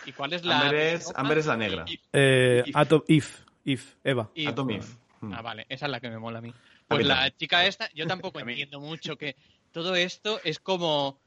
[0.04, 0.60] ¿Y cuál es la...?
[0.60, 1.86] Amber es, Amber es la negra.
[2.12, 3.40] Eh, Atom, If.
[3.64, 3.94] If.
[4.04, 4.30] Eva.
[4.46, 4.96] Atom If.
[5.32, 5.64] Ah, vale.
[5.70, 6.52] Esa es la que me mola a mí.
[6.88, 9.34] Pues la chica esta, yo tampoco entiendo mucho que
[9.72, 11.18] todo esto es como...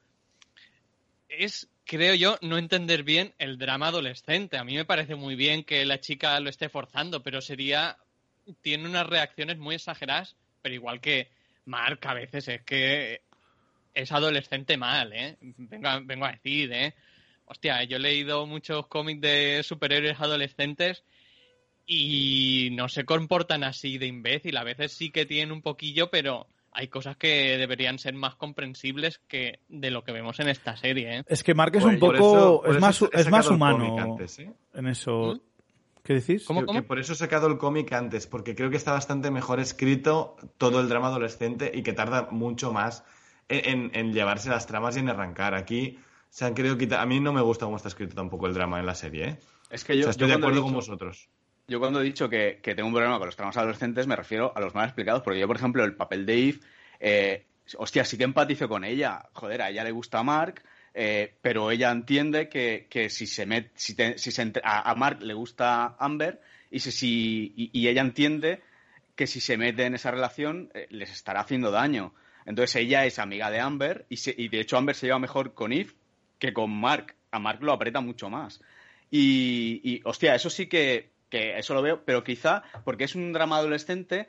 [1.27, 4.57] Es, creo yo, no entender bien el drama adolescente.
[4.57, 7.97] A mí me parece muy bien que la chica lo esté forzando, pero sería
[8.61, 11.29] tiene unas reacciones muy exageradas, pero igual que
[11.65, 13.21] Mark a veces es que
[13.93, 15.37] es adolescente mal, ¿eh?
[15.41, 16.93] Vengo a, vengo a decir, ¿eh?
[17.45, 21.03] Hostia, yo he leído muchos cómics de superhéroes adolescentes
[21.85, 24.57] y no se comportan así de imbécil.
[24.57, 26.47] A veces sí que tienen un poquillo, pero
[26.77, 31.17] hay cosas que deberían ser más comprensibles que de lo que vemos en esta serie.
[31.17, 31.23] ¿eh?
[31.27, 32.63] Es que Mark es un poco.
[32.67, 34.51] es, más, es más humano ¿eh?
[34.75, 35.33] en eso.
[35.33, 35.39] ¿Mm?
[36.03, 36.45] ¿Qué decís?
[36.45, 39.59] ¿Cómo, Que por eso he sacado el cómic antes, porque creo que está bastante mejor
[39.59, 43.03] escrito todo el drama adolescente y que tarda mucho más
[43.49, 45.55] en, llevarse las tramas y en arrancar.
[45.55, 45.97] Aquí
[46.29, 46.99] se han querido quitar.
[46.99, 49.29] A mí no me gusta cómo está escrito tampoco el drama en la serie.
[49.29, 49.39] ¿eh?
[49.71, 51.27] Es que yo estoy de acuerdo con vosotros.
[51.69, 54.61] Yo cuando he dicho que, tengo un problema con los tramas adolescentes me refiero a
[54.61, 56.59] los mal explicados, porque yo, por ejemplo, el papel de Eve,
[57.01, 57.45] eh,
[57.75, 59.27] hostia, sí que empatizo con ella.
[59.33, 60.63] Joder, a ella le gusta Mark,
[60.93, 66.39] eh, pero ella entiende que, si se mete, si, se a, Mark le gusta Amber
[66.71, 68.61] y, si, y, ella entiende
[69.17, 72.13] que si se mete en esa relación eh, les estará haciendo daño.
[72.45, 75.73] Entonces ella es amiga de Amber y, y, de hecho Amber se lleva mejor con
[75.73, 75.91] Eve
[76.39, 77.13] que con Mark.
[77.31, 78.61] A Mark lo aprieta mucho más.
[79.11, 83.33] Y, y hostia, eso sí que, que eso lo veo, pero quizá porque es un
[83.33, 84.27] drama adolescente,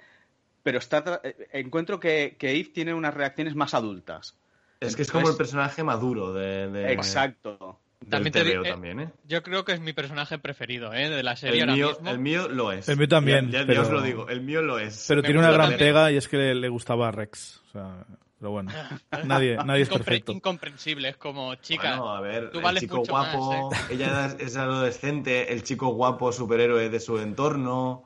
[0.62, 4.36] pero está eh, encuentro que, que Eve tiene unas reacciones más adultas.
[4.80, 6.92] Es que es como el personaje maduro de.
[6.92, 7.80] Exacto.
[8.09, 9.11] también, te eh, también ¿eh?
[9.26, 11.09] Yo creo que es mi personaje preferido, ¿eh?
[11.09, 12.11] De la serie el ahora mío, mismo.
[12.11, 12.88] El mío lo es.
[12.88, 13.51] El mío también.
[13.51, 15.05] Ya, os lo digo, el mío lo es.
[15.09, 17.61] Pero tiene una gran pega y es que le, gustaba a Rex.
[17.68, 18.05] O sea,
[18.39, 18.70] pero bueno,
[19.24, 20.32] nadie, nadie es perfecto.
[20.32, 23.76] Incomprensible, es como, chica, bueno, a ver, tú el chico guapo, ¿eh?
[23.91, 28.05] ella es adolescente, el chico guapo superhéroe de su entorno.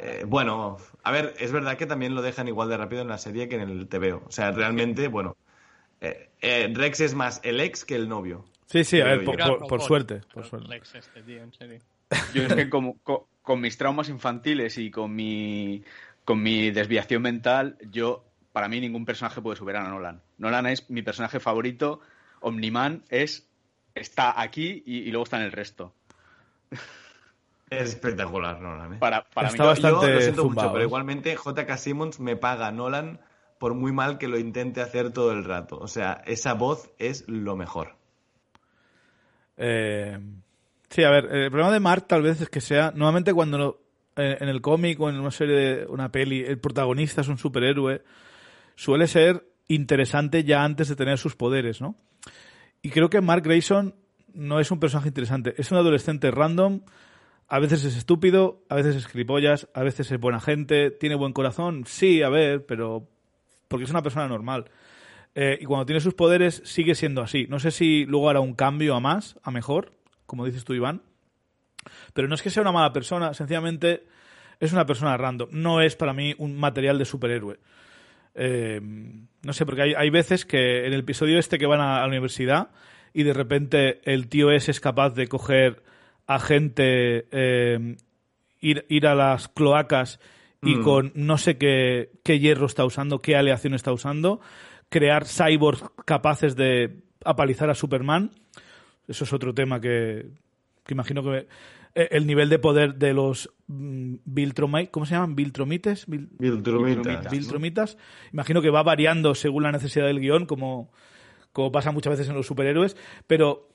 [0.00, 3.18] Eh, bueno, a ver, es verdad que también lo dejan igual de rápido en la
[3.18, 4.22] serie que en el TVO.
[4.26, 5.36] O sea, realmente, bueno,
[6.00, 8.44] eh, eh, Rex es más el ex que el novio.
[8.66, 9.36] Sí, sí, a ver, por,
[9.82, 10.20] suerte.
[10.32, 10.76] Por suerte.
[10.76, 11.80] Este
[12.34, 15.82] yo es que con mis traumas infantiles y con mi,
[16.24, 18.27] con mi desviación mental, yo,
[18.58, 20.20] para mí ningún personaje puede superar a Nolan.
[20.36, 22.00] Nolan es mi personaje favorito,
[22.40, 23.48] Omniman es,
[23.94, 25.94] está aquí y, luego está en el resto.
[27.70, 28.94] Es espectacular, Nolan.
[28.94, 28.96] ¿eh?
[28.98, 33.20] Para, para está bastante yo lo siento mucho, pero igualmente JK Simmons me paga Nolan
[33.60, 35.78] por muy mal que lo intente hacer todo el rato.
[35.78, 37.94] O sea, esa voz es lo mejor.
[39.56, 40.18] Eh,
[40.88, 43.82] sí, a ver, el problema de Mark tal vez es que sea, nuevamente cuando
[44.16, 47.38] eh, en el cómic o en una serie de una peli el protagonista es un
[47.38, 48.02] superhéroe,
[48.78, 51.96] suele ser interesante ya antes de tener sus poderes, ¿no?
[52.80, 53.96] Y creo que Mark Grayson
[54.32, 56.82] no es un personaje interesante, es un adolescente random,
[57.48, 61.32] a veces es estúpido, a veces es cripollas, a veces es buena gente, tiene buen
[61.32, 63.08] corazón, sí, a ver, pero
[63.66, 64.70] porque es una persona normal.
[65.34, 67.48] Eh, y cuando tiene sus poderes sigue siendo así.
[67.48, 69.92] No sé si luego hará un cambio a más, a mejor,
[70.24, 71.02] como dices tú, Iván.
[72.14, 74.06] Pero no es que sea una mala persona, sencillamente
[74.60, 75.48] es una persona random.
[75.50, 77.58] No es para mí un material de superhéroe.
[78.40, 78.80] Eh,
[79.42, 82.70] no sé, porque hay, veces que en el episodio este que van a, la universidad
[83.12, 85.82] y de repente el tío ese es capaz de coger
[86.28, 87.96] a gente, eh,
[88.60, 90.20] ir, ir a las cloacas
[90.62, 90.82] y mm.
[90.84, 94.40] con no sé qué, qué hierro está usando, qué aleación está usando,
[94.88, 98.30] crear cyborgs capaces de apalizar a Superman.
[99.08, 100.30] Eso es otro tema que,
[100.84, 101.48] que imagino que
[102.10, 105.34] el nivel de poder de los mm, Viltromites, ¿cómo se llaman?
[105.34, 106.06] Viltromites,
[107.30, 107.98] Viltromitas.
[108.32, 110.92] Imagino que va variando según la necesidad del guion, como,
[111.52, 112.96] como pasa muchas veces en los superhéroes,
[113.26, 113.68] pero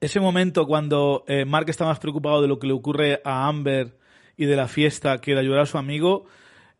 [0.00, 3.98] ese momento cuando eh, Mark está más preocupado de lo que le ocurre a Amber
[4.36, 6.26] y de la fiesta que de ayudar a su amigo,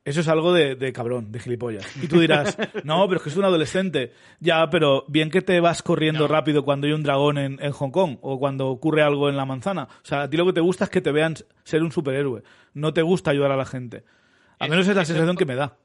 [0.09, 1.85] eso es algo de, cabrón, de gilipollas.
[2.03, 4.13] Y tú dirás, no, pero es que es un adolescente.
[4.41, 8.19] Ya, pero bien que te vas corriendo rápido cuando hay un dragón en, Hong Kong
[8.23, 9.89] o cuando ocurre algo en la manzana.
[10.03, 11.35] O sea, a ti lo que te gusta es que te vean
[11.65, 12.43] ser un superhéroe.
[12.75, 14.05] No te gusta ayudar a la gente.
[14.59, 15.77] A menos es la sensación que me da.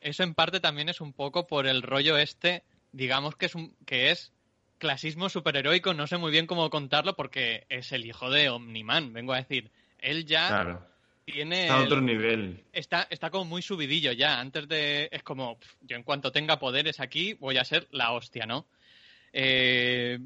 [0.00, 3.74] Eso en parte también es un poco por el rollo este, digamos que es, un,
[3.84, 4.32] que es
[4.78, 5.94] clasismo superheroico.
[5.94, 9.12] No sé muy bien cómo contarlo porque es el hijo de Omniman.
[9.12, 10.86] Vengo a decir, él ya
[11.26, 11.62] tiene...
[11.62, 12.64] Está a otro nivel.
[12.72, 14.40] Está, está como muy subidillo ya.
[14.40, 15.08] Antes de...
[15.12, 18.66] Es como, yo en cuanto tenga poderes aquí voy a ser la hostia, ¿no?
[19.32, 20.18] Eh,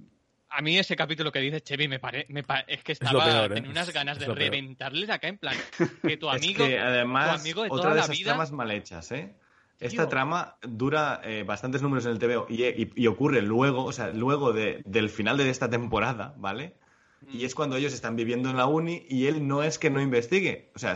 [0.50, 3.68] a mí ese capítulo que dice Chevy me, pare, me es que estaba en ¿eh?
[3.68, 5.56] unas ganas de reventarles acá en plan
[6.02, 9.10] que tu amigo, es que además, tu amigo de otra de esas tramas mal hechas,
[9.12, 9.34] ¿eh?
[9.78, 14.08] Esta trama dura eh, bastantes números en el TVO y, y, ocurre luego, o sea,
[14.08, 16.74] luego de, del final de esta temporada, ¿vale?
[17.28, 20.00] Y es cuando ellos están viviendo en la uni y él no es que no
[20.00, 20.94] investigue, o sea,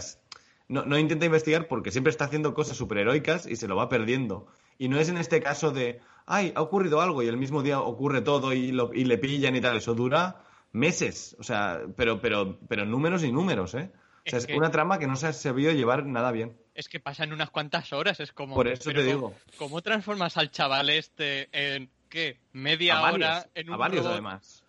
[0.69, 4.47] no, no intenta investigar porque siempre está haciendo cosas superheroicas y se lo va perdiendo.
[4.79, 7.81] Y no es en este caso de, ay, ha ocurrido algo y el mismo día
[7.81, 12.21] ocurre todo y, lo, y le pillan y tal, eso dura meses, o sea, pero,
[12.21, 13.91] pero, pero números y números, ¿eh?
[14.27, 16.57] O sea, es, una trama que no se ha sabido llevar nada bien.
[16.75, 18.55] Es que pasan unas cuantas horas, es como...
[18.55, 19.35] Por eso te digo.
[19.59, 24.64] ¿Cómo transformas al chaval este en, qué, media hora en un A varios, además.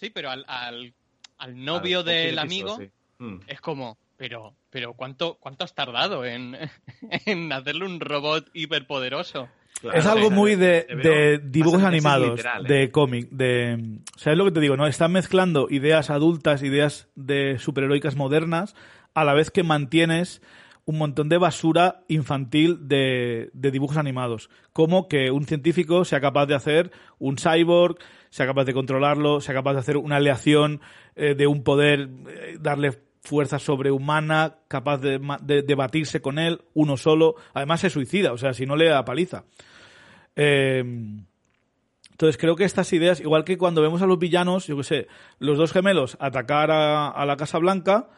[0.00, 2.78] Sí, pero al, al, novio del amigo
[3.18, 3.40] mm.
[3.46, 6.56] es como, pero, pero ¿cuánto, cuánto has tardado en,
[7.26, 9.48] en hacerle un robot hiperpoderoso?
[9.94, 12.90] es algo muy de, dibujos animados, de ¿eh?
[12.90, 13.98] cómic, de...
[14.16, 14.76] ¿Sabes lo que te digo?
[14.76, 18.74] no Están mezclando ideas adultas, ideas de superheroicas modernas,
[19.14, 20.42] a la vez que mantienes
[20.90, 24.50] un montón de basura infantil de, de, dibujos animados.
[24.72, 29.54] Como que un científico sea capaz de hacer un cyborg, sea capaz de controlarlo, sea
[29.54, 30.80] capaz de hacer una aleación
[31.14, 35.20] eh, de un poder, eh, darle fuerza sobrehumana, capaz de,
[35.64, 37.36] de, batirse con él, uno solo.
[37.54, 39.44] Además se suicida, o sea, si no le da paliza.
[40.34, 40.82] Eh,
[42.10, 45.06] entonces creo que estas ideas, igual que cuando vemos a los villanos, yo qué sé,
[45.38, 48.10] los dos gemelos atacar a la Casa Blanca,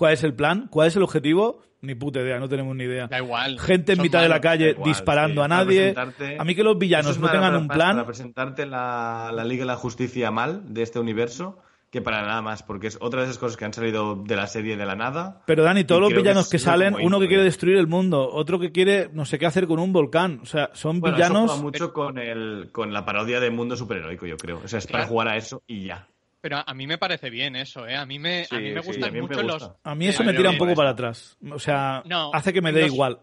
[0.00, 0.66] ¿Cuál es el plan?
[0.70, 1.60] ¿Cuál es el objetivo?
[1.82, 3.06] Ni puta idea, no tenemos ni idea.
[3.06, 3.60] Da igual.
[3.60, 5.94] Gente en mitad de la calle disparando a nadie.
[6.38, 7.96] A mí que los villanos no tengan un plan.
[7.96, 11.58] Para presentarte la, Liga de la Justicia mal de este universo
[11.90, 14.46] que para nada más, porque es otra de esas cosas que han salido de la
[14.46, 15.42] serie de la nada.
[15.44, 18.72] Pero Dani, todos los villanos que, salen, uno que quiere destruir el mundo, otro que
[18.72, 21.52] quiere no sé qué hacer con un volcán, o sea, son villanos.
[21.52, 24.62] Eso mucho con el con la parodia de mundo superheroico, yo creo.
[24.64, 26.06] O sea, es para jugar a eso y ya.
[26.40, 27.96] Pero a mí me parece bien eso, ¿eh?
[27.96, 29.70] A mí me, a mí me gustan mucho los...
[29.82, 31.36] A mí eso me tira un poco para atrás.
[31.50, 33.20] O sea, hace que me dé igual.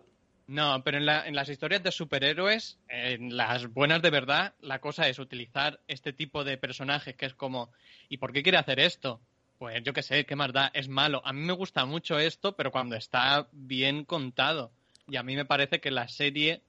[0.48, 4.80] No, pero en, la, en, las historias de superhéroes, en las buenas de verdad, la
[4.80, 7.74] cosa es utilizar este tipo de personajes que es como,
[8.08, 9.20] ¿y por qué quiere hacer esto?
[9.58, 11.22] Pues yo qué sé, qué más da, es malo.
[11.26, 14.72] A mí me gusta mucho esto, pero cuando está bien contado.
[15.10, 16.62] Y a mí me parece que la serie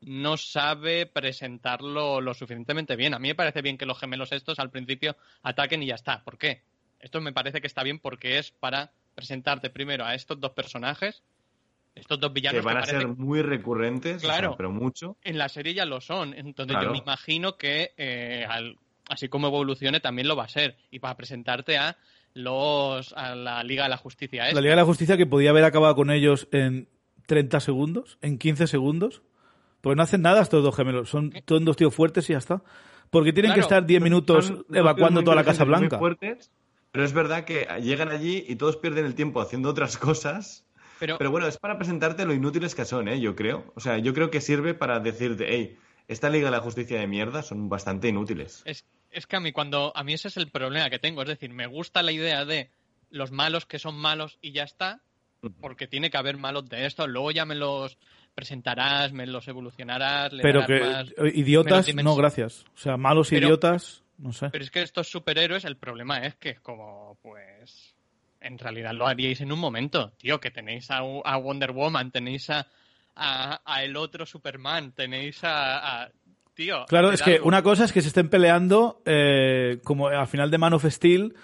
[0.00, 3.14] no sabe presentarlo lo suficientemente bien.
[3.14, 6.22] A mí me parece bien que los gemelos estos al principio ataquen y ya está.
[6.24, 6.62] ¿Por qué?
[7.00, 11.22] Esto me parece que está bien porque es para presentarte primero a estos dos personajes,
[11.94, 12.60] estos dos villanos.
[12.60, 15.16] Que van a ser muy recurrentes, claro, pero mucho.
[15.22, 16.34] En la serie ya lo son.
[16.34, 18.46] Entonces yo me imagino que eh,
[19.08, 20.76] así como evolucione también lo va a ser.
[20.90, 21.96] Y para presentarte a
[22.34, 24.52] los a la Liga de la Justicia.
[24.52, 26.88] La Liga de la Justicia que podía haber acabado con ellos en
[27.26, 29.22] 30 segundos, en 15 segundos.
[29.80, 31.08] Pues no hacen nada estos dos gemelos.
[31.08, 32.62] Son todos dos tíos fuertes y ya está.
[33.10, 35.98] Porque tienen que estar 10 minutos evacuando toda la Casa Blanca.
[35.98, 36.50] Fuertes,
[36.92, 40.64] pero es verdad que llegan allí y todos pierden el tiempo haciendo otras cosas.
[40.98, 43.20] Pero, bueno, es para presentarte lo inútiles que son, ¿eh?
[43.20, 43.72] Yo creo.
[43.76, 47.06] O sea, yo creo que sirve para decirte, hey, esta Liga de la Justicia de
[47.06, 48.62] mierda son bastante inútiles.
[48.64, 49.92] Es, es que a mí cuando...
[49.94, 51.22] A mí ese es el problema que tengo.
[51.22, 52.70] Es decir, me gusta la idea de
[53.10, 55.00] los malos que son malos y ya está.
[55.60, 57.08] Porque tiene que haber malos de estos.
[57.08, 57.96] Luego ya me los
[58.38, 60.30] presentarás, me los evolucionarás.
[60.40, 60.80] pero que
[61.34, 62.64] idiotas, no, gracias.
[62.72, 64.48] O sea, malos idiotas, no sé.
[64.50, 67.96] Pero es que estos superhéroes, el problema es que es como, pues,
[68.40, 72.68] en realidad lo haríais en un momento, tío, que tenéis a, Wonder Woman, tenéis a,
[73.16, 76.08] a, el otro Superman, tenéis a...
[76.54, 76.84] tío.
[76.86, 80.58] Claro, es que una cosa es que se estén peleando eh, como al final de
[80.58, 81.34] Man of Steel.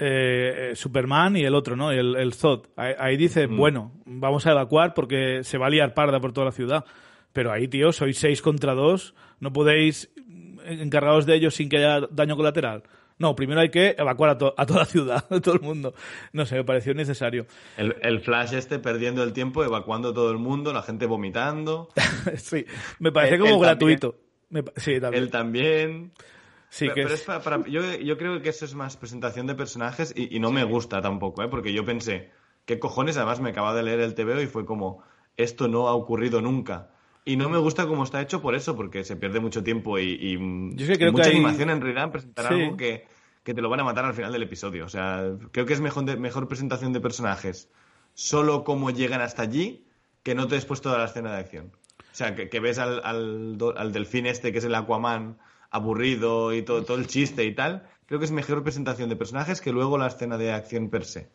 [0.00, 1.90] Eh, Superman y el otro, ¿no?
[1.90, 2.66] El, el Zod.
[2.76, 3.56] Ahí, dice, mm.
[3.56, 6.84] bueno, vamos a evacuar porque se va a liar parda por toda la ciudad.
[7.32, 9.14] Pero ahí, tío, sois seis contra dos.
[9.40, 10.10] No podéis
[10.64, 12.84] encargaros de ellos sin que haya daño colateral.
[13.18, 15.94] No, primero hay que evacuar a, a toda la ciudad, a todo el mundo.
[16.32, 17.46] No sé, me pareció necesario.
[17.76, 21.88] El, Flash este perdiendo el tiempo, evacuando a todo el mundo, la gente vomitando.
[22.36, 22.64] sí,
[23.00, 24.16] me parece como gratuito.
[24.76, 25.22] sí, también.
[25.22, 26.12] Él también.
[26.70, 30.38] Sí, pero, es para, yo, yo, creo que eso es más presentación de personajes y,
[30.38, 31.48] no me gusta tampoco, ¿eh?
[31.48, 32.30] porque yo pensé,
[32.66, 33.16] ¿qué cojones?
[33.16, 35.02] Además me acaba de leer el TVO y fue como,
[35.36, 36.90] esto no ha ocurrido nunca.
[37.24, 40.36] Y no me gusta cómo está hecho por eso, porque se pierde mucho tiempo y,
[40.38, 43.06] mucha animación en realidad en presentar algo que,
[43.42, 44.84] te lo van a matar al final del episodio.
[44.84, 47.70] O sea, creo que es mejor, mejor presentación de personajes
[48.14, 49.86] solo cómo llegan hasta allí
[50.22, 51.72] que no te después toda la escena de acción.
[52.12, 55.38] O sea, que, ves al, al, al, delfín este, que es el Aquaman,
[55.70, 57.88] aburrido y todo, todo el chiste y tal.
[58.06, 61.30] Creo que es mejor presentación de personajes que luego la escena de acción per se.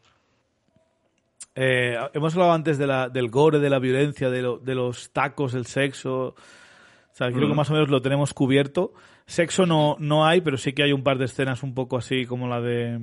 [1.55, 5.65] Eh, hemos hablado antes de la, del gore, de la violencia, de, los tacos, el
[5.65, 6.29] sexo.
[6.29, 7.57] O sea, creo que mm.
[7.57, 8.93] más o menos lo tenemos cubierto.
[9.25, 12.25] Sexo no, no hay, pero sí que hay un par de escenas un poco así
[12.25, 12.99] como la de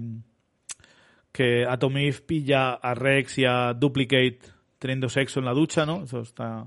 [1.33, 4.41] que Atomif pilla a Rex y a Duplicate
[4.79, 6.03] teniendo sexo en la ducha, ¿no?
[6.03, 6.67] Eso está,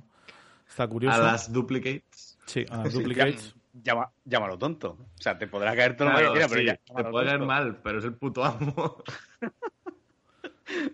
[0.70, 1.22] está curioso.
[1.22, 2.38] A las Duplicates.
[2.46, 3.56] Sí, a las Duplicates.
[3.74, 4.98] Llámalo tonto.
[5.18, 6.78] O sea, te podrá caer todo lo que quieras, pero ya.
[6.78, 9.04] Te puede caer mal, pero es el puto amo.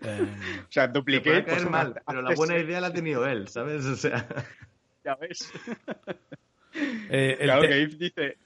[0.02, 0.26] Eh,
[0.62, 1.42] o sea, dupliqué.
[1.42, 3.84] Pues, mal, pero la buena idea la ha tenido él, ¿sabes?
[3.86, 4.26] O sea.
[5.04, 5.50] Ya ves.
[7.08, 8.36] Eh, claro que Yves dice.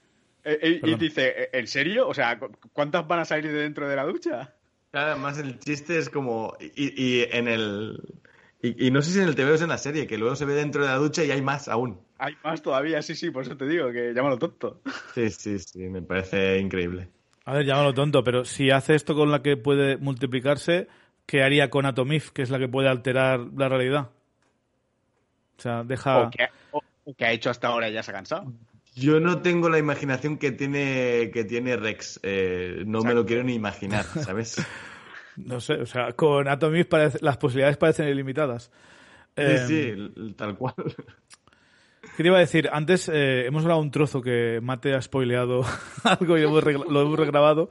[0.43, 2.07] Eh, y dice, ¿en serio?
[2.07, 2.39] O sea,
[2.73, 4.53] ¿cuántas van a salir de dentro de la ducha?
[4.91, 6.55] Claro, además el chiste es como.
[6.59, 8.01] Y, en el.
[8.77, 10.53] Y, no sé si en el TV o en la serie, que luego se ve
[10.53, 11.99] dentro de la ducha y hay más aún.
[12.17, 14.81] Hay más todavía, sí, sí, por eso te digo, que llámalo tonto.
[15.13, 17.09] Sí, sí, sí, me parece increíble.
[17.45, 20.87] A ver, llámalo tonto, pero si hace esto con la que puede multiplicarse,
[21.25, 24.09] ¿qué haría con Atomif, que es la que puede alterar la realidad?
[25.57, 26.31] O sea, deja...
[26.71, 28.51] O que, ha hecho hasta ahora y ya se ha cansado.
[28.95, 32.19] Yo no tengo la imaginación que tiene, que tiene Rex.
[32.23, 34.55] Eh, no me lo quiero ni imaginar, ¿sabes?
[35.37, 36.87] no sé, o sea, con Atomif
[37.21, 38.71] las posibilidades parecen ilimitadas.
[39.35, 40.75] Sí, sí, em, tal cual.
[42.15, 42.69] ¿Qué te iba a decir?
[42.71, 45.65] Antes eh, hemos hablado un trozo que Mate ha spoileado
[46.03, 47.69] algo y lo hemos regrabado.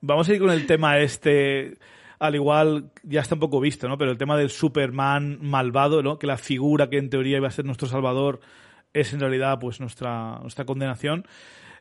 [0.00, 1.78] Vamos a ir con el tema este
[2.18, 3.98] al igual ya está un poco visto, ¿no?
[3.98, 6.18] Pero el tema del Superman malvado, ¿no?
[6.18, 8.40] Que la figura que en teoría iba a ser nuestro salvador
[8.92, 11.26] es en realidad pues nuestra, nuestra condenación.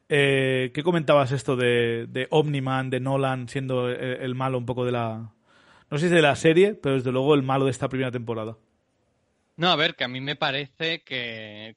[0.10, 4.92] Eh, ¿Qué comentabas esto de, de Omniman, de Nolan siendo el, malo un poco de
[4.92, 5.32] la...
[5.90, 8.58] No sé si de la serie, pero desde luego el malo de esta primera temporada.
[9.58, 11.76] No, a ver, que a mí me parece que,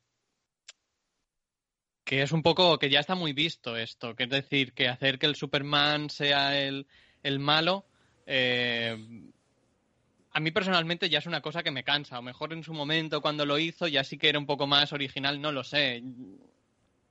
[2.05, 5.19] que es un poco, que ya está muy visto esto, que es decir, que hacer
[5.19, 6.87] que el Superman sea el,
[7.23, 7.87] el malo
[8.31, 8.95] eh,
[10.33, 12.19] a mí personalmente ya es una cosa que me cansa.
[12.19, 14.93] O mejor en su momento cuando lo hizo ya sí que era un poco más
[14.93, 16.03] original, no lo sé.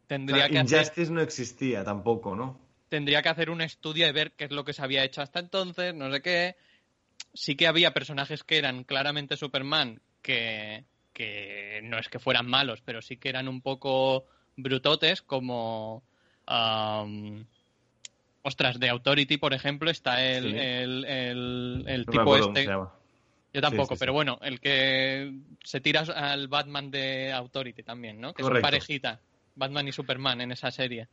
[0.07, 2.59] Tendría que Injustice no existía tampoco, ¿no?
[2.89, 5.39] Tendría que hacer un estudio de ver qué es lo que se había hecho hasta
[5.39, 6.55] entonces, no sé qué.
[7.33, 12.81] Sí que había personajes que eran claramente Superman, que, que no es que fueran malos,
[12.85, 16.03] pero sí que eran un poco brutotes, como...
[18.43, 22.65] Ostras, de Authority, por ejemplo, está el, el, tipo este.
[23.53, 25.33] Yo tampoco, pero bueno, el que
[25.63, 28.33] se tira al Batman de Authority también, ¿no?
[28.33, 29.19] Que es parejita,
[29.57, 31.07] Batman y Superman en esa serie.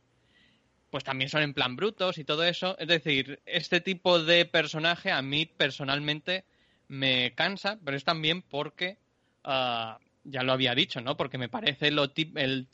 [0.89, 2.77] Pues también son en plan brutos y todo eso.
[2.79, 6.45] Es decir, este tipo de personaje a mí personalmente
[6.87, 8.97] me cansa, pero es también porque,
[9.43, 11.17] ah, ya lo había dicho, ¿no?
[11.17, 12.67] Porque me parece lo el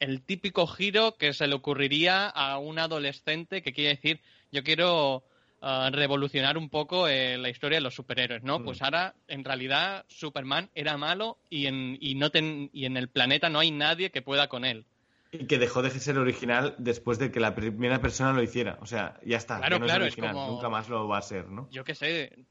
[0.00, 5.24] el típico giro que se le ocurriría a un adolescente que quiere decir, yo quiero
[5.60, 8.64] ah, revolucionar un poco eh, la historia de los superhéroes, ¿no?
[8.64, 8.84] Pues mm.
[8.84, 13.60] ahora, en realidad, Superman era malo y en, y, no y en el planeta no
[13.60, 14.86] hay nadie que pueda con él.
[15.32, 18.78] Y que dejó de ser original después de que la primera persona lo hiciera.
[18.80, 19.58] O sea, ya está.
[19.58, 21.68] Claro, claro, es, Nunca más lo va a ser, ¿no?
[21.70, 22.46] Yo qué sé.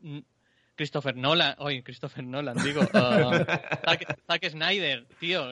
[0.80, 3.46] Christopher Nolan, oye, Christopher Nolan, digo, uh,
[4.28, 5.52] Zack, Snyder, tío,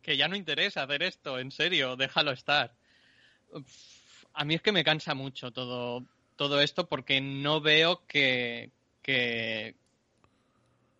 [0.00, 2.74] que ya no interesa hacer esto, en serio, déjalo estar.
[4.32, 8.70] A mí es que me cansa mucho todo, todo esto porque no veo que,
[9.02, 9.74] que,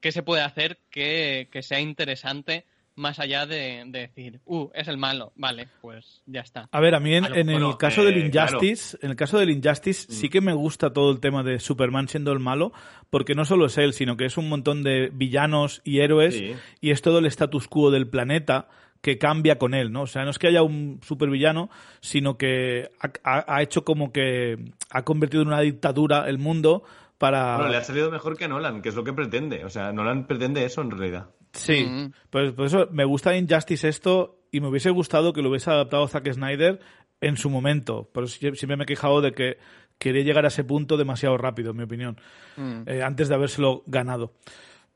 [0.03, 2.67] se puede hacer que, sea interesante
[2.97, 6.69] más allá de, decir, uh, es el malo, vale, pues ya está.
[6.73, 10.13] A ver, a mí en, el caso del eh, Injustice, en el caso del Injustice
[10.13, 10.31] sí mm.
[10.31, 12.73] que me gusta todo el tema de Superman siendo el malo,
[13.11, 16.43] porque no solo es él, sino que es un montón de villanos y héroes
[16.81, 18.69] y es todo el status quo del planeta
[19.03, 20.03] que cambia con él, ¿no?
[20.03, 21.71] O sea, no es que haya un supervillano,
[22.01, 22.91] sino que
[23.23, 26.83] ha, hecho como que ha convertido en una dictadura el mundo
[27.19, 27.57] para...
[27.57, 29.65] Bueno, le ha salido mejor que Nolan, que es lo que pretende.
[29.65, 31.29] O sea, Nolan pretende eso en realidad.
[31.57, 35.71] Sí, pues por eso me gusta Injustice esto y me hubiese gustado que lo hubiese
[35.71, 36.81] adaptado Zack Snyder
[37.21, 38.11] en su momento.
[38.13, 39.59] Pero siempre me he quejado de que
[39.99, 42.21] quería llegar a ese punto demasiado rápido, en mi opinión,
[42.57, 42.83] mm.
[42.87, 44.35] eh, antes de habérselo ganado.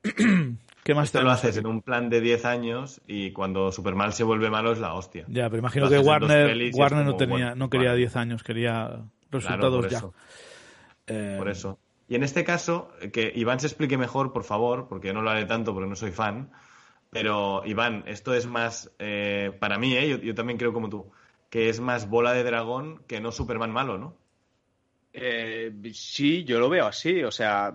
[0.83, 4.23] ¿Qué más te lo haces en un plan de 10 años y cuando Superman se
[4.23, 5.25] vuelve malo es la hostia.
[5.27, 10.01] Ya, pero imagino que Warner, Warner no tenía, no quería 10 años, quería resultados ya.
[11.05, 11.77] Eh, por eso.
[12.07, 15.29] Y en este caso, que Iván se explique mejor, por favor, porque yo no lo
[15.29, 16.51] haré tanto porque no soy fan.
[17.09, 21.11] Pero, Iván, esto es más, eh, para mí, eh, yo, también creo como tú,
[21.49, 24.17] que es más bola de dragón que no Superman malo, ¿no?
[25.13, 27.23] Eh, sí, yo lo veo así.
[27.23, 27.73] O sea,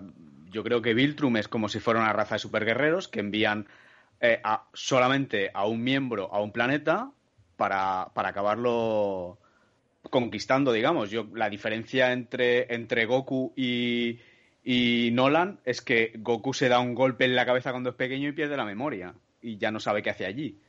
[0.49, 3.67] yo creo que Viltrum es como si fuera una raza de superguerreros que envían
[4.19, 4.41] eh,
[4.73, 7.11] solamente a un miembro a un planeta
[7.55, 9.37] para, para acabarlo
[10.09, 11.09] conquistando, digamos.
[11.09, 14.19] Yo, la diferencia entre, entre Goku y,
[14.63, 18.29] y Nolan es que Goku se da un golpe en la cabeza cuando es pequeño
[18.29, 20.59] y pierde la memoria y ya no sabe qué hace allí.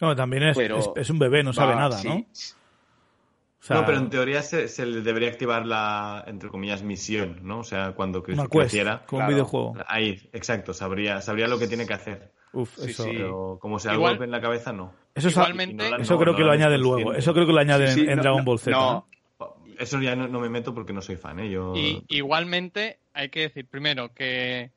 [0.00, 0.58] No, también es,
[0.96, 2.24] es, un bebé, no sabe nada, ¿no?
[3.70, 7.60] no, pero en teoría se, le debería activar la, entre comillas, misión, ¿no?
[7.60, 9.02] O sea, cuando creciera.
[9.06, 9.76] Como un videojuego.
[9.86, 12.32] Ahí, exacto, sabría, sabría lo que tiene que hacer.
[12.58, 13.04] Uf, eso.
[13.04, 14.92] Pero como se da golpe en la cabeza, no.
[15.14, 17.14] Eso, Igualmente, eso creo que lo añaden luego.
[17.14, 18.76] Eso creo que lo añaden en Dragon Ball Z.
[18.76, 19.06] No,
[19.78, 21.50] Eso ya no, me meto porque no soy fan, ¿eh?
[21.50, 21.72] Yo...
[21.76, 24.72] Y, igualmente, hay que decir primero que,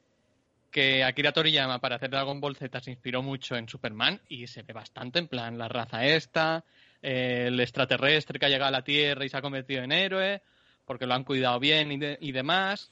[0.70, 4.62] que Akira Toriyama para hacer Dragon Ball Z se inspiró mucho en Superman y se
[4.62, 6.64] ve bastante en plan la raza esta,
[7.02, 10.44] el extraterrestre que ha llegado a la Tierra y se ha convertido en héroe,
[10.86, 12.92] porque lo han cuidado bien y, demás.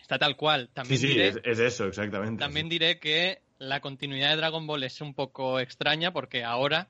[0.00, 0.70] Está tal cual.
[0.72, 2.40] También sí, sí, es, eso, exactamente.
[2.40, 6.88] También diré que la continuidad de Dragon Ball es un poco extraña porque ahora,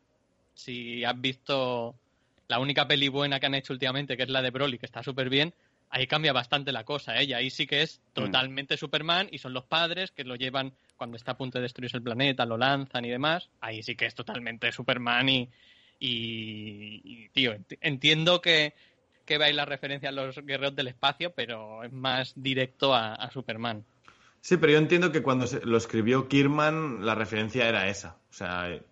[0.55, 1.97] si has visto
[2.49, 5.03] la única peli buena que han hecho últimamente, que es la de Broly, que está
[5.03, 5.53] súper bien,
[5.91, 7.21] ahí cambia bastante la cosa.
[7.21, 7.35] ¿eh?
[7.35, 8.15] ahí sí que es mm.
[8.15, 11.97] totalmente Superman y son los padres que lo llevan cuando está a punto de destruirse
[11.97, 13.51] el planeta, lo lanzan y demás.
[13.61, 15.49] Ahí sí que es totalmente Superman y,
[15.99, 18.75] y, tío, entiendo que,
[19.25, 23.85] que veis la referencia a los guerreros del espacio, pero es más directo a, Superman.
[24.41, 28.17] Sí, pero yo entiendo que cuando lo escribió Kirman, la referencia era esa.
[28.31, 28.83] O sea, eh,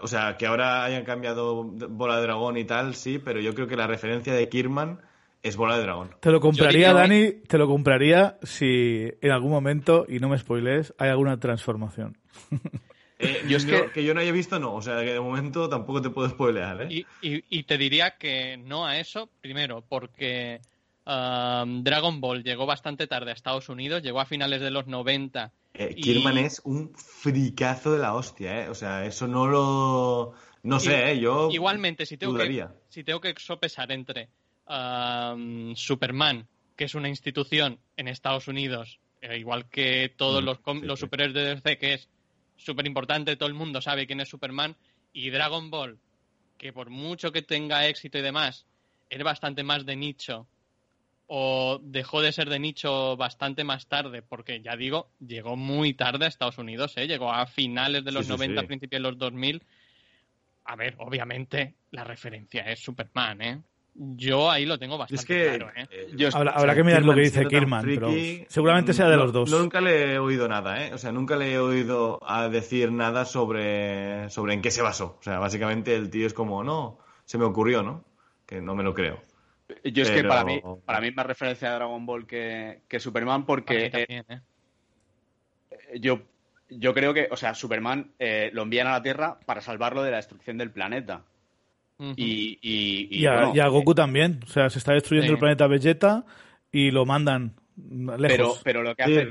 [0.00, 3.66] o sea, que ahora hayan cambiado Bola de Dragón y tal, sí, pero yo creo
[3.66, 5.00] que la referencia de Kirman
[5.42, 6.10] es Bola de Dragón.
[6.20, 10.94] Te lo compraría, Dani, te lo compraría si en algún momento, y no me spoilees,
[10.98, 12.18] hay alguna transformación.
[13.22, 14.74] Eh, yo es que, yo no haya visto, no.
[14.74, 16.88] O sea, que de momento tampoco te puedo spoilear.
[16.90, 17.04] ¿eh?
[17.20, 20.62] Y, te diría que no a eso, primero, porque
[21.10, 25.52] um, Dragon Ball llegó bastante tarde a Estados Unidos, llegó a finales de los 90.
[25.74, 28.68] Eh, Kirman es un fricazo de la hostia, ¿eh?
[28.68, 30.34] O sea, eso no lo.
[30.62, 31.20] No sé, ¿eh?
[31.20, 31.48] Yo.
[31.50, 34.28] Igualmente, si tengo, que, si tengo que sopesar entre
[34.68, 36.46] um, Superman,
[36.76, 41.34] que es una institución en Estados Unidos, eh, igual que todos mm, los, los superhéroes
[41.34, 42.08] de DC, que es
[42.56, 44.76] súper importante, todo el mundo sabe quién es Superman,
[45.12, 45.98] y Dragon Ball,
[46.58, 48.66] que por mucho que tenga éxito y demás,
[49.08, 50.46] es bastante más de nicho,
[51.32, 56.24] o dejó de ser de nicho bastante más tarde, porque ya digo, llegó muy tarde
[56.24, 57.06] a Estados Unidos, ¿eh?
[57.06, 59.62] llegó a finales de los 90, principios de los 2000.
[60.64, 63.62] A ver, obviamente la referencia es Superman, ¿eh?
[63.94, 65.70] Yo ahí lo tengo bastante claro.
[65.76, 65.86] ¿eh?
[65.92, 68.10] eh habrá, que mirar lo que dice Kirman, pero
[68.48, 69.52] seguramente sea de los dos.
[69.52, 70.92] Nunca le he oído nada, ¿eh?
[70.94, 75.16] O sea, nunca le he oído a decir nada sobre, sobre en qué se basó.
[75.20, 78.04] O sea, básicamente el tío es como, no, se me ocurrió, ¿no?
[78.46, 79.29] Que no me lo creo.
[79.84, 83.46] Yo es que para mí, para mí es más referencia a Dragon Ball que, Superman
[83.46, 84.40] porque eh, ¿eh?
[85.98, 86.22] yo,
[86.68, 88.12] yo creo que, o sea, Superman
[88.52, 91.24] lo envían a la Tierra para salvarlo de la destrucción del planeta
[92.16, 92.58] y,
[93.10, 94.40] y, a, Goku también.
[94.44, 96.24] O sea, se está destruyendo el planeta Vegeta
[96.72, 98.28] y lo mandan lejos.
[98.28, 99.28] Pero, pero, lo, que hace,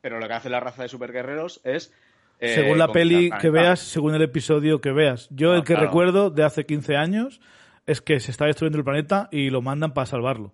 [0.00, 1.92] pero lo que hace la raza de superguerreros es...
[2.40, 5.28] Eh, según la peli que veas, según el episodio que veas.
[5.30, 7.40] Yo el que recuerdo de hace 15 años
[7.86, 10.52] es que se está destruyendo el planeta y lo mandan para salvarlo.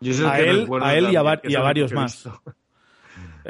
[0.00, 2.28] a, él, a él y a, varios más.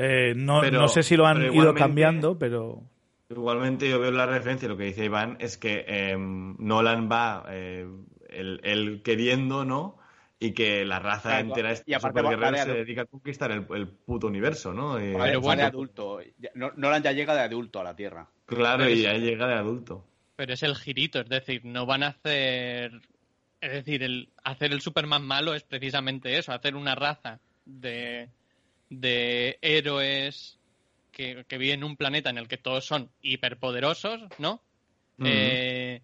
[0.01, 2.85] Eh, no, no, sé si lo han ido cambiando, pero...
[3.31, 7.85] Igualmente yo veo la referencia, lo que dice Iván es que em, Nolan va, eh,
[8.29, 9.99] él, queriendo, ¿no?
[10.41, 14.95] y que la raza entera es superguerrera se dedica a conquistar el, puto universo, ¿no?
[14.95, 16.21] Pero bueno, de adulto.
[16.55, 18.29] Nolan ya llega de adulto a la Tierra.
[18.47, 20.05] Claro, y ya llega de adulto.
[20.39, 22.93] Pero es el girito, es decir, no van a hacer...
[23.61, 28.29] Es decir, el hacer el Superman malo es precisamente eso, hacer una raza de,
[28.89, 30.61] de héroes
[31.11, 34.63] que, que viven en un planeta en el que todos son hiperpoderosos, ¿no?
[35.25, 36.03] Eh,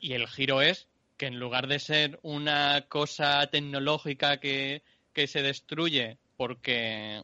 [0.00, 4.82] y el giro es que en lugar de ser una cosa tecnológica que,
[5.14, 7.22] se destruye porque,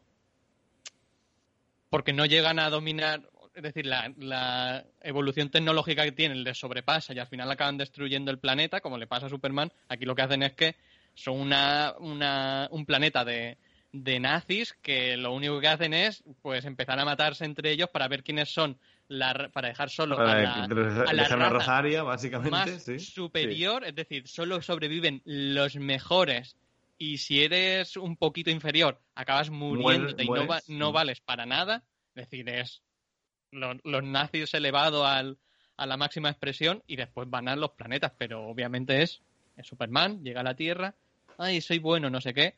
[1.89, 7.19] porque no llegan a dominar, es decir, la, evolución tecnológica que tienen les sobrepasa y
[7.19, 10.43] al final acaban destruyendo el planeta, como le pasa a Superman, aquí lo que hacen
[10.43, 10.77] es que
[11.15, 13.59] son una, una, un planeta de,
[13.93, 18.09] de nazis que lo único que hacen es pues empezar a matarse entre ellos para
[18.09, 18.79] ver quiénes son
[19.09, 25.77] la, para dejar solo a la, a básicamente más superior, es decir, solo sobreviven los
[25.77, 26.57] mejores
[26.97, 31.83] y si eres un poquito inferior acabas muriéndote y no, no vales para nada,
[32.15, 32.83] es decir, es
[33.53, 35.39] los nazis elevados al,
[35.77, 39.23] a la máxima expresión y después van a los planetas, pero obviamente es,
[39.57, 40.95] es Superman, llega a la Tierra,
[41.39, 42.55] ay, soy bueno, no sé qué,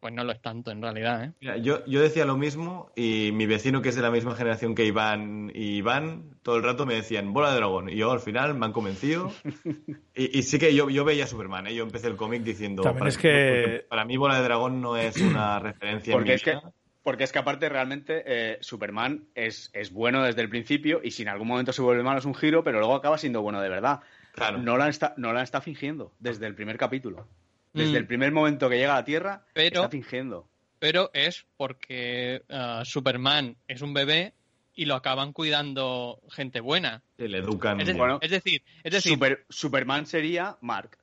[0.00, 1.32] pues no lo es tanto en realidad.
[1.40, 1.60] ¿eh?
[1.62, 4.84] yo, yo decía lo mismo y mi vecino que es de la misma generación que
[4.84, 7.88] Iván y Iván, todo el rato me decían bola de dragón.
[7.88, 9.32] Y yo al final me han convencido.
[10.14, 11.74] y, sí que yo, yo veía Superman, ¿eh?
[11.74, 12.82] yo empecé el cómic diciendo...
[12.82, 13.86] para, es que...
[13.88, 16.12] para mí bola de dragón no es una referencia.
[16.12, 16.58] Porque es que...
[17.04, 21.22] Porque es que aparte realmente eh, Superman es, es bueno desde el principio y si
[21.22, 23.68] en algún momento se vuelve malo es un giro, pero luego acaba siendo bueno de
[23.68, 24.00] verdad.
[24.32, 24.58] Claro.
[24.58, 27.28] No la está, no la está fingiendo desde el primer capítulo.
[27.74, 27.96] Desde mm.
[27.96, 30.48] el primer momento que llega a la Tierra, está fingiendo.
[30.78, 34.32] Pero es porque uh, Superman es un bebé
[34.74, 37.02] y lo acaban cuidando gente buena.
[37.18, 37.80] Que le educan.
[37.80, 39.18] Es, bueno, es decir, es decir
[39.50, 40.96] Superman sería Mark.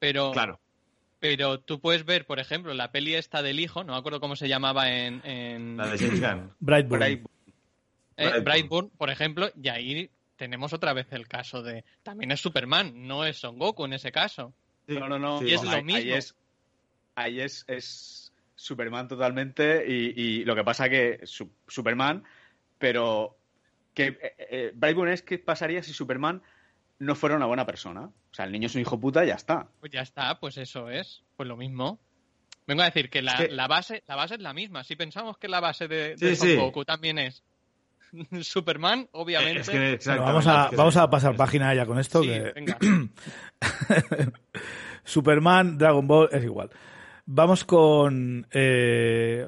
[0.00, 0.58] Pero, claro.
[1.24, 4.36] Pero tú puedes ver, por ejemplo, la peli esta del hijo, no me acuerdo cómo
[4.36, 5.76] se llamaba en.
[5.78, 6.52] La de James Gunn.
[6.60, 7.02] Brightburn.
[8.18, 8.90] Eh, Brightburn.
[8.90, 11.82] por ejemplo, y ahí tenemos otra vez el caso de.
[12.02, 14.52] También es Superman, no es Son Goku en ese caso
[14.86, 15.42] no, no, no.
[15.42, 16.14] Y es lo mismo.
[17.16, 21.20] Ahí es, es, Superman totalmente y, lo que pasa que
[21.66, 22.22] Superman,
[22.78, 23.36] pero
[23.94, 26.42] que eh, eh es que pasaría si Superman
[26.98, 28.02] no fuera una buena persona.
[28.02, 29.68] O sea, el niño es un hijo puta y ya está.
[29.80, 31.22] Pues ya está, pues eso es.
[31.36, 31.98] Pues lo mismo.
[32.66, 33.34] Vengo a decir que la,
[33.68, 34.84] base, la base es la misma.
[34.84, 37.42] Si pensamos que la base de, Son Goku también es
[38.42, 39.98] Superman, obviamente.
[40.06, 42.22] vamos, a, vamos a pasar página ya con esto.
[45.04, 46.70] Superman, Dragon Ball, es igual.
[47.26, 48.46] Vamos con.
[48.50, 49.46] Eh,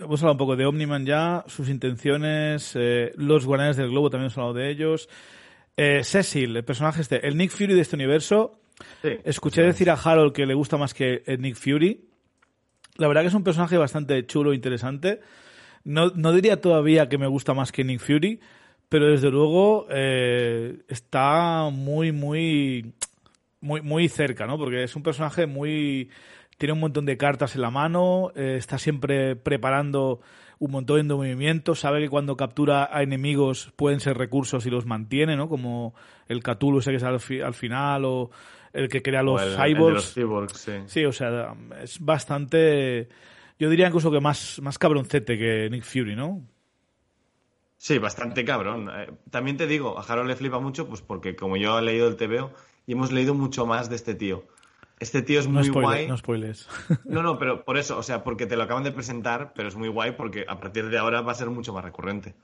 [0.00, 4.26] hemos hablado un poco de Omniman ya, sus intenciones, eh, los Guardianes del Globo también
[4.26, 5.08] hemos hablado de ellos.
[5.80, 8.58] Eh, Cecil, el personaje este, el Nick Fury de este universo.
[9.24, 12.04] Escuché decir a Harold que le gusta más que el Nick Fury.
[12.96, 15.20] La verdad que es un personaje bastante chulo e interesante.
[15.84, 18.40] No, no diría todavía que me gusta más que Nick Fury,
[18.88, 22.94] pero desde luego eh, está muy, muy,
[23.60, 24.58] muy, muy cerca, ¿no?
[24.58, 26.10] Porque es un personaje muy...
[26.56, 30.20] Tiene un montón de cartas en la mano, eh, está siempre preparando
[30.58, 34.86] un montón de movimientos, sabe que cuando captura a enemigos pueden ser recursos y los
[34.86, 35.48] mantiene, ¿no?
[35.48, 35.94] Como
[36.26, 38.30] el Cthulhu ese que sale al, final o
[38.72, 40.56] el que crea los cyborgs.
[40.56, 40.72] sí.
[40.86, 43.08] sí, o sea, es bastante
[43.58, 46.46] yo diría incluso que más, más cabroncete que Nick Fury, ¿no?
[47.76, 48.88] Sí, bastante cabrón.
[48.92, 52.08] Eh, también te digo, a Harold le flipa mucho, pues porque como yo he leído
[52.08, 52.52] el TVO
[52.86, 54.44] y hemos leído mucho más de este tío.
[55.00, 56.06] Este tío es muy guay.
[56.06, 56.68] No spoilers.
[57.04, 59.76] No, no, pero por eso, o sea, porque te lo acaban de presentar, pero es
[59.76, 62.34] muy guay porque a partir de ahora va a ser mucho más recurrente.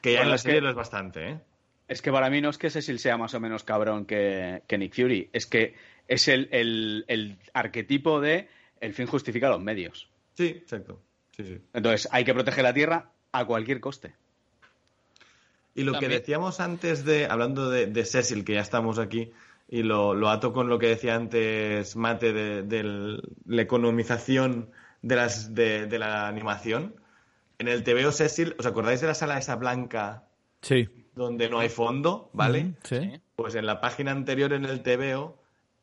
[0.00, 1.40] Que ya en la serie lo es bastante, ¿eh?
[1.88, 4.94] Es que para mí no es que Cecil sea más o menos cabrón que, Nick
[4.94, 5.74] Fury, es que
[6.06, 8.48] es el, el arquetipo de
[8.80, 10.08] el fin justifica los medios.
[10.34, 11.00] Sí, exacto.
[11.72, 14.14] Entonces, hay que proteger la tierra a cualquier coste.
[15.74, 19.30] Y lo que decíamos antes de, hablando de, Cecil, que ya estamos aquí,
[19.68, 24.70] y lo, ato con lo que decía antes Mate de, la economización
[25.02, 26.96] de, las, de, la animación.
[27.58, 30.24] En el TVO Cecil, ¿os acordáis de la sala esa blanca?
[30.62, 30.88] Sí.
[31.14, 32.74] Donde no hay fondo, ¿vale?
[32.84, 33.20] sí.
[33.36, 35.38] Pues en la página anterior en el TVO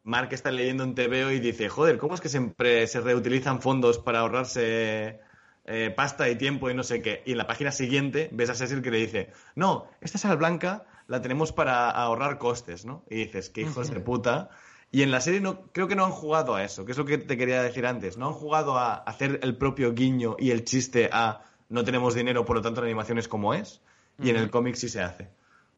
[0.06, 3.98] Mark está leyendo un TVO y dice, joder, ¿cómo es que siempre se reutilizan fondos
[3.98, 5.20] para ahorrarse
[5.66, 7.24] eh, pasta y tiempo y no sé qué?
[7.26, 10.86] Y en la página siguiente ves a Cecil que le dice, no, esta sal blanca
[11.08, 13.04] la tenemos para ahorrar costes, ¿no?
[13.10, 14.50] Y dices, qué hijos de puta.
[14.92, 17.06] Y en la serie no, creo que no han jugado a eso, que es lo
[17.06, 18.18] que te quería decir antes.
[18.18, 22.46] No han jugado a hacer el propio guiño y el chiste a no tenemos dinero,
[22.46, 23.82] por lo tanto la animación es como es.
[24.22, 25.28] Y en el cómic sí se hace.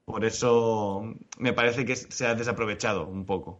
[0.05, 3.59] Por eso me parece que se ha desaprovechado un poco.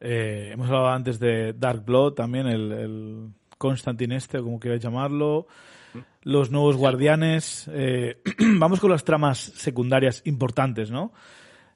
[0.00, 3.28] Eh, hemos hablado antes de Dark Blood también, el, el
[3.58, 5.46] Constantine este, como quieras llamarlo.
[6.26, 7.70] Los nuevos guardianes.
[7.72, 8.20] Eh,
[8.58, 11.12] vamos con las tramas secundarias importantes, ¿no?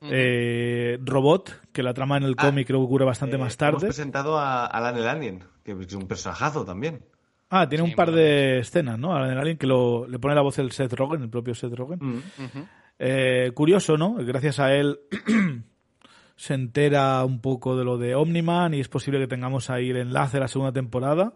[0.02, 3.78] Eh, Robot, que la trama en el ah, cómic creo que ocurre bastante más tarde.
[3.82, 7.05] Hemos presentado a Alan el Alien, que es un personajazo también.
[7.48, 9.14] Ah, tiene un par de escenas, ¿no?
[9.14, 11.74] Alan el Alien, que lo, le pone la voz el Seth Rogen, el propio Seth
[11.74, 12.01] Rogen.
[12.01, 13.52] Mm.
[13.55, 14.14] curioso, ¿no?
[14.14, 14.98] Gracias a él
[16.35, 19.98] se entera un poco de lo de Omniman y es posible que tengamos ahí el
[19.98, 21.35] enlace de la segunda temporada,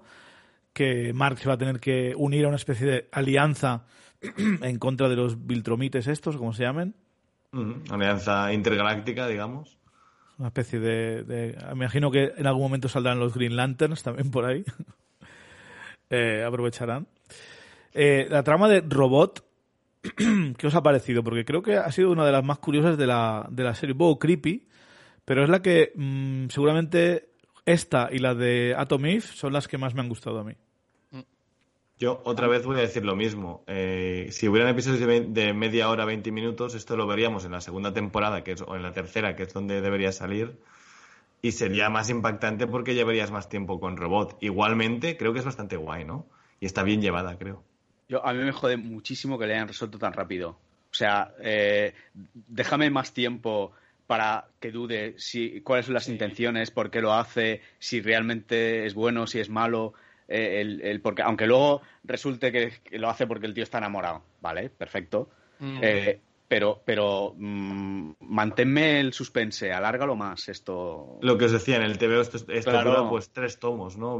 [0.74, 3.86] que Mark se va a tener que unir a una especie de alianza
[4.36, 6.94] en contra de los Viltromites estos, como se llamen.
[7.88, 9.78] Alianza intergaláctica, digamos.
[10.38, 14.44] Una especie de, Me imagino que en algún momento saldrán los Green Lanterns también por
[14.44, 14.64] ahí.
[16.10, 17.08] Eh, aprovecharán.
[17.92, 19.42] Eh, la trama de Robot,
[20.58, 21.24] ¿qué os ha parecido?
[21.24, 23.94] Porque creo que ha sido una de las más curiosas de la, de la serie.
[23.94, 24.68] Un poco creepy,
[25.24, 27.30] pero es la que mm, seguramente
[27.64, 30.54] esta y la de Atom Eve son las que más me han gustado a mí.
[31.98, 33.62] Yo otra vez voy a decir lo mismo.
[33.66, 37.92] Eh, si hubieran episodios de, media hora, 20 minutos, esto lo veríamos en la segunda
[37.92, 40.58] temporada que es, o en la tercera, que es donde debería salir.
[41.40, 44.38] Y sería más impactante porque llevarías más tiempo con robot.
[44.40, 46.26] Igualmente, creo que es bastante guay, ¿no?
[46.58, 47.62] Y está bien llevada, creo.
[48.08, 50.50] Yo, a mí me jode muchísimo que le hayan resuelto tan rápido.
[50.90, 51.92] O sea, eh,
[52.48, 53.72] déjame más tiempo
[54.06, 58.94] para que dude si cuáles son las intenciones, por qué lo hace, si realmente es
[58.94, 59.94] bueno, si es malo.
[60.28, 64.70] Eh, el, porque, aunque luego resulte que, lo hace porque el tío está enamorado, ¿vale?
[64.70, 65.28] Perfecto.
[65.58, 65.78] Mm.
[65.82, 71.18] Eh, pero pero mm, manténme el suspense, alárgalo más esto.
[71.22, 74.18] Lo que os decía, en el TV esto, esto pues tres tomos, ¿no?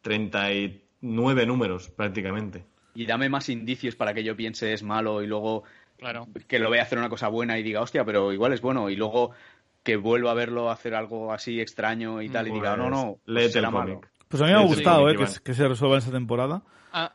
[0.00, 2.64] 39 números prácticamente.
[2.94, 5.64] Y dame más indicios para que yo piense es malo y luego
[6.00, 6.26] Claro.
[6.48, 8.88] Que lo vea hacer una cosa buena y diga, hostia, pero igual es bueno.
[8.88, 9.32] Y luego
[9.82, 13.54] que vuelva a verlo hacer algo así extraño y tal, y diga, no, no, pues
[13.54, 14.00] el malo.
[14.30, 16.62] Pues a mí me ha gustado, eh, que, se resuelva esta temporada.
[16.92, 17.12] A,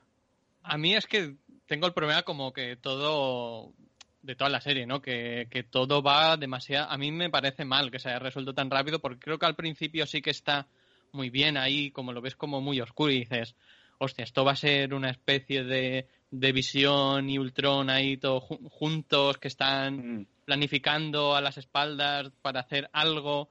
[0.62, 1.36] a, mí es que
[1.66, 3.74] tengo el problema como que todo
[4.22, 5.02] de toda la serie, ¿no?
[5.02, 6.90] Que, que todo va demasiado...
[6.90, 9.56] A mí me parece mal que se haya resuelto tan rápido porque creo que al
[9.56, 10.68] principio sí que está
[11.12, 13.56] muy bien ahí, como lo ves como muy oscuro y dices,
[13.98, 16.08] hostia, esto va a ser una especie de
[16.40, 20.28] de Visión y Ultron ahí todos juntos, que están mm.
[20.46, 23.50] planificando a las espaldas para hacer algo.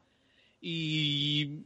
[0.61, 1.63] Y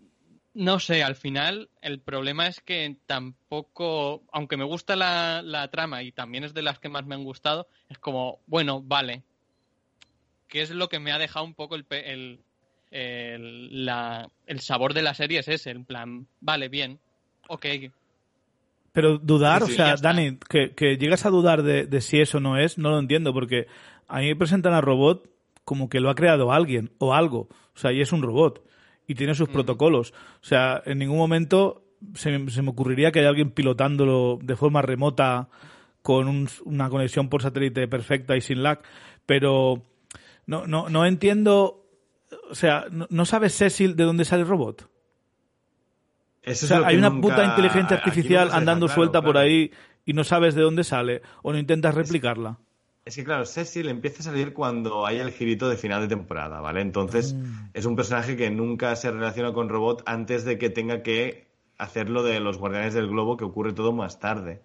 [0.54, 6.02] no sé, al final el problema es que tampoco, aunque me gusta la, la trama
[6.02, 9.22] y también es de las que más me han gustado, es como, bueno, vale.
[10.48, 12.40] ¿Qué es lo que me ha dejado un poco el, el,
[12.90, 15.40] el, la, el sabor de la serie?
[15.40, 16.98] Es ese, en plan, vale, bien,
[17.48, 17.66] ok,
[18.98, 22.90] pero dudar, o sea, Dani, que, llegas a dudar de, si eso no es, no
[22.90, 23.68] lo entiendo, porque
[24.08, 25.30] a mí me presentan al robot
[25.64, 27.48] como que lo ha creado alguien o algo.
[27.76, 28.66] O sea, y es un robot
[29.08, 30.12] y tiene sus protocolos.
[30.40, 31.82] O sea, en ningún momento
[32.14, 35.48] se, me ocurriría que hay alguien pilotándolo de forma remota
[36.02, 38.80] con una conexión por satélite perfecta y sin lag.
[39.26, 39.82] Pero
[40.46, 41.84] no, no, no entiendo.
[42.48, 44.88] O sea, no, no sabes, Cecil, de dónde sale el robot
[46.84, 49.70] hay una puta inteligencia artificial andando suelta por ahí
[50.04, 52.58] y no sabes de dónde sale o no intentas replicarla.
[53.08, 56.60] Es que claro, Cecil empieza a salir cuando hay el girito de final de temporada,
[56.60, 56.82] ¿vale?
[56.82, 57.70] Entonces mm.
[57.72, 61.48] es un personaje que nunca se relaciona con Robot antes de que tenga que
[61.78, 64.60] hacerlo de los Guardianes del Globo, que ocurre todo más tarde.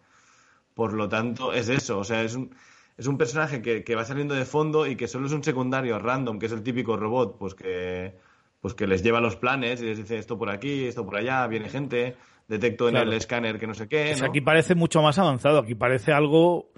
[0.73, 2.53] Por lo tanto, es eso, o sea, es un,
[2.97, 5.97] es un personaje que, que va saliendo de fondo y que solo es un secundario
[5.97, 8.13] random, que es el típico robot, pues que
[8.59, 11.47] pues que les lleva los planes y les dice esto por aquí, esto por allá,
[11.47, 12.17] viene gente,
[12.49, 14.13] detecto en el escáner que no sé qué.
[14.21, 16.73] aquí parece mucho más avanzado, aquí parece algo,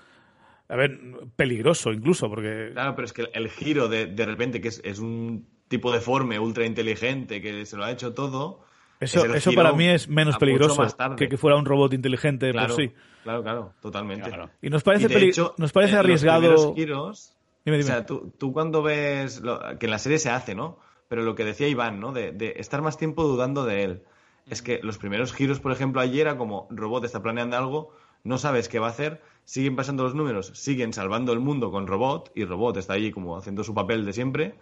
[0.68, 1.00] a ver,
[1.36, 2.72] peligroso incluso, porque...
[2.74, 6.40] Claro, pero es que el, giro de, de repente, que es, es, un tipo deforme,
[6.40, 8.64] ultra inteligente, que se lo ha hecho todo...
[9.00, 10.88] Eso, eso para mí es menos peligroso
[11.18, 12.92] que que fuera un robot inteligente por sí.
[13.24, 14.32] Claro, claro, totalmente.
[14.62, 16.74] Y nos parece, nos parece arriesgado...
[16.74, 17.36] giros,
[17.66, 19.42] O sea, tú, tú cuando ves...
[19.80, 20.80] que en la serie se hace, ¿no?
[21.08, 22.12] pero lo que decía Iván, ¿no?
[22.12, 24.04] De, estar más tiempo dudando de él.
[24.50, 28.38] Es que los primeros giros, por ejemplo, ayer era como Robot está planeando algo, no
[28.38, 32.32] sabes qué va a hacer, siguen pasando los números, siguen salvando el mundo con Robot
[32.36, 34.56] y Robot está allí como haciendo su papel de siempre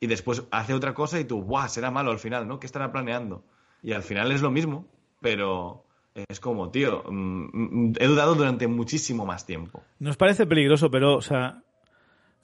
[0.00, 1.68] y después hace otra cosa y tú, ¡guau!
[1.68, 2.60] Será malo al final, ¿no?
[2.60, 3.42] ¿Qué estará planeando?
[3.82, 4.86] Y al final es lo mismo,
[5.20, 5.84] pero
[6.28, 9.82] es como, tío, mm, mm, he dudado durante muchísimo más tiempo.
[10.00, 11.62] Nos parece peligroso, pero, o sea,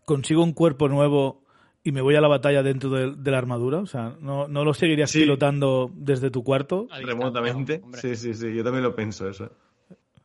[0.05, 1.43] consigo un cuerpo nuevo
[1.83, 3.79] y me voy a la batalla dentro de, la armadura?
[3.79, 6.87] O sea, ¿no, no lo seguirías pilotando desde tu cuarto?
[7.03, 7.83] Remotamente.
[8.01, 9.51] Sí, sí, sí, yo también lo pienso eso.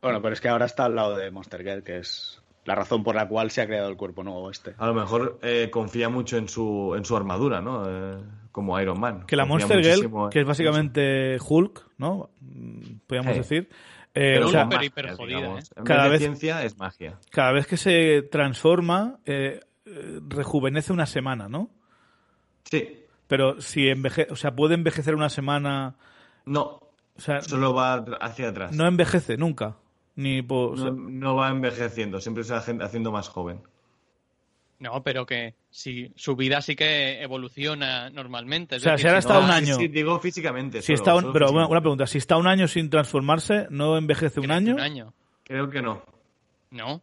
[0.02, 3.04] Bueno, pero es que ahora está al lado de Monster Girl, que es la razón
[3.04, 4.76] por la cual se ha creado el cuerpo nuevo este.
[4.78, 7.84] A lo mejor eh, confía mucho en su, en su armadura, ¿no?
[7.88, 8.22] Eh,
[8.52, 9.26] como Iron Man.
[9.26, 12.30] Que la Monster Girl, que es básicamente Hulk, ¿no?
[13.08, 13.70] Podríamos decir.
[14.14, 15.16] Eh, Pero o sea, hiper
[15.84, 17.20] cada vez, ciencia es magia.
[17.32, 19.20] Cada vez que se transforma,
[20.28, 21.70] rejuvenece una semana, ¿no?
[22.64, 23.06] Sí.
[23.28, 25.96] Pero si envejece, o sea, puede envejecer una semana.
[26.46, 26.82] No.
[27.16, 28.72] O sea, solo va hacia atrás.
[28.72, 29.76] No envejece nunca.
[30.20, 33.62] Ni no, va envejeciendo, siempre se va haciendo más joven.
[34.78, 38.76] No, pero que si su vida sí que evoluciona normalmente.
[38.76, 39.76] o sea, si ahora está un año.
[39.76, 40.82] Sí, digo físicamente.
[40.82, 44.74] Si está pero una pregunta, si está un año sin transformarse, ¿no envejece un año?
[44.74, 45.14] Un año.
[45.46, 46.04] Creo que no.
[46.72, 47.02] ¿No?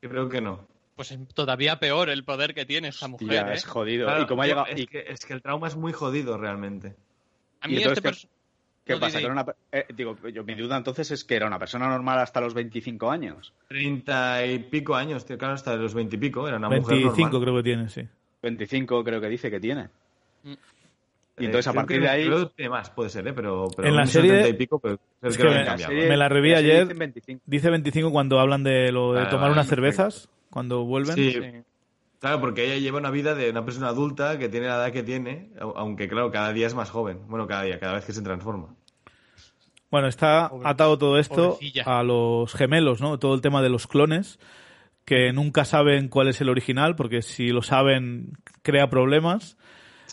[0.00, 0.66] Creo que no.
[0.96, 3.46] Pues es todavía peor el poder que tiene esa mujer.
[3.48, 3.54] ¿eh?
[3.54, 4.08] Es jodido.
[4.20, 4.66] ¿Y cómo ha llegado?
[4.66, 6.96] Es, que, es, que, el trauma es muy jodido realmente.
[7.60, 8.02] A mí este
[8.86, 9.18] ¿Qué pasa?
[9.72, 13.10] Eh, digo, yo, mi duda entonces es que era una persona normal hasta los 25
[13.10, 13.52] años.
[13.68, 17.24] 30 y pico años, tío, claro, hasta los 20 y pico, era una 25 mujer
[17.24, 17.42] normal.
[17.42, 18.02] creo que tiene, sí.
[18.42, 19.88] 25 creo que dice que tiene.
[20.44, 20.52] Mm.
[21.38, 22.26] Y entonces a partir de ahí.
[22.26, 23.32] Creo que más puede ser, ¿eh?
[23.32, 24.48] Pero, pero en la serie.
[24.48, 26.86] Y pico, pero es que, me, la me, la reví ayer.
[27.44, 31.16] Dice 25 cuando hablan de lo de tomar unas cervezas, cuando vuelven.
[31.16, 31.40] Sí.
[32.20, 35.02] Claro, porque ella lleva una vida de una persona adulta que tiene la edad que
[35.02, 37.20] tiene, aunque claro, cada día es más joven.
[37.28, 38.74] Bueno, cada día, cada vez que se transforma.
[39.90, 43.18] Bueno, está atado todo esto a los gemelos, ¿no?
[43.18, 44.38] Todo el tema de los clones,
[45.04, 48.32] que nunca saben cuál es el original, porque si lo saben,
[48.62, 49.56] crea problemas.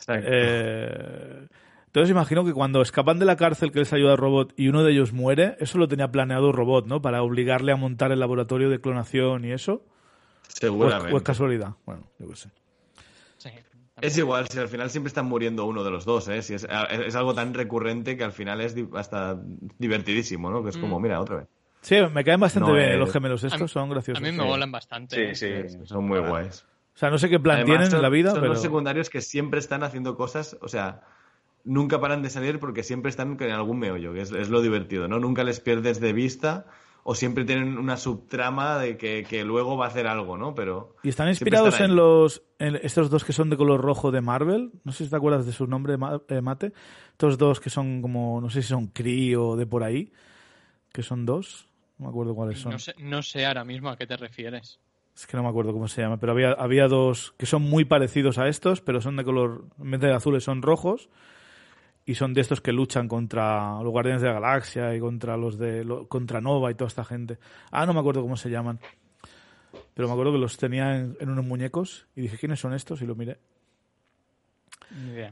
[0.08, 1.48] Eh,
[1.88, 4.92] entonces imagino que cuando escapan de la cárcel que les ayuda Robot y uno de
[4.92, 7.02] ellos muere, eso lo tenía planeado Robot, ¿no?
[7.02, 9.86] Para obligarle a montar el laboratorio de clonación y eso.
[10.48, 11.14] Seguramente.
[11.14, 11.74] O es, casualidad.
[11.86, 12.50] Bueno, yo qué sé.
[14.02, 16.42] Es igual, si al final siempre están muriendo uno de los dos, ¿eh?
[16.42, 19.40] Si es, algo tan recurrente que al final es hasta
[19.78, 20.64] divertidísimo, ¿no?
[20.64, 21.04] Que es como, mm.
[21.04, 21.48] mira, otra vez.
[21.82, 24.24] Sí, me caen bastante bien los gemelos estos, son graciosos.
[24.24, 25.36] A mí me molan bastante.
[25.36, 25.70] Sí, ¿eh?
[25.70, 26.66] sí, son muy guays.
[26.96, 28.54] O sea, no sé qué plan tienen en la vida, son pero...
[28.54, 31.02] los secundarios que siempre están haciendo cosas, o sea,
[31.64, 35.08] nunca paran de salir porque siempre están en algún meollo, que es, es lo divertido,
[35.08, 35.20] ¿no?
[35.20, 36.66] Nunca les pierdes de vista
[37.04, 40.56] o siempre tienen una subtrama de que, luego va a hacer algo, ¿no?
[40.56, 44.22] Pero y están inspirados en los en estos dos que son de color rojo de
[44.22, 44.72] Marvel.
[44.84, 45.96] No sé si te acuerdas de su nombre,
[46.30, 46.72] eh, Mate.
[47.12, 50.14] Estos dos que son como, no sé si son Kree o de por ahí,
[50.92, 51.68] que son dos.
[51.98, 52.72] No me acuerdo cuáles son.
[52.72, 54.80] No sé, no sé ahora mismo a qué te refieres.
[55.16, 57.86] Es que no me acuerdo cómo se llama, pero había, había dos que son muy
[57.86, 61.10] parecidos a estos, pero son de color, en vez de azules son rojos
[62.06, 65.58] y son de estos que luchan contra los Guardianes de la Galaxia y contra los
[65.58, 67.38] de contra Nova y toda esta gente.
[67.72, 68.80] Ah, no me acuerdo cómo se llaman.
[69.94, 73.02] Pero me acuerdo que los tenía en, unos muñecos y dije, ¿quiénes son estos?
[73.02, 73.38] Y lo miré.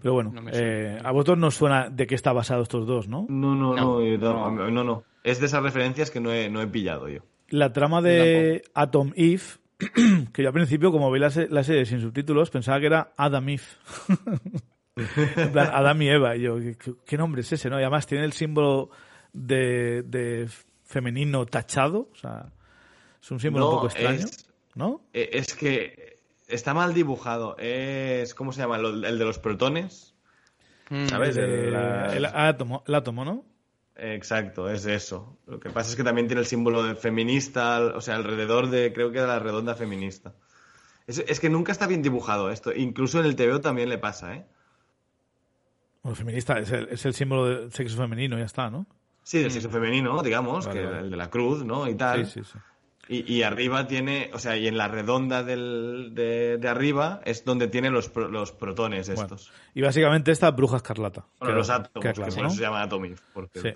[0.02, 3.28] Pero bueno, eh, a vosotros no suena de qué está basado estos dos, ¿no?
[3.30, 7.08] No, no, no, no, no, Es de esas referencias que no he, no he pillado
[7.10, 7.22] yo.
[7.50, 9.44] La trama de Atom Eve,
[10.34, 13.50] que yo al principio, como vi la, la serie sin subtítulos, pensaba que era Adam
[13.50, 13.64] Eve.
[14.96, 16.36] en plan, Adam y Eva.
[16.36, 16.58] Y yo,
[17.06, 17.70] ¿qué, nombre es ese?
[17.70, 18.90] no Y además tiene el símbolo
[19.34, 20.50] de,
[20.84, 22.10] femenino tachado.
[22.12, 22.52] O sea,
[23.22, 24.26] es un símbolo un poco extraño.
[24.76, 25.02] ¿No?
[25.14, 27.56] Eh, es que está mal dibujado.
[27.58, 28.78] Es, ¿cómo se llama?
[28.78, 30.14] El de los protones.
[30.90, 31.08] Mm.
[31.08, 31.38] ¿Sabes?
[31.38, 33.46] El, átomo, el átomo, ¿no?
[33.96, 35.38] Exacto, es eso.
[35.46, 38.92] Lo que pasa es que también tiene el símbolo de feminista, o sea, alrededor de,
[38.94, 40.34] creo que de la redonda feminista.
[41.08, 42.74] Es, es que nunca está bien dibujado esto.
[42.74, 44.46] Incluso en el TVO también le pasa, ¿eh?
[46.04, 48.88] Bueno, feminista es el, es el símbolo del sexo femenino, ya está, ¿no?
[49.24, 51.88] Sí, del sexo femenino, digamos, que el de la cruz, ¿no?
[51.88, 52.26] Y tal.
[52.26, 52.60] Sí, sí, sí.
[53.08, 57.44] Y, y, arriba tiene, o sea, y en la redonda del, de, de arriba es
[57.44, 59.52] donde tiene los, los protones estos.
[59.74, 61.26] y básicamente esta bruja escarlata.
[61.40, 63.20] Bueno, los átomos, que, por eso se llama Atomic.
[63.34, 63.60] Porque...
[63.60, 63.70] Sí.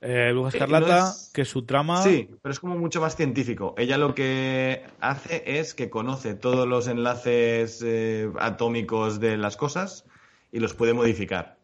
[0.00, 2.02] Eh, bruja eh, escarlata, que su trama...
[2.02, 3.74] Sí, pero es como mucho más científico.
[3.78, 10.06] Ella lo que hace es que conoce todos los enlaces eh, atómicos de las cosas
[10.56, 11.58] y los puede modificar.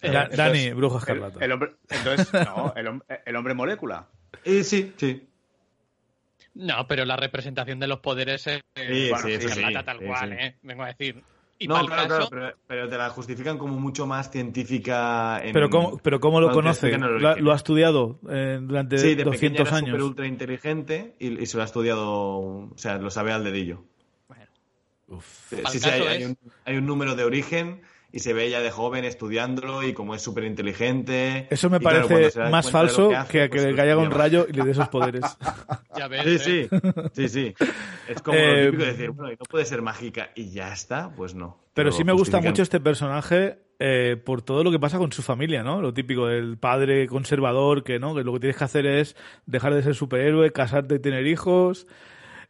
[0.00, 1.44] Eh, Dani, Bruja Escarlata.
[1.44, 4.06] El, hombre, entonces, no, el, hombre molécula.
[4.44, 5.28] sí, sí.
[6.54, 10.54] No, pero la representación de los poderes es sí, Escarlata tal cual, ¿eh?
[10.62, 11.24] Vengo a decir.
[11.66, 15.42] no, claro, claro, pero, te la justifican como mucho más científica.
[15.52, 16.96] pero, ¿cómo, pero ¿cómo lo conoce?
[16.96, 20.00] ¿Lo, ha estudiado eh, durante sí, de 200 era años?
[20.00, 23.82] ultra inteligente y, se lo ha estudiado, o sea, lo sabe al dedillo.
[24.28, 24.44] Bueno.
[25.08, 25.52] Uf.
[25.68, 27.82] Sí, sí, hay, un, hay, un, número de origen
[28.16, 31.48] y se ve ella de joven estudiándolo y como es súper inteligente.
[31.50, 34.70] Eso me parece más falso que, que, le pues, caiga un rayo y le dé
[34.70, 35.20] esos poderes.
[35.98, 36.80] ya ves, sí, ¿eh?
[37.12, 37.54] sí, sí, sí.
[38.08, 41.10] Es como lo eh, típico de decir, bueno, no puede ser mágica y ya está,
[41.14, 41.58] pues no.
[41.74, 45.20] Pero, sí me gusta mucho este personaje eh, por todo lo que pasa con su
[45.20, 45.82] familia, ¿no?
[45.82, 48.14] Lo típico del padre conservador que, ¿no?
[48.14, 49.14] Que lo que tienes que hacer es
[49.44, 51.86] dejar de ser superhéroe, casarte y tener hijos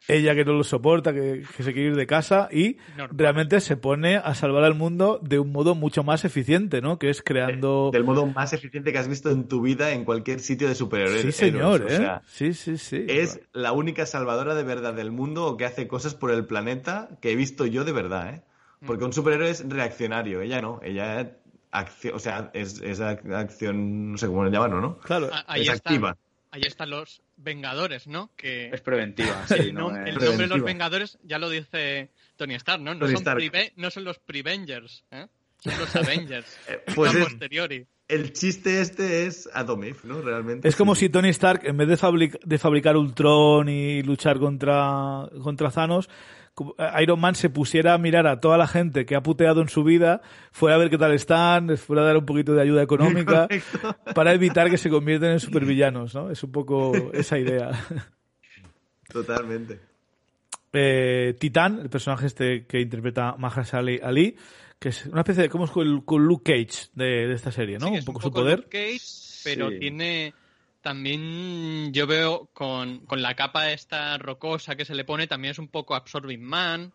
[0.07, 2.77] ella que no lo soporta, que, se quiere ir de casa y
[3.11, 6.99] realmente se pone a salvar al mundo de un modo mucho más eficiente, ¿no?
[6.99, 7.89] Que es creando...
[7.91, 11.21] Del modo más eficiente que has visto en tu vida en cualquier sitio de superhéroes.
[11.21, 12.19] Sí, señor, ¿eh?
[12.25, 13.05] sí, sí, sí.
[13.07, 17.09] Es la única salvadora de verdad del mundo o que hace cosas por el planeta
[17.21, 18.41] que he visto yo de verdad, ¿eh?
[18.85, 21.35] Porque un superhéroe es reaccionario, ella no, ella
[21.71, 24.99] acción, o sea, es, es acción, no sé cómo llamarlo, ¿no?
[24.99, 26.15] Claro, es activa
[26.51, 28.31] ahí están los Vengadores, ¿no?
[28.35, 32.95] Que es preventiva, sí, el, nombre de los Vengadores ya lo dice Tony Stark, ¿no?
[32.95, 33.23] No, son,
[33.75, 35.27] no son, los Prevengers, ¿eh?
[35.59, 36.57] Son los Avengers.
[36.67, 37.85] Eh, pues es, posteriori.
[38.07, 40.21] El chiste este es Atomif, ¿no?
[40.21, 40.67] Realmente.
[40.67, 45.71] Es como si Tony Stark, en vez de, de fabricar Ultron y luchar contra, contra
[45.71, 46.09] Thanos,
[47.01, 49.83] Iron Man se pusiera a mirar a toda la gente que ha puteado en su
[49.83, 50.21] vida,
[50.51, 53.47] fuera a ver qué tal están, les fuera a dar un poquito de ayuda económica,
[54.15, 56.31] para evitar que se convierten en supervillanos, ¿no?
[56.31, 57.71] Es un poco esa idea.
[59.07, 59.79] Totalmente.
[60.73, 64.35] Eh, Titán, el personaje este que interpreta Mahershala Ali,
[64.79, 67.89] que es una especie de, como es con Luke Cage de, esta serie, ¿no?
[67.89, 68.59] un, poco su poder.
[68.59, 70.33] Luke Cage, pero tiene
[70.87, 75.67] también yo veo con, la capa esta rocosa que se le pone, también es un
[75.67, 76.93] poco Absorbing Man.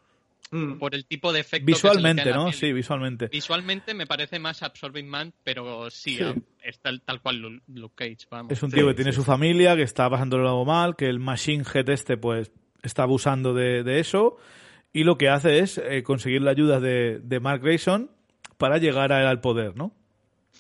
[0.51, 0.79] Mm.
[0.79, 1.67] Por el tipo de efecto.
[1.67, 2.53] Visualmente, ¿no?
[2.53, 3.29] Sí, visualmente.
[3.29, 6.19] Visualmente me parece más Absorbing Man, pero sí,
[6.63, 8.27] es tal, cual Luke Cage.
[8.31, 8.53] Vamos.
[8.53, 11.65] Es un tío que tiene su familia, que está pasándolo algo mal, que el Machine
[11.73, 12.51] Head este, pues,
[12.83, 14.39] está abusando de, eso.
[14.95, 18.11] Y lo que hace es eh, conseguir la ayuda de, de Mark Grayson
[18.57, 19.95] para llegar a, al poder, ¿no?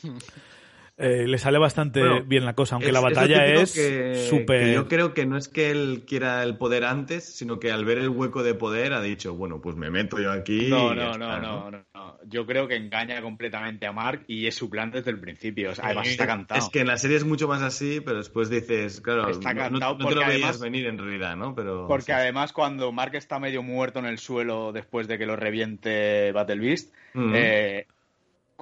[0.99, 4.75] Eh, le sale bastante bien la cosa, aunque la batalla es súper...
[4.75, 7.99] Yo creo que no es que él quiera el poder antes, sino que al ver
[7.99, 10.69] el hueco de poder ha dicho, bueno, pues me meto yo aquí.
[10.69, 14.69] No, no, no, no, no, Yo creo que engaña completamente a Mark y es su
[14.69, 15.73] plan desde el principio.
[15.83, 16.61] además está cantado.
[16.61, 19.97] Es que en la serie es mucho más así, pero después dices, claro, está cantado
[19.97, 21.55] no, te lo veías venir en realidad, ¿no?
[21.55, 25.37] Pero, porque además cuando Mark está medio muerto en el suelo después de que lo
[25.37, 27.87] reviente Battle Beast, eh,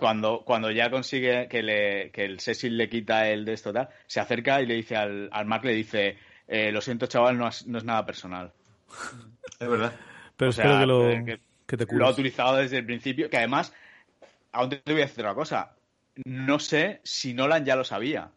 [0.01, 3.89] cuando, cuando ya consigue que, le, que el Cecil le quita el de esto tal,
[4.07, 6.19] se acerca y le dice al, al Mark, le dice,
[6.49, 8.53] eh, lo siento chaval, no, es nada personal.
[9.61, 9.93] Es verdad.
[10.37, 13.73] Pero creo que lo, que, te lo ha utilizado desde el principio, que además,
[14.51, 15.75] aún te voy a decir una cosa,
[16.25, 18.31] no sé si Nolan ya lo sabía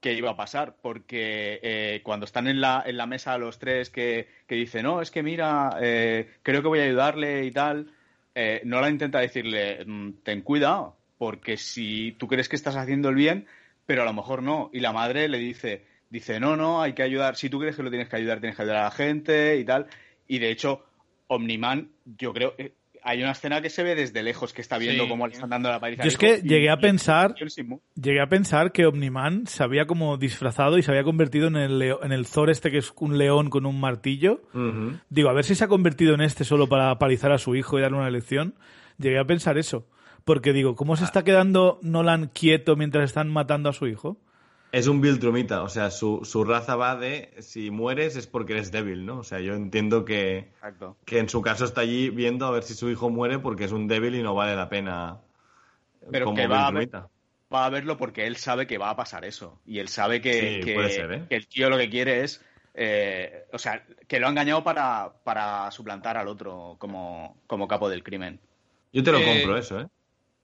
[0.00, 3.90] que iba a pasar, porque eh, cuando están en la, en la mesa los tres
[3.90, 7.90] que, que dicen, no, es que mira, eh, creo que voy a ayudarle y tal,
[8.36, 13.14] eh, la intenta decirle, mm, ten cuidado, porque si tú crees que estás haciendo el
[13.14, 13.46] bien,
[13.86, 14.68] pero a lo mejor no.
[14.74, 17.82] Y la madre le dice, dice, no, no, hay que ayudar, si tú crees que
[17.82, 19.86] lo tienes que ayudar, tienes que ayudar a la gente y tal.
[20.28, 20.84] Y de hecho,
[21.28, 22.72] Omniman, yo creo, eh,
[23.06, 25.70] hay una escena que se ve desde lejos que está viendo cómo le están dando
[25.70, 26.02] la paliza.
[26.02, 27.36] Yo es que llegué a pensar,
[27.94, 31.80] llegué a pensar que Omniman se había como disfrazado y se había convertido en el,
[31.80, 34.42] en el Thor este que es un león con un martillo.
[35.08, 37.78] Digo, a ver si se ha convertido en este solo para palizar a su hijo
[37.78, 38.56] y darle una lección.
[38.98, 39.86] Llegué a pensar eso.
[40.24, 41.06] Porque digo, ¿cómo se ah.
[41.06, 44.18] está quedando Nolan quieto mientras están matando a su hijo?
[44.76, 48.70] Es un Viltrumita, o sea, su, su, raza va de si mueres es porque eres
[48.70, 49.20] débil, ¿no?
[49.20, 50.52] O sea, yo entiendo que,
[51.06, 53.72] que en su caso está allí viendo a ver si su hijo muere porque es
[53.72, 55.22] un débil y no vale la pena.
[56.12, 59.62] Pero que va a, va a, verlo porque él sabe que va a pasar eso.
[59.64, 61.26] Y él sabe que, ¿eh?
[61.30, 62.44] el tío lo que quiere es.
[62.74, 67.88] Eh, o sea, que lo ha engañado para, para suplantar al otro como, como capo
[67.88, 68.40] del crimen.
[68.92, 69.86] Yo te lo eh, compro, eso, ¿eh?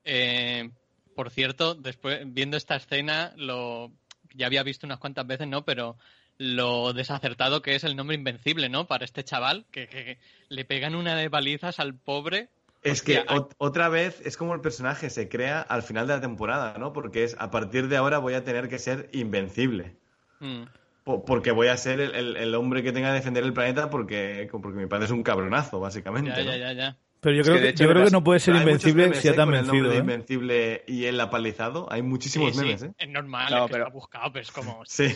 [0.05, 0.71] ¿eh?
[1.15, 3.91] Por cierto, después viendo esta escena, lo
[4.33, 5.65] ya había visto unas cuantas veces, ¿no?
[5.65, 5.97] Pero
[6.37, 8.87] lo desacertado que es el nombre Invencible, ¿no?
[8.87, 10.17] Para este chaval, que,
[10.49, 12.49] le pegan una de balizas al pobre.
[12.81, 13.23] Es que
[13.57, 16.91] otra vez es como el personaje se crea al final de la temporada, ¿no?
[16.91, 19.95] Porque es a partir de ahora voy a tener que ser invencible.
[20.39, 20.63] Mm.
[21.05, 24.87] Porque voy a ser el, hombre que tenga que defender el planeta porque, porque mi
[24.87, 26.45] padre es un cabronazo, básicamente.
[26.45, 29.29] Ya, ya, ya, Pero yo creo que, yo creo que no puede ser invencible si
[29.29, 29.91] ha tan vencido.
[29.93, 29.97] ¿eh?
[29.97, 31.87] Invencible y él apalizado.
[31.89, 32.91] Hay muchísimos memes, ¿eh?
[32.97, 33.87] Es normal, pero...
[33.87, 34.83] ha buscado, pero es como.
[34.85, 35.07] Sí.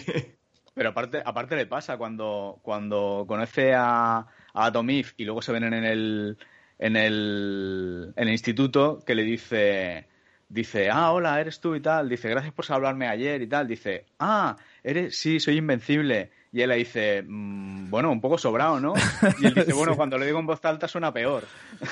[0.73, 5.63] Pero aparte, aparte le pasa cuando, cuando conoce a, a Atomif y luego se ven
[5.65, 6.38] en el,
[6.79, 10.07] en el, en el instituto que le dice
[10.49, 12.09] dice, ah, hola, eres tú y tal.
[12.09, 13.67] Dice, gracias por salvarme ayer y tal.
[13.67, 16.31] Dice, ah, eres, sí, soy invencible.
[16.52, 18.94] Y él le dice, mm, bueno, un poco sobrado, ¿no?
[19.40, 21.44] Y él dice, bueno, cuando lo digo en voz alta suena peor.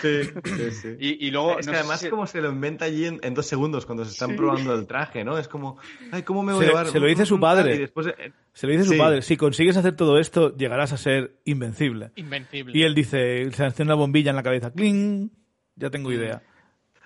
[0.02, 0.96] Sí, sí, sí.
[1.00, 1.60] Y, luego...
[1.60, 4.74] Es que además como se lo inventa allí en, dos segundos cuando se están probando
[4.74, 5.38] el traje, ¿no?
[5.38, 5.78] Es como,
[6.12, 6.88] ay, ¿cómo me voy a llevar?
[6.88, 7.78] Se lo dice su padre.
[7.78, 8.08] después...
[8.08, 9.22] Eh, se lo dice su padre.
[9.22, 12.12] Si consigues hacer todo esto, llegarás a ser invencible.
[12.16, 12.78] Invencible.
[12.78, 15.30] Y él dice, se hace una bombilla en la cabeza, ¡cling!
[15.76, 16.42] Ya tengo idea.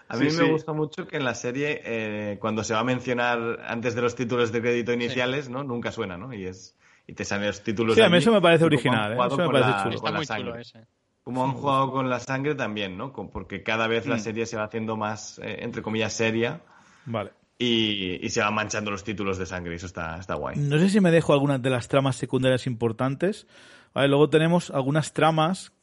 [0.09, 3.59] A mí me gusta mucho que en la serie, eh, cuando se va a mencionar
[3.67, 5.63] antes de los títulos de crédito iniciales, ¿no?
[5.63, 6.33] Nunca suena, ¿no?
[6.33, 6.75] Y es,
[7.09, 7.95] y te salen los títulos.
[7.95, 9.17] Sí, a mí eso me parece original, ¿eh?
[9.25, 9.95] eso me parece chulo.
[9.95, 10.85] Está muy chulo ese.
[11.23, 13.11] Como han jugado con la sangre también, ¿no?
[13.11, 14.19] Porque cada vez la mm.
[14.19, 16.61] serie se va haciendo más, eh, entre comillas, seria.
[17.05, 17.31] Vale.
[17.57, 20.57] Y, se van manchando los títulos de sangre, y eso está, está guay.
[20.57, 23.47] No sé si me dejo algunas de las tramas secundarias importantes.
[23.93, 25.73] Vale, luego tenemos algunas tramas,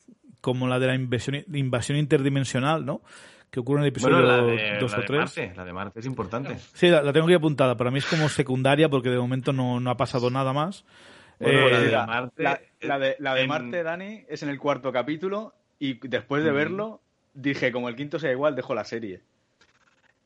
[0.41, 3.03] como la de la invasión, invasión interdimensional, ¿no?
[3.51, 4.19] que ocurre en el episodio
[4.81, 5.57] 2 o 3.
[5.57, 6.59] la de Marte es importante.
[6.75, 7.77] Sí, la, tengo aquí apuntada.
[7.77, 10.85] Para mí es como secundaria porque de momento no, no ha pasado nada más.
[11.39, 14.93] Bueno, la, de eh, Marte, la, de, la de Marte, Dani, es en el cuarto
[14.93, 17.01] capítulo y después de verlo
[17.35, 19.21] dije, como el quinto sea igual, dejo la serie.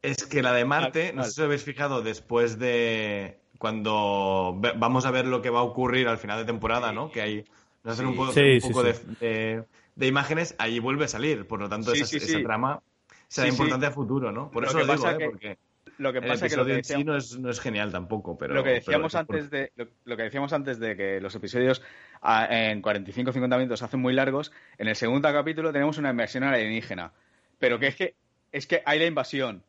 [0.03, 5.05] Es que la de Marte, no sé si os habéis fijado, después de cuando vamos
[5.05, 7.11] a ver lo que va a ocurrir al final de temporada, ¿no?
[7.11, 7.45] Que hay,
[7.85, 9.65] nos hacen un poco, un poco de,
[9.97, 11.47] de, imágenes, ahí vuelve a salir.
[11.47, 12.81] Por lo tanto, esa, esa trama
[13.29, 14.51] será importante a futuro, ¿no?
[14.51, 15.29] Por eso lo, digo, ¿eh?
[15.29, 15.59] porque
[15.99, 18.55] lo que pasa el episodio que, sí no es, no es genial tampoco, pero...
[18.55, 21.83] Lo que decíamos, antes, de, lo, que decíamos antes de que los episodios
[22.23, 26.45] en 45 50 minutos se hacen muy largos, en el segundo capítulo tenemos una inversión
[26.45, 27.13] alienígena.
[27.59, 28.15] Pero que es que,
[28.53, 29.63] es que hay la invasión,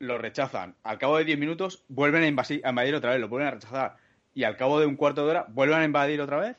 [0.00, 3.48] lo rechazan, al cabo de 10 minutos vuelven a, a invadir otra vez, lo vuelven
[3.48, 3.96] a rechazar,
[4.34, 6.56] y al cabo de un cuarto de hora vuelven a invadir otra vez,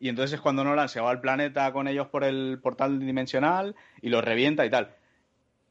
[0.00, 3.74] y entonces es cuando Nolan se va al planeta con ellos por el portal dimensional
[4.00, 4.94] y los revienta y tal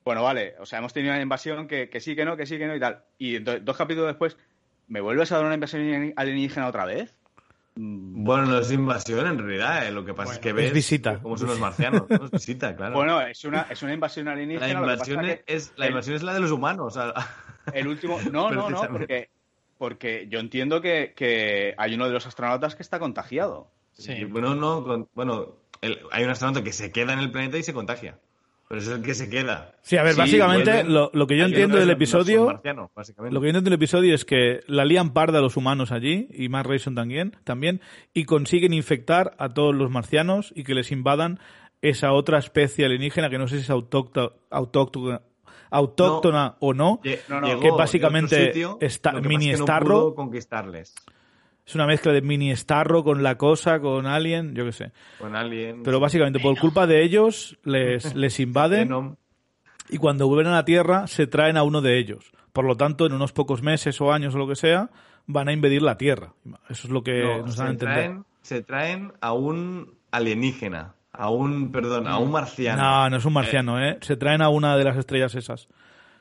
[0.08, 2.66] bueno, vale, o sea, hemos tenido una invasión que, sí, que no, que sí, que
[2.66, 3.04] no y tal.
[3.18, 4.38] Y entonces, dos capítulos después,
[4.88, 7.14] ¿me vuelves a dar una invasión alienígena otra vez?
[7.76, 8.24] Mm.
[8.24, 9.92] Bueno, no es invasión en realidad, eh.
[9.92, 11.20] lo que pasa es que ves visita.
[11.20, 12.10] cómo son los marcianos.
[12.10, 12.96] No es visita, claro.
[12.96, 14.66] Bueno, es una, es una invasión alienígena.
[14.66, 16.98] La invasión, es, la invasión es la de los humanos.
[17.74, 18.18] El último.
[18.32, 19.30] No, no, no, porque,
[19.78, 23.70] porque yo entiendo que, que, hay uno de los astronautas que está contagiado.
[23.92, 24.24] Sí.
[24.24, 25.56] Bueno, no, bueno,
[26.12, 28.18] hay un astronauta que se queda en el planeta y se contagia.
[28.68, 29.72] Pero eso es el que se queda.
[29.82, 32.52] Sí, a ver, básicamente lo, que yo entiendo del episodio.
[32.52, 36.28] lo que yo entiendo del episodio es que la lían parda a los humanos allí,
[36.34, 37.80] y Mark Rayson también, también,
[38.14, 41.40] y consiguen infectar a todos los marcianos y que les invadan
[41.82, 44.34] esa otra especie alienígena que no sé si es autóctona,
[45.70, 47.22] autóctona, o no, que
[47.78, 50.14] básicamente está mini Starro.
[50.14, 50.94] conquistarles.
[51.68, 54.92] Es una mezcla de mini Starro con la cosa, con Alien, yo qué sé.
[55.20, 55.84] Con Alien.
[55.84, 59.18] Pero básicamente por culpa de ellos les, les invaden
[59.90, 62.32] y cuando vuelven a la Tierra se traen a uno de ellos.
[62.54, 64.90] Por lo tanto, en unos pocos meses o años o lo que sea,
[65.26, 66.34] van a invadir la Tierra.
[66.70, 67.96] Eso es lo que nos dan a entender.
[67.96, 72.82] Traen, se traen a un alienígena, a un, perdón, a un marciano.
[72.82, 73.98] No, no es un marciano, ¿eh?
[74.00, 75.68] Se traen a una de las estrellas esas.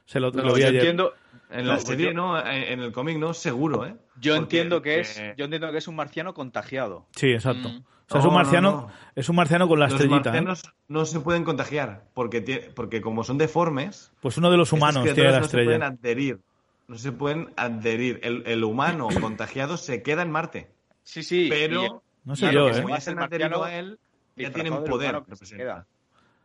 [0.07, 0.75] Se lo, lo vi ayer.
[0.75, 1.15] Entiendo,
[1.51, 3.97] en la serie no, en el cómic no, seguro, ¿eh?
[4.21, 7.07] Yo entiendo que es, yo entiendo que es un marciano contagiado.
[7.15, 7.69] Sí, exacto.
[7.69, 7.85] Mm.
[8.09, 10.17] O sea, es un marciano, es un marciano con la estrellita.
[10.17, 10.31] Los ¿eh?
[10.31, 14.13] marcianos no se pueden contagiar porque porque como son deformes.
[14.21, 15.41] Pues uno de los humanos tiene la estrella.
[15.41, 16.41] No se pueden adherir.
[16.89, 18.21] No se pueden adherir.
[18.23, 20.71] El, humano contagiado se queda en Marte.
[21.03, 21.49] Sí, sí.
[21.49, 22.85] Pero no sé yo, ¿eh?
[22.89, 23.99] ya se a él,
[24.37, 25.23] ya tienen poder.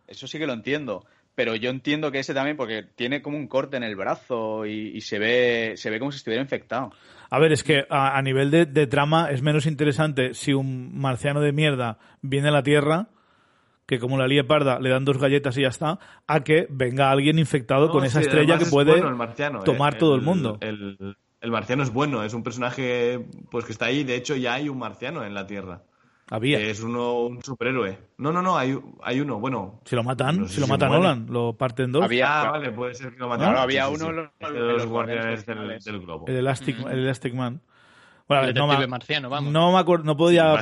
[0.08, 1.06] Eso sí que lo entiendo
[1.36, 5.00] pero yo entiendo que ese también porque tiene como un corte en el brazo y,
[5.02, 6.92] se ve se ve como si estuviera infectado.
[7.30, 11.54] A ver, es que a, nivel de, trama es menos interesante si un marciano de
[11.54, 13.08] mierda viene a la Tierra
[13.86, 17.12] que como la lie parda le dan dos galletas y ya está, a que venga
[17.12, 19.02] alguien infectado con esa estrella que puede
[19.66, 20.58] tomar todo el mundo.
[20.62, 24.54] El, el, marciano es bueno, es un personaje pues que está ahí, de hecho ya
[24.54, 25.84] hay un marciano en la Tierra.
[26.34, 26.60] Había.
[26.62, 27.98] es uno, un superhéroe.
[28.18, 29.38] No, no, no, hay, hay uno.
[29.38, 29.82] Bueno.
[29.84, 32.06] Si lo matan, si, lo matan Nolan, lo parten dos.
[32.06, 33.56] Había, ah, vale, puede ser que lo mataron.
[33.56, 36.28] No, había uno de los, guardianes del, del, globo.
[36.28, 37.62] El Elastic, el Elastic Man.
[38.30, 39.52] Bueno, el no, me, marciano, vamos.
[39.52, 40.56] No, me acuerdo, no podía,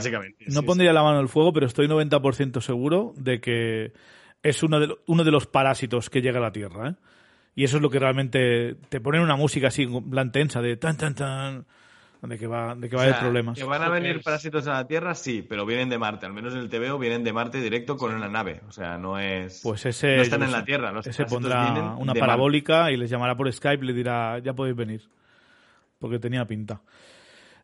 [0.48, 3.94] no pondría la mano en el fuego, pero estoy 90% seguro de que
[4.42, 6.90] es uno de, uno de los parásitos que llega a la Tierra.
[6.90, 6.96] ¿eh?
[7.54, 10.98] Y eso es lo que realmente te ponen una música así, plan tensa, de tan,
[10.98, 11.68] tan, tan
[12.22, 13.58] de que va, de que va a haber problemas.
[13.58, 16.26] Que van a venir parásitos a la Tierra, sí, pero vienen de Marte.
[16.26, 18.62] Al menos en el TVO vienen de Marte directo con una nave.
[18.68, 19.62] O sea, no es.
[19.64, 20.18] Pues ese.
[20.18, 20.92] No están en la Tierra.
[20.92, 24.76] Los ese pondrá una parabólica y les llamará por Skype y le dirá, ya podéis
[24.76, 25.10] venir.
[25.98, 26.82] Porque tenía pinta.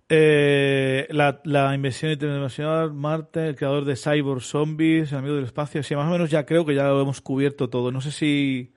[0.07, 5.84] Eh, la, la inversión internacional, Marte, el creador de Cyborg Zombies, el amigo del espacio.
[5.84, 7.91] Sí, más o menos ya creo que ya lo hemos cubierto todo.
[7.91, 8.72] No sé si.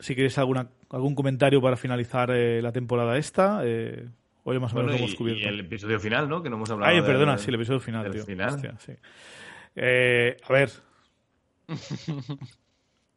[0.00, 3.60] Si queréis alguna, algún comentario para finalizar eh, la temporada esta.
[3.62, 4.08] Eh,
[4.44, 5.42] Oye, más o menos hemos cubierto.
[5.42, 6.42] Y el episodio final, ¿no?
[6.42, 6.92] Que no hemos hablado.
[6.92, 8.24] Ay, perdona, sí, el episodio final, tío.
[8.24, 8.78] Final.
[8.78, 8.92] sí.
[9.76, 10.70] eh, a ver.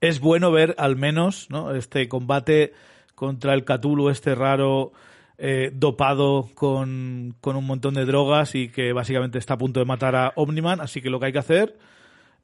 [0.01, 1.73] es bueno ver al menos, ¿no?
[1.73, 2.73] Este combate
[3.15, 4.91] contra el Cthulhu, este raro
[5.37, 9.85] eh, dopado con, con, un montón de drogas y que básicamente está a punto de
[9.85, 10.79] matar a Omniman.
[10.79, 11.77] Así que lo que hay que hacer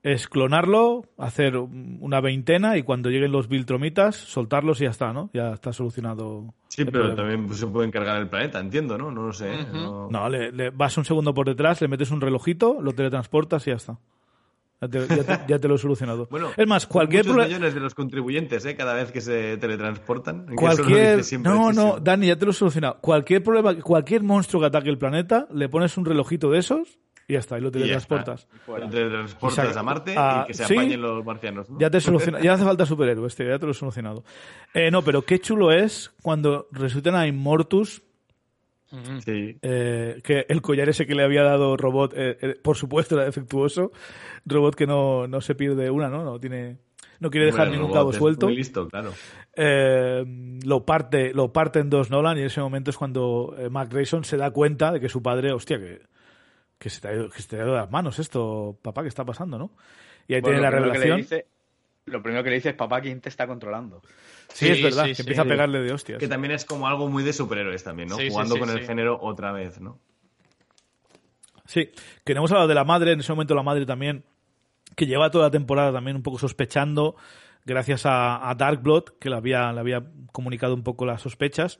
[0.03, 5.29] es clonarlo, hacer una veintena y cuando lleguen los Viltromitas, soltarlos y ya está, ¿no?
[5.33, 6.53] Ya está solucionado.
[6.69, 9.11] Sí, pero también se puede encargar el planeta, entiendo, ¿no?
[9.11, 9.51] No lo sé.
[9.71, 13.75] No, le, vas un segundo por detrás, le metes un relojito, lo teletransportas y ya
[13.75, 13.99] está.
[15.47, 16.27] Ya te, lo he solucionado.
[16.31, 18.75] Bueno, es más, cualquier muchos millones de los contribuyentes, ¿eh?
[18.75, 20.47] Cada vez que se teletransportan.
[20.55, 21.21] Cualquier...
[21.39, 22.97] No, no, Dani, ya te lo he solucionado.
[22.99, 26.97] Cualquier problema, cualquier monstruo que ataque el planeta, le pones un relojito de esos
[27.27, 28.47] y ya está, y lo teletransportas.
[28.67, 31.67] Lo teletransportas a Marte y que se apañen los marcianos.
[31.77, 34.23] Ya te soluciona, ya hace falta superhéroe, este, ya te lo he solucionado.
[34.73, 38.03] Eh, no, pero qué chulo es cuando resucitan a Immortus
[39.23, 39.57] Sí.
[39.61, 43.25] Eh, que el collar ese que le había dado Robot, eh, eh, por supuesto, era
[43.25, 43.91] defectuoso.
[44.45, 46.23] Robot que no, no se pierde una, ¿no?
[46.23, 46.77] No tiene.
[47.19, 48.49] No quiere dejar ningún cabo suelto.
[48.49, 49.13] listo, claro.
[49.55, 54.23] lo parte, lo parte en dos Nolan y en ese momento es cuando Mark Grayson
[54.23, 56.01] se da cuenta de que su padre, hostia, que,
[56.81, 59.03] que se te ha ido, que se te ha ido de las manos esto, papá,
[59.03, 59.71] ¿qué está pasando, no?
[60.27, 61.25] Y ahí tiene la revelación
[62.05, 64.01] lo primero que le dice es, papá, ¿quién te está controlando?
[64.53, 66.19] Sí, es verdad, que empieza a pegarle de hostias.
[66.19, 68.17] Que también es como algo muy de superhéroes también, ¿no?
[68.17, 69.99] Jugando con el género otra vez, ¿no?
[71.65, 71.91] Sí,
[72.25, 74.25] que no hemos hablado de la madre, en ese momento la madre también,
[74.95, 77.15] que lleva toda la temporada también un poco sospechando,
[77.65, 81.79] gracias a, a Darkblood, que le había, le había comunicado un poco las sospechas.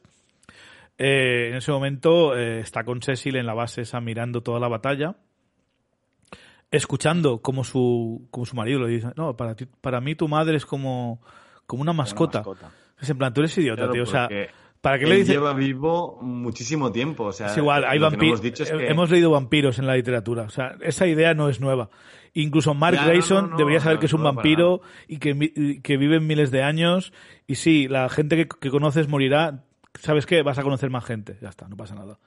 [1.04, 4.68] Eh, en ese momento eh, está con Cecil en la base esa mirando toda la
[4.68, 5.16] batalla
[6.72, 10.56] escuchando como su, como su marido lo dice, no, para, ti, para mí tu madre
[10.56, 11.22] es como,
[11.68, 12.44] como una mascota.
[13.00, 14.04] Es en plan, tú eres idiota, tío.
[14.04, 14.30] O sea,
[14.80, 15.30] ¿para qué le dices?
[15.30, 17.26] lleva vivo muchísimo tiempo.
[17.26, 18.42] O sea, es igual, hay vampiros.
[18.70, 20.44] Hemos, leído vampiros en la literatura.
[20.44, 21.90] O sea, esa idea no es nueva.
[22.34, 26.64] Incluso Mark Grayson debería saber que es un vampiro y que, que vive miles de
[26.64, 27.12] años.
[27.48, 29.66] Y sí, la gente que, que conoces morirá.
[30.00, 30.42] ¿Sabes qué?
[30.42, 31.38] Vas a conocer más gente.
[31.42, 32.18] Ya está, no pasa nada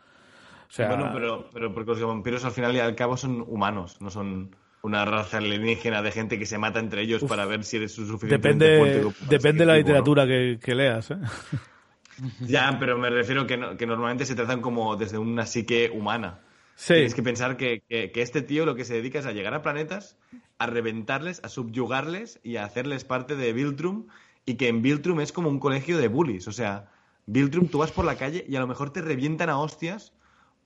[0.79, 4.55] bueno, pero, pero porque los vampiros al final y al cabo son humanos, no son
[4.83, 8.37] una raza alienígena de gente que se mata entre ellos para ver si eres suficiente
[8.37, 11.17] Depende, depende de la literatura que, leas, ¿eh?
[12.41, 16.41] Ya, pero me refiero que, que normalmente se tratan como desde una psique humana.
[16.87, 19.63] Tienes que pensar que, que, este tío lo que se dedica es a llegar a
[19.63, 20.17] planetas,
[20.59, 24.07] a reventarles, a subyugarles y a hacerles parte de Viltrum
[24.47, 26.47] y que en Viltrum es como un colegio de bullies.
[26.47, 26.93] O sea,
[27.27, 30.13] Viltrum tú vas por la calle y a lo mejor te revientan a hostias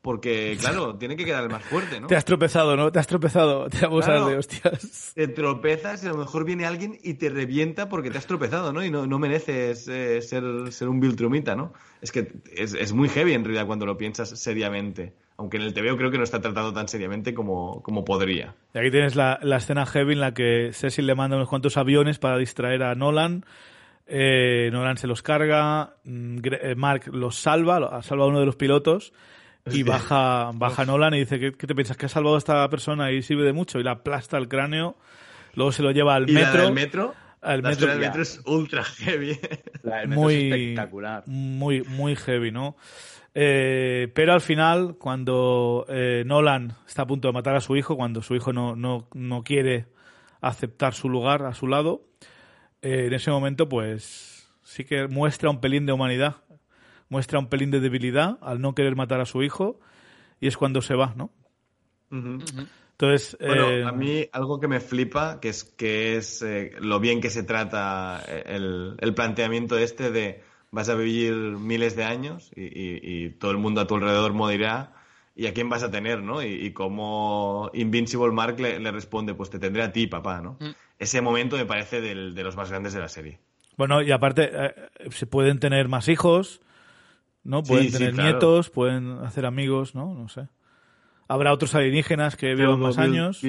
[0.02, 2.06] porque, claro, tiene que quedar el más fuerte, ¿no?
[2.06, 2.92] Te has tropezado, ¿no?
[2.92, 3.68] Te has tropezado.
[3.68, 5.12] Te vamos a de hostias.
[5.14, 8.72] Te tropezas y a lo mejor viene alguien y te revienta porque te has tropezado,
[8.72, 8.84] ¿no?
[8.84, 11.72] Y no, no mereces eh, ser, ser un Viltrumita, ¿no?
[12.00, 15.14] Es que es, es, muy heavy en realidad cuando lo piensas seriamente.
[15.36, 18.54] Aunque en el TVO creo que no está tratado tan seriamente como, como podría.
[18.74, 21.76] Y aquí tienes la, la escena heavy en la que Cecil le manda unos cuantos
[21.76, 23.44] aviones para distraer a Nolan.
[24.10, 28.56] Eh, Nolan se los carga, mm, eh, Mark los salva, salva a uno de los
[28.56, 29.12] pilotos
[29.66, 31.96] y baja, baja Nolan y dice, ¿qué, te piensas?
[31.98, 33.78] ¿Que ha salvado a esta persona y sirve de mucho?
[33.78, 34.96] Y la aplasta el cráneo,
[35.54, 36.68] luego se lo lleva al metro.
[36.68, 37.14] ¿Y metro?
[37.42, 39.38] El metro, el metro es ultra heavy.
[40.08, 41.22] muy, espectacular.
[41.26, 42.76] Muy, muy heavy, ¿no?
[43.34, 47.96] Eh, pero al final, cuando eh, Nolan está a punto de matar a su hijo,
[47.96, 49.86] cuando su hijo no, no, no quiere
[50.40, 52.02] aceptar su lugar a su lado,
[52.82, 56.36] eh, en ese momento, pues sí que muestra un pelín de humanidad
[57.08, 59.80] muestra un pelín de debilidad al no querer matar a su hijo
[60.40, 61.30] y es cuando se va, ¿no?
[62.10, 67.00] Entonces, bueno, eh, a mí algo que me flipa, que es que es eh, lo
[67.00, 72.50] bien que se trata eh, el, planteamiento este de vas a vivir miles de años
[72.56, 74.94] y, todo el mundo a tu alrededor morirá
[75.36, 76.42] y a quién vas a tener, ¿no?
[76.42, 80.56] Y, como Invincible Mark le, responde, pues te tendré a ti, papá, ¿no?
[80.60, 80.74] Mm.
[80.98, 83.40] Ese momento me parece de los más grandes de la serie.
[83.76, 84.50] Bueno, y aparte,
[85.10, 86.60] se pueden tener más hijos,
[87.44, 87.62] ¿no?
[87.62, 90.14] Pueden tener nietos, pueden hacer amigos, ¿no?
[90.14, 90.48] No sé.
[91.28, 93.40] Habrá otros alienígenas que vivan más años.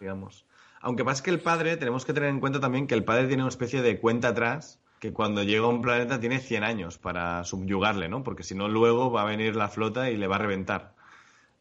[0.00, 0.46] digamos.
[0.80, 3.42] Aunque pasa que el padre, tenemos que tener en cuenta también que el padre tiene
[3.42, 7.42] una especie de cuenta atrás que cuando llega a un planeta tiene 100 años para
[7.44, 8.22] subyugarle, ¿no?
[8.22, 10.94] Porque si no, luego va a venir la flota y le va a reventar.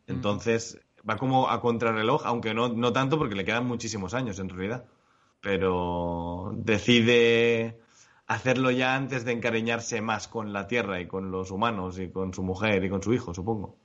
[0.08, 0.12] Mm.
[0.12, 0.80] Entonces,
[1.10, 4.86] va como a contrarreloj, aunque no, no tanto porque le quedan muchísimos años en realidad.
[5.42, 7.80] Pero decide
[8.28, 12.34] hacerlo ya antes de encariñarse más con la Tierra y con los humanos y con
[12.34, 13.76] su mujer y con su hijo, supongo.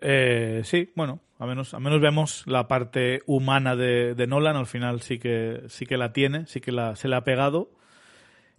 [0.00, 5.00] Eh, sí, bueno, a menos, a menos vemos la parte humana de, Nolan, al final
[5.00, 7.70] sí que, sí que la tiene, sí que la, se la ha pegado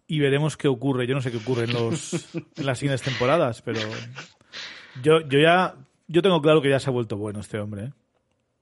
[0.07, 1.06] y veremos qué ocurre.
[1.06, 3.81] Yo no sé qué ocurre en, los, en las siguientes temporadas, pero
[5.03, 5.76] yo, yo ya
[6.07, 7.85] yo tengo claro que ya se ha vuelto bueno este hombre.
[7.85, 7.91] ¿eh?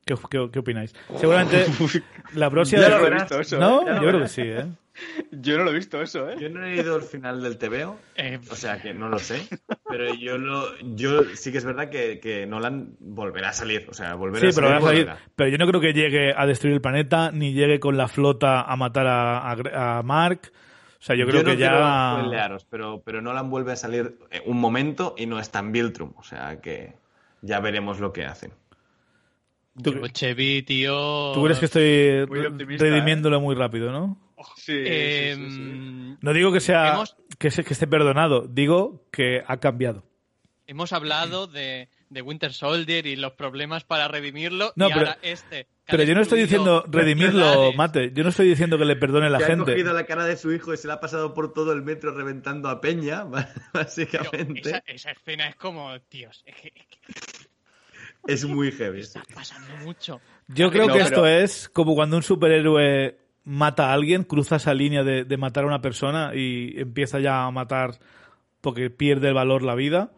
[0.06, 0.94] ¿Qué, qué, opináis?
[1.18, 1.66] Seguramente
[2.36, 2.84] la próxima...
[2.84, 3.82] Ya lo he visto eso, ¿No?
[3.82, 3.96] ¿eh?
[3.96, 4.66] Yo creo que sí, ¿eh?
[5.32, 6.36] Yo no lo he visto eso, ¿eh?
[6.40, 9.48] Yo no he leído el final del TVO, eh, o sea que no lo sé.
[9.90, 13.96] pero yo lo, yo sí que es verdad que, que Nolan volverá a salir, o
[13.96, 16.82] sea, volverá sí, a pero, salir, pero yo no creo que llegue a destruir el
[16.82, 20.52] planeta, ni llegue con la flota a matar a, a, Mark.
[21.00, 22.22] O sea, yo creo que ya.
[22.70, 26.14] pero, pero Nolan vuelve a salir un momento y no está en Viltrum.
[26.16, 26.94] O sea que
[27.42, 28.54] ya veremos lo que hacen.
[29.82, 31.34] ¿Tú, Chevy, tío.
[31.34, 32.26] ¿Tú crees que estoy
[32.78, 33.42] redimiéndolo ¿eh?
[33.42, 34.18] muy rápido, no?
[34.58, 37.04] Sí, em, No digo que sea
[37.38, 40.04] que, que esté perdonado, digo que ha cambiado.
[40.68, 45.68] Hemos hablado de, Winter Soldier y los problemas para redimirlo no, y pero, ahora este.
[45.86, 48.12] Pero yo no estoy diciendo redimirlo, Mate.
[48.14, 49.72] Yo no estoy diciendo que le perdone la gente.
[49.72, 51.84] Ha cogido la cara de su hijo y se la ha pasado por todo el
[51.84, 53.26] metro reventando a Peña,
[53.74, 54.82] básicamente.
[54.88, 56.72] Esa, escena es como, tíos, es,
[58.48, 59.02] muy heavy.
[59.02, 60.20] Está pasando mucho.
[60.48, 65.04] Yo creo que esto es como cuando un superhéroe mata a alguien, cruza esa línea
[65.04, 68.00] de, matar a una persona y empieza ya a matar
[68.62, 70.12] porque pierde el valor la vida.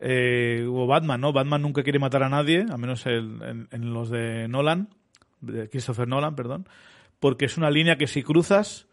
[0.00, 1.32] Eh, o Batman, ¿no?
[1.32, 4.88] Batman nunca quiere matar a nadie, a menos en, los de Nolan,
[5.40, 6.68] de Christopher Nolan, perdón,
[7.20, 8.86] porque es una línea que si cruzas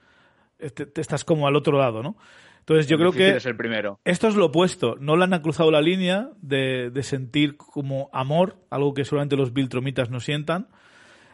[0.57, 2.15] te, estás como al otro lado, ¿no?
[2.62, 4.00] Entonces yo creo que el primero.
[4.06, 4.96] esto es lo opuesto.
[5.00, 10.20] Nolan ha cruzado la línea de, sentir como amor, algo que solamente los Viltromitas no
[10.20, 10.70] sientan.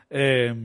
[0.10, 0.56] Eh,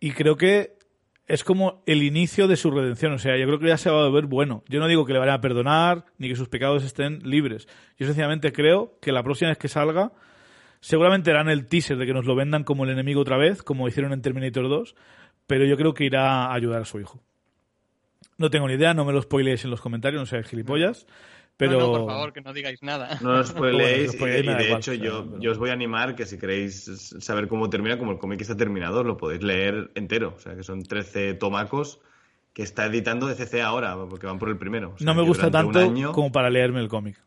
[0.00, 0.78] y creo que
[1.26, 3.12] es como el inicio de su redención.
[3.12, 4.64] O sea, yo creo que ya se va a ver bueno.
[4.68, 7.68] Yo no digo que le vayan a perdonar ni que sus pecados estén libres.
[7.98, 10.12] Yo sencillamente creo que la próxima vez que salga,
[10.80, 13.88] seguramente harán el teaser de que nos lo vendan como el enemigo otra vez, como
[13.88, 14.94] hicieron en Terminator 2,
[15.46, 17.22] pero yo creo que irá a ayudar a su hijo.
[18.36, 21.06] No tengo ni idea, no me lo spoileéis en los comentarios, no seáis gilipollas.
[21.56, 21.80] Pero...
[21.80, 23.18] No, por favor, que no digáis nada.
[23.20, 24.14] No os spoileéis.
[24.14, 26.84] y, de hecho, yo, yo, os voy a animar que si queréis
[27.18, 30.34] saber cómo termina, como el cómic está terminado, lo podéis leer entero.
[30.36, 32.00] O sea, que son 13 tomacos
[32.52, 34.94] que está editando DCC ahora, porque van por el primero.
[35.00, 37.20] no me gusta tanto como para leerme el cómic.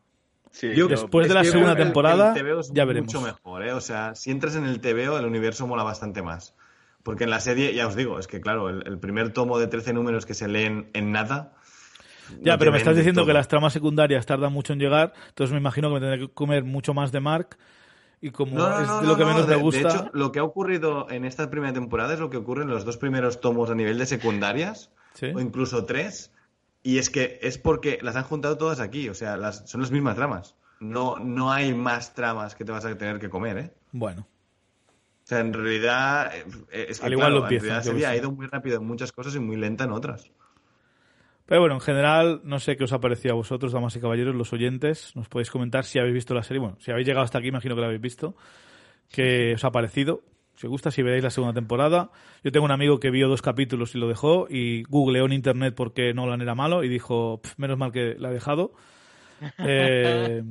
[0.61, 2.34] Después de la segunda temporada,
[2.73, 3.13] ya veremos.
[3.13, 3.73] mucho mejor, ¿eh?
[3.73, 6.55] O sea, si entras en el TVO, el universo mola bastante más.
[7.03, 9.67] Porque en la serie, ya os digo, es que claro, el, el primer tomo de
[9.67, 11.53] 13 números que se leen en nada
[12.41, 15.59] ya, pero me estás diciendo que las tramas secundarias tardan mucho en llegar, entonces me
[15.59, 17.57] imagino que me tendré que comer mucho más de Mark.
[18.23, 19.79] Y como es de lo que menos me gusta.
[19.79, 22.69] De hecho, lo que ha ocurrido en esta primera temporada es lo que ocurre en
[22.69, 24.91] los dos primeros tomos a nivel de secundarias,
[25.21, 26.31] o incluso tres.
[26.83, 29.91] Y es que es porque las han juntado todas aquí, o sea, las, son las
[29.91, 30.55] mismas tramas.
[30.79, 33.73] No, no hay más tramas que te vas a tener que comer, ¿eh?
[33.91, 34.27] Bueno.
[35.31, 38.47] O sea, en realidad, eh, es que, Al igual lo en realidad ha ido muy
[38.47, 40.29] rápido en muchas cosas y muy lenta en otras.
[41.45, 44.35] Pero bueno, en general, no sé qué os ha parecido a vosotros, damas y caballeros,
[44.35, 45.15] los oyentes.
[45.15, 46.59] Nos podéis comentar si habéis visto la serie.
[46.59, 48.35] Bueno, si habéis llegado hasta aquí, imagino que la habéis visto.
[49.09, 50.21] ¿Qué os ha parecido?
[50.55, 52.11] Si os gusta, si veréis la segunda temporada.
[52.43, 55.75] Yo tengo un amigo que vio dos capítulos y lo dejó y googleó en internet
[55.77, 58.73] porque Nolan era malo y dijo, menos mal que la ha dejado.
[59.57, 60.43] Eh,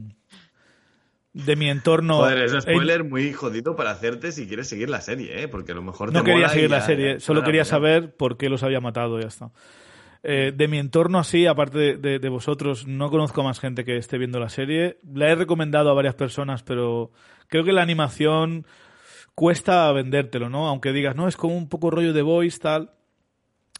[1.32, 2.16] de mi entorno.
[2.16, 5.48] Joder, es un spoiler muy jodido para hacerte si quieres seguir la serie, ¿eh?
[5.48, 6.12] Porque a lo mejor.
[6.12, 9.28] no quería seguir la serie, solo quería saber por qué los había matado y ya
[9.28, 9.51] está.
[10.23, 14.39] Eh, de mi entorno así, aparte de, vosotros, no conozco más gente que esté viendo
[14.39, 14.98] la serie.
[15.15, 17.11] La he recomendado a varias personas, pero
[17.48, 18.66] creo que la animación
[19.35, 20.69] cuesta vendértelo, ¿no?
[20.69, 22.90] Aunque digas, no, es como un poco rollo de voice, tal.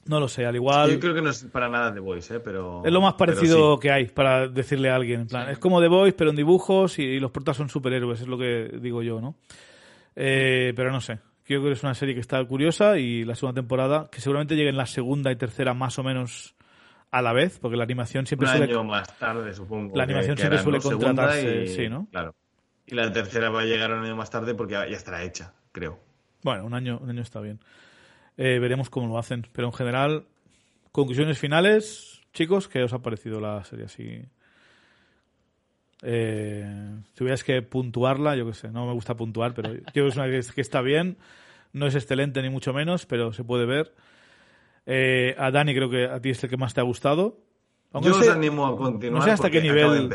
[0.07, 0.91] No lo sé, al igual.
[0.91, 2.41] Yo creo que no es para nada de Voice, ¿eh?
[2.41, 2.83] pero.
[2.85, 5.23] Es lo más parecido que hay para decirle a alguien.
[5.23, 8.29] En plan, Es como The Voice, pero en dibujos y, los portas son superhéroes, es
[8.29, 9.37] lo que digo yo, ¿no?
[10.17, 11.19] Eh, pero no sé.
[11.45, 14.71] Creo que es una serie que está curiosa y la segunda temporada, que seguramente llegue
[14.71, 16.55] en la segunda y tercera más o menos
[17.11, 18.73] a la vez, porque la animación siempre un suele...
[18.73, 19.97] año más tarde, supongo.
[19.97, 22.07] La animación siempre suele contratarse, sí, ¿no?
[22.11, 22.35] Claro.
[22.87, 26.01] Y la tercera va a llegar un año más tarde porque ya estará hecha, creo.
[26.43, 27.61] Bueno, un año, un año está bien.
[28.37, 29.47] Eh, veremos cómo lo hacen.
[29.53, 30.27] Pero en general,
[30.93, 34.23] conclusiones finales, chicos, ¿qué os ha parecido la serie así?
[36.03, 40.05] Eh, si tuvieras que puntuarla, yo qué sé, no me gusta puntuar, pero yo creo
[40.07, 41.19] que es una que, está bien.
[41.73, 43.95] No es excelente ni mucho menos, pero se puede ver.
[44.87, 47.39] Eh, a Dani creo que a ti es el que más te ha gustado.
[48.03, 49.21] yo os animo a continuar.
[49.21, 50.11] No sé hasta qué nivel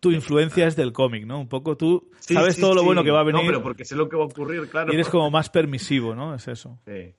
[0.00, 1.40] tu influencia es del cómic, ¿no?
[1.40, 3.42] Un poco tú sabes todo lo bueno que va a venir.
[3.42, 4.92] No, pero porque sé lo que va a ocurrir, claro.
[4.92, 6.34] Y eres como más permisivo, ¿no?
[6.34, 6.78] Es eso.
[6.86, 7.14] Sí.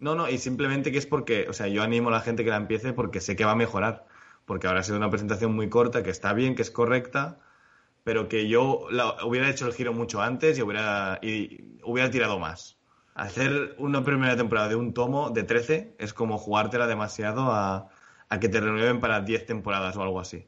[0.00, 2.50] No, no, y simplemente que es porque, o sea, yo animo a la gente que
[2.50, 4.06] la empiece porque sé que va a mejorar.
[4.46, 7.40] Porque ahora ha sido una presentación muy corta, que está bien, que es correcta,
[8.04, 8.86] pero que yo
[9.24, 12.78] hubiera hecho el giro mucho antes y hubiera, y hubiera tirado más.
[13.14, 17.90] Hacer una primera temporada de un tomo de 13 es como jugártela demasiado a,
[18.40, 20.46] que te renueven para 10 temporadas o algo así.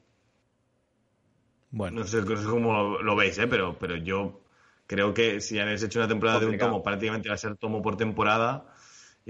[1.72, 2.00] Bueno.
[2.00, 3.48] No sé, cómo lo, veis, ¿eh?
[3.48, 4.40] pero, pero yo
[4.86, 7.82] creo que si han hecho una temporada de un tomo, prácticamente va a ser tomo
[7.82, 8.69] por temporada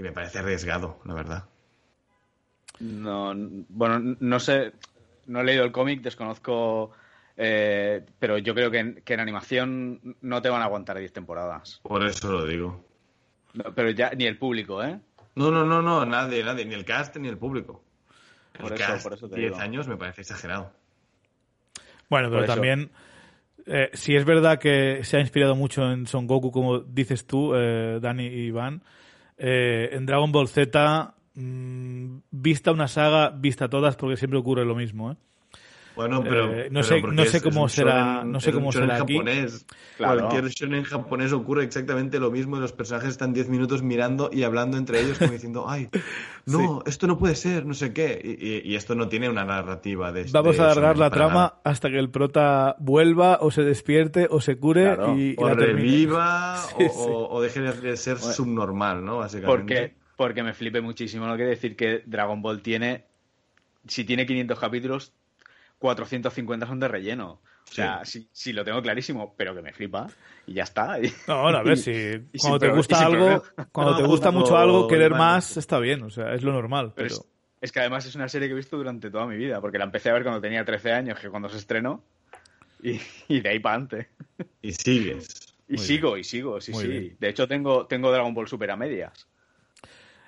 [0.01, 1.45] y me parece arriesgado, la verdad.
[2.79, 3.33] No,
[3.69, 4.73] bueno, no sé,
[5.27, 6.91] no he leído el cómic, desconozco
[7.37, 11.79] Eh, pero yo creo que en, animación no te van a aguantar 10 temporadas.
[11.81, 12.85] Por eso lo digo.
[13.73, 14.99] pero ya ni el público, ¿eh?
[15.35, 17.81] No, no, no, no, nadie, nadie, ni el cast ni el público.
[18.59, 20.71] por eso, por eso 10 años me parece exagerado.
[22.09, 22.91] Bueno, pero también,
[23.65, 27.55] eh, si es verdad que se ha inspirado mucho en Son Goku, como dices tú,
[27.55, 28.83] eh, Dani y Iván,
[29.43, 34.75] eh, en Dragon Ball Z, mm, vista una saga, vista todas, porque siempre ocurre lo
[34.75, 35.15] mismo, ¿eh?
[36.01, 39.13] Bueno, pero eh, no sé, no sé cómo será, no sé cómo será aquí.
[39.13, 39.65] Japonés.
[39.97, 44.43] Cualquier shonen japonés ocurre exactamente lo mismo y los personajes están 10 minutos mirando y
[44.43, 45.89] hablando entre ellos como diciendo, ay,
[46.45, 48.61] no, esto no puede ser, no sé qué.
[48.65, 52.09] Y, esto no tiene una narrativa de Vamos a alargar la trama hasta que el
[52.09, 56.63] prota vuelva o se despierte o se cure y, o reviva
[56.95, 59.17] o, deje de ser subnormal, ¿no?
[59.17, 59.47] Básicamente.
[59.47, 61.27] Porque, porque me flipe muchísimo.
[61.27, 63.05] No quiere decir que Dragon Ball tiene,
[63.87, 65.13] si tiene 500 capítulos,
[65.81, 67.41] 450 son de relleno.
[67.67, 68.53] O sea, sí.
[68.53, 70.07] lo tengo clarísimo, pero que me flipa
[70.45, 70.97] y ya está.
[71.27, 75.57] No, a ver, si cuando te gusta algo, cuando te gusta mucho algo, querer más
[75.57, 76.93] está bien, o sea, es lo normal.
[76.95, 77.15] Pero,
[77.59, 79.85] Es, que además es una serie que he visto durante toda mi vida, porque la
[79.85, 82.03] empecé a ver cuando tenía 13 años, que cuando se estrenó,
[82.83, 82.99] y,
[83.41, 84.09] de ahí para adelante.
[84.61, 85.55] Y sigues.
[85.67, 87.15] Y sigo, y sigo, sí, sí.
[87.19, 89.27] De hecho, tengo, tengo Dragon Ball Super a medias.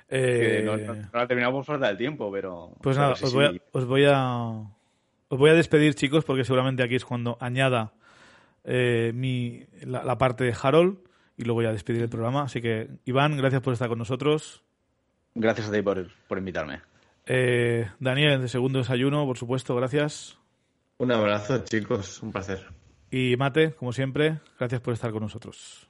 [0.10, 0.64] Eh...
[0.66, 2.72] No, la he terminado por falta del tiempo, pero.
[2.82, 4.64] Pues nada, os voy a os voy a
[5.38, 7.94] despedir, chicos, porque seguramente aquí es cuando añada
[8.64, 10.98] eh, mi, la, parte de Harold
[11.38, 12.44] y luego voy a despedir el programa.
[12.44, 14.64] Así que, Iván, gracias por estar con nosotros.
[15.36, 16.08] Gracias a ti por,
[16.38, 16.82] invitarme.
[17.26, 20.38] Eh, Daniel, de segundo desayuno, por supuesto, gracias.
[20.98, 22.68] Un abrazo, chicos, un placer.
[23.10, 25.88] Y Mate, como siempre, gracias por estar con nosotros.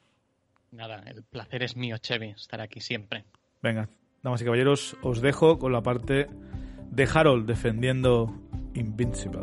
[0.71, 3.25] Nada, el placer es mío, Chevy, estar aquí siempre.
[3.61, 3.89] Venga,
[4.23, 6.27] damas y caballeros, os dejo con la parte
[6.89, 8.33] de Harold defendiendo
[8.73, 9.41] Invincible.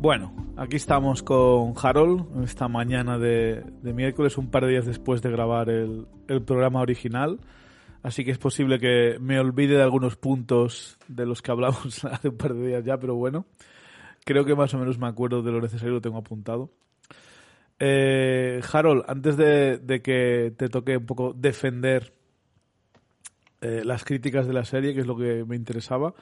[0.00, 5.30] Bueno, aquí estamos con Harold esta mañana de, miércoles, un par de días después de
[5.30, 6.06] grabar el,
[6.46, 7.40] programa original.
[8.04, 12.28] Así que es posible que me olvide de algunos puntos de los que hablamos hace
[12.28, 13.46] un par de días ya, pero bueno,
[14.24, 16.70] creo que más o menos me acuerdo de lo necesario, lo tengo apuntado.
[17.80, 22.12] Eh, Harold, antes de, que te toque un poco defender
[23.60, 26.14] eh, las críticas de la serie, que es lo que me interesaba.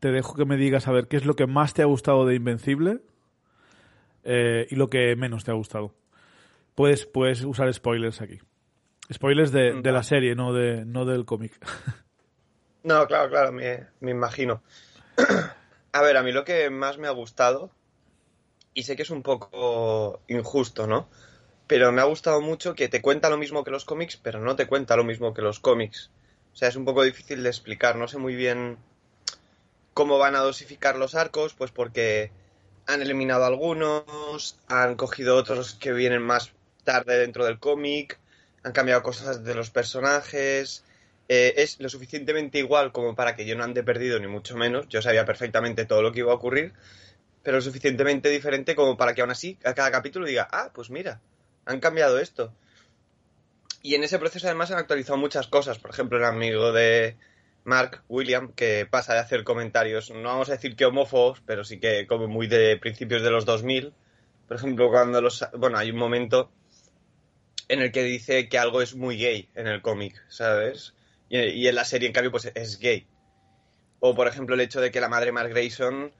[0.00, 2.26] Te dejo que me digas a ver qué es lo que más te ha gustado
[2.26, 3.00] de Invencible
[4.24, 5.94] eh, y lo que menos te ha gustado.
[6.74, 8.40] Puedes, puedes usar spoilers aquí.
[9.12, 11.52] Spoilers de, la serie, no, de, no del cómic.
[12.84, 14.60] No, claro, claro, me, me imagino.
[15.92, 17.70] a ver, a mí lo que más me ha gustado,
[18.74, 21.08] y sé que es un poco injusto, ¿no?
[21.68, 24.56] Pero me ha gustado mucho que te cuenta lo mismo que los cómics, pero no
[24.56, 26.10] te cuenta lo mismo que los cómics.
[26.52, 27.96] O sea, es un poco difícil de explicar.
[27.96, 28.78] No sé muy bien
[29.94, 32.30] cómo van a dosificar los arcos, pues porque
[32.86, 36.52] han eliminado algunos, han cogido otros que vienen más
[36.84, 38.18] tarde dentro del cómic,
[38.64, 40.84] han cambiado cosas de los personajes.
[41.28, 44.88] Eh, es lo suficientemente igual como para que yo no ande perdido, ni mucho menos.
[44.88, 46.72] Yo sabía perfectamente todo lo que iba a ocurrir,
[47.42, 50.90] pero lo suficientemente diferente como para que aún así a cada capítulo diga, ah, pues
[50.90, 51.20] mira,
[51.64, 52.52] han cambiado esto.
[53.82, 55.78] Y en ese proceso además han actualizado muchas cosas.
[55.78, 57.16] Por ejemplo, el amigo de
[57.64, 61.80] Mark William, que pasa de hacer comentarios, no vamos a decir que homófobos, pero sí
[61.80, 63.92] que como muy de principios de los 2000.
[64.46, 65.44] Por ejemplo, cuando los...
[65.58, 66.52] Bueno, hay un momento
[67.68, 70.94] en el que dice que algo es muy gay en el cómic, ¿sabes?
[71.28, 73.06] Y, en la serie, en cambio, pues es gay.
[73.98, 76.12] O, por ejemplo, el hecho de que la madre Mark Grayson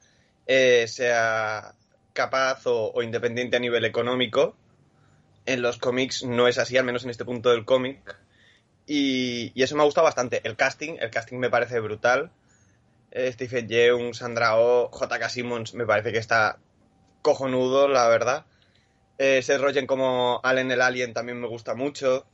[0.47, 1.75] eh, sea
[2.13, 4.57] capaz o independiente a nivel económico
[5.47, 8.17] en los cómics no es así, al menos en este punto del cómic.
[8.87, 10.41] Y, eso me ha gustado bastante.
[10.45, 12.31] El casting, el casting me parece brutal.
[13.11, 15.29] Eh, Stephen Yeun, Sandra Oh, J.K.
[15.29, 16.59] Simmons me parece que está
[17.23, 18.47] cojonudo, la verdad.
[19.19, 22.27] Eh, Seth Rogen como Allen el Alien también me gusta mucho.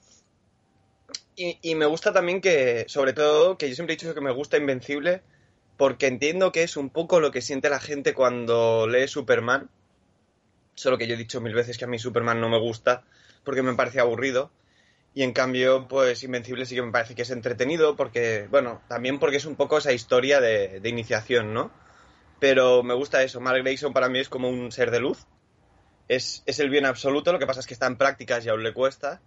[1.36, 4.32] Y, y, me gusta también que, sobre todo, que yo siempre he dicho que me
[4.32, 5.22] gusta Invencible,
[5.76, 9.70] porque entiendo que es un poco lo que siente la gente cuando lee Superman
[10.78, 13.02] Solo que yo he dicho mil veces que a mí Superman no me gusta
[13.42, 14.52] porque me parece aburrido.
[15.12, 19.18] Y en cambio, pues Invencible sí que me parece que es entretenido porque, bueno, también
[19.18, 21.72] porque es un poco esa historia de, iniciación, ¿no?
[22.38, 23.40] Pero me gusta eso.
[23.40, 25.26] Mark Grayson para mí es como un ser de luz.
[26.06, 28.62] Es, es, el bien absoluto, lo que pasa es que está en prácticas y aún
[28.62, 29.20] le cuesta.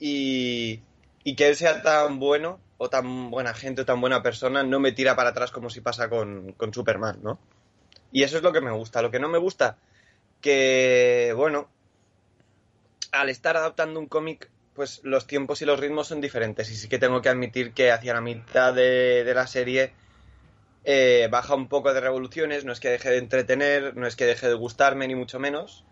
[0.00, 0.80] Y,
[1.22, 4.80] y que él sea tan bueno o tan buena gente o tan buena persona no
[4.80, 7.38] me tira para atrás como si pasa con, con Superman, ¿no?
[8.10, 9.00] Y eso es lo que me gusta.
[9.00, 9.78] Lo que no me gusta
[10.42, 11.70] que, bueno,
[13.12, 16.70] al estar adaptando un cómic, pues los tiempos y los ritmos son diferentes.
[16.70, 19.92] Y sí que tengo que admitir que hacia la mitad de, la serie
[20.84, 22.64] eh, baja un poco de revoluciones.
[22.64, 25.84] No es que deje de entretener, no es que deje de gustarme, ni mucho menos.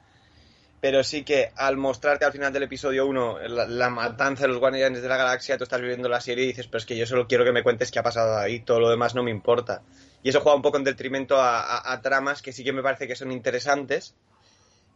[0.81, 5.02] Pero sí que al mostrarte al final del episodio 1 la, matanza de los Guardianes
[5.02, 7.28] de la Galaxia, tú estás viviendo la serie y dices, pero es que yo solo
[7.28, 9.82] quiero que me cuentes qué ha pasado ahí, todo lo demás no me importa.
[10.22, 13.14] Y eso juega un poco en detrimento a tramas que sí que me parece que
[13.14, 14.14] son interesantes,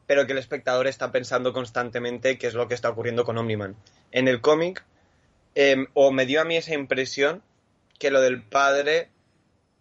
[0.06, 3.76] pero que el espectador está pensando constantemente qué es lo que está ocurriendo con Omniman.
[4.10, 4.85] En el cómic,
[5.55, 7.43] em, o me dio a mí esa impresión
[7.98, 9.10] que lo del padre,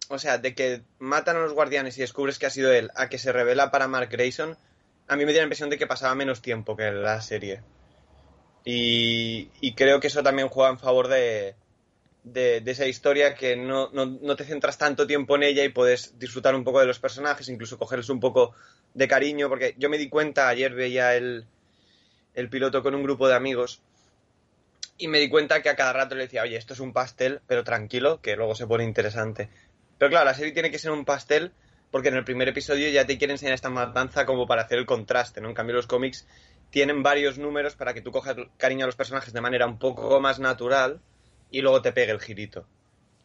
[0.08, 3.08] o sea, de que matan a los guardianes y descubres que ha sido él, a
[3.08, 4.56] que se revela para Mark Grayson,
[5.08, 7.62] a mí me dio la impresión de que pasaba menos tiempo que la serie.
[8.64, 11.54] Y, creo que eso también juega en favor de,
[12.24, 16.54] de, esa historia que no, no, te centras tanto tiempo en ella y puedes disfrutar
[16.54, 18.54] un poco de los personajes, incluso cogerles un poco
[18.94, 21.46] de cariño, porque yo me di cuenta, ayer veía el,
[22.34, 23.82] el piloto con un grupo de amigos
[24.96, 27.40] y me di cuenta que a cada rato le decía, oye, esto es un pastel,
[27.46, 29.50] pero tranquilo, que luego se pone interesante.
[29.98, 31.52] Pero claro, la serie tiene que ser un pastel
[31.90, 34.86] porque en el primer episodio ya te quieren enseñar esta matanza como para hacer el
[34.86, 35.48] contraste, ¿no?
[35.48, 36.26] En cambio los cómics
[36.70, 40.20] tienen varios números para que tú cojas cariño a los personajes de manera un poco
[40.20, 41.00] más natural
[41.50, 42.66] y luego te pegue el girito.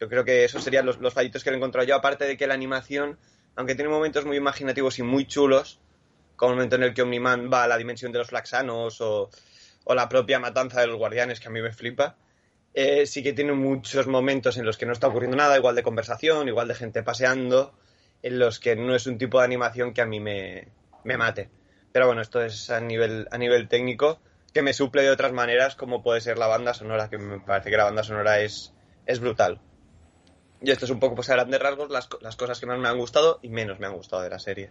[0.00, 2.54] Yo creo que esos serían los, fallitos que he encontrado yo, aparte de que la
[2.54, 3.18] animación
[3.56, 5.80] aunque tiene momentos muy imaginativos y muy chulos,
[6.36, 9.30] como el momento en el que Omniman va a la dimensión de los flaxanos o,
[9.86, 12.16] la propia matanza de los guardianes, que a mí me flipa,
[12.74, 15.82] eh, sí que tiene muchos momentos en los que no está ocurriendo nada, igual de
[15.82, 17.74] conversación, igual de gente paseando,
[18.22, 20.68] en los que no es un tipo de animación que a mí me,
[21.04, 21.50] mate.
[21.92, 24.20] Pero bueno, esto es a nivel, a nivel técnico,
[24.52, 27.70] que me suple de otras maneras, como puede ser la banda sonora, que me parece
[27.70, 28.72] que la banda sonora es,
[29.06, 29.60] es brutal.
[30.62, 32.88] Y esto es un poco, pues a grandes rasgos, las, las cosas que más me
[32.88, 34.70] han gustado y menos me han gustado de la serie.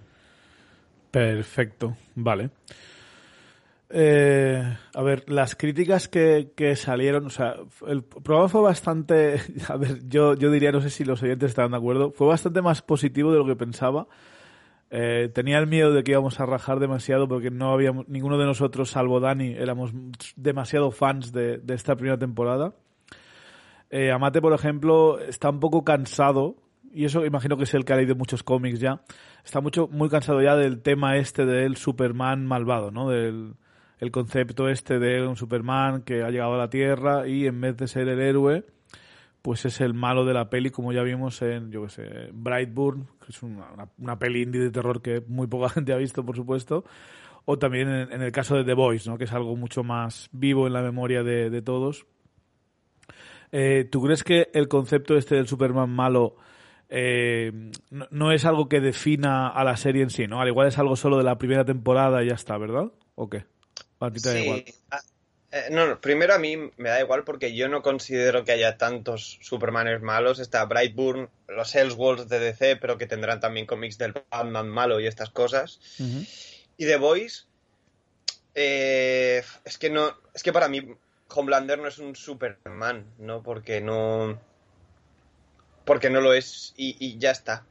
[1.12, 2.52] Perfecto, vale.
[3.92, 7.56] Eh, a ver, las críticas que, que, salieron, o sea,
[7.88, 11.72] el programa fue bastante, a ver, yo, yo diría, no sé si los oyentes están
[11.72, 14.08] de acuerdo, fue bastante más positivo de lo que pensaba.
[14.92, 18.46] Eh, tenía el miedo de que íbamos a rajar demasiado porque no habíamos, ninguno de
[18.46, 19.92] nosotros, salvo Dani, éramos
[20.36, 22.74] demasiado fans de, de esta primera temporada.
[23.92, 26.58] Eh, Amate, por ejemplo, está un poco cansado,
[26.92, 29.02] y eso imagino que es el que ha leído muchos cómics ya,
[29.44, 33.10] está mucho, muy cansado ya del tema este del Superman malvado, ¿no?
[33.10, 33.54] Del
[34.00, 37.76] el concepto este de un Superman que ha llegado a la Tierra y en vez
[37.78, 38.66] de ser el héroe,
[39.42, 43.08] pues es el malo de la peli, como ya vimos en, yo qué sé, Brightburn,
[43.26, 46.36] que es una, una, peli indie de terror que muy poca gente ha visto, por
[46.36, 46.84] supuesto,
[47.46, 49.18] o también en, el caso de The Voice, ¿no?
[49.18, 52.06] Que es algo mucho más vivo en la memoria de, de todos
[53.52, 56.36] eh, ¿Tú crees que el concepto este del Superman malo
[56.90, 57.72] eh,
[58.12, 60.42] no, es algo que defina a la serie en sí, ¿no?
[60.42, 62.92] Al igual es algo solo de la primera temporada y ya está, ¿verdad?
[63.16, 63.46] ¿O qué?
[64.00, 64.66] ¿A ti te da igual?
[65.52, 69.40] Eh, no, primero a mí me da igual porque yo no considero que haya tantos
[69.42, 70.40] Supermanes malos.
[70.40, 75.08] Está Brightburn, los Elseworlds de DC, pero que tendrán también cómics del Batman malo y
[75.08, 75.80] estas cosas.
[76.78, 77.46] Y The Voice,
[78.54, 80.96] es que no, es que para mí
[81.34, 83.44] Homelander no es un Superman, ¿no?
[83.44, 84.40] Porque no.
[85.86, 87.66] Porque no lo es y, ya está.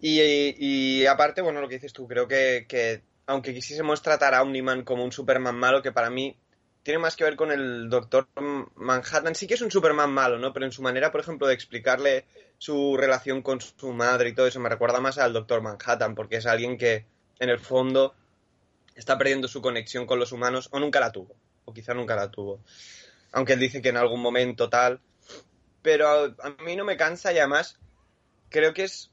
[0.00, 5.04] Y, aparte, bueno, lo que dices tú, creo que, aunque quisiésemos tratar a Omniman como
[5.04, 6.36] un Superman malo, que para mí
[6.86, 8.28] tiene más que ver con el Doctor
[8.76, 10.52] Manhattan, sí que es un Superman malo, ¿no?
[10.52, 12.26] Pero en su manera, por ejemplo, de explicarle
[12.58, 16.36] su relación con su madre y todo eso, me recuerda más al Doctor Manhattan, porque
[16.36, 17.04] es alguien que,
[17.40, 18.14] en el fondo,
[18.94, 21.34] está perdiendo su conexión con los humanos o nunca la tuvo
[21.64, 22.60] o quizá nunca la tuvo.
[23.32, 25.00] Aunque él dice que en algún momento tal.
[25.82, 27.80] Pero a, mí no me cansa y además
[28.48, 29.10] creo que es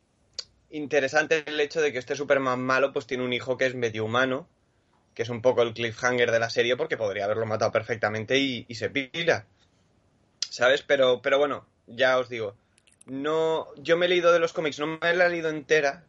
[0.69, 4.05] interesante el hecho de que este Superman malo pues tiene un hijo que es medio
[4.05, 4.47] humano,
[5.13, 8.65] que es un poco el cliffhanger de la serie porque podría haberlo matado perfectamente y,
[8.67, 9.45] y se pira.
[10.49, 10.83] ¿Sabes?
[10.83, 12.55] Pero, pero bueno, ya os digo.
[13.05, 16.03] No, yo me he leído de los cómics, no me la he leído entera,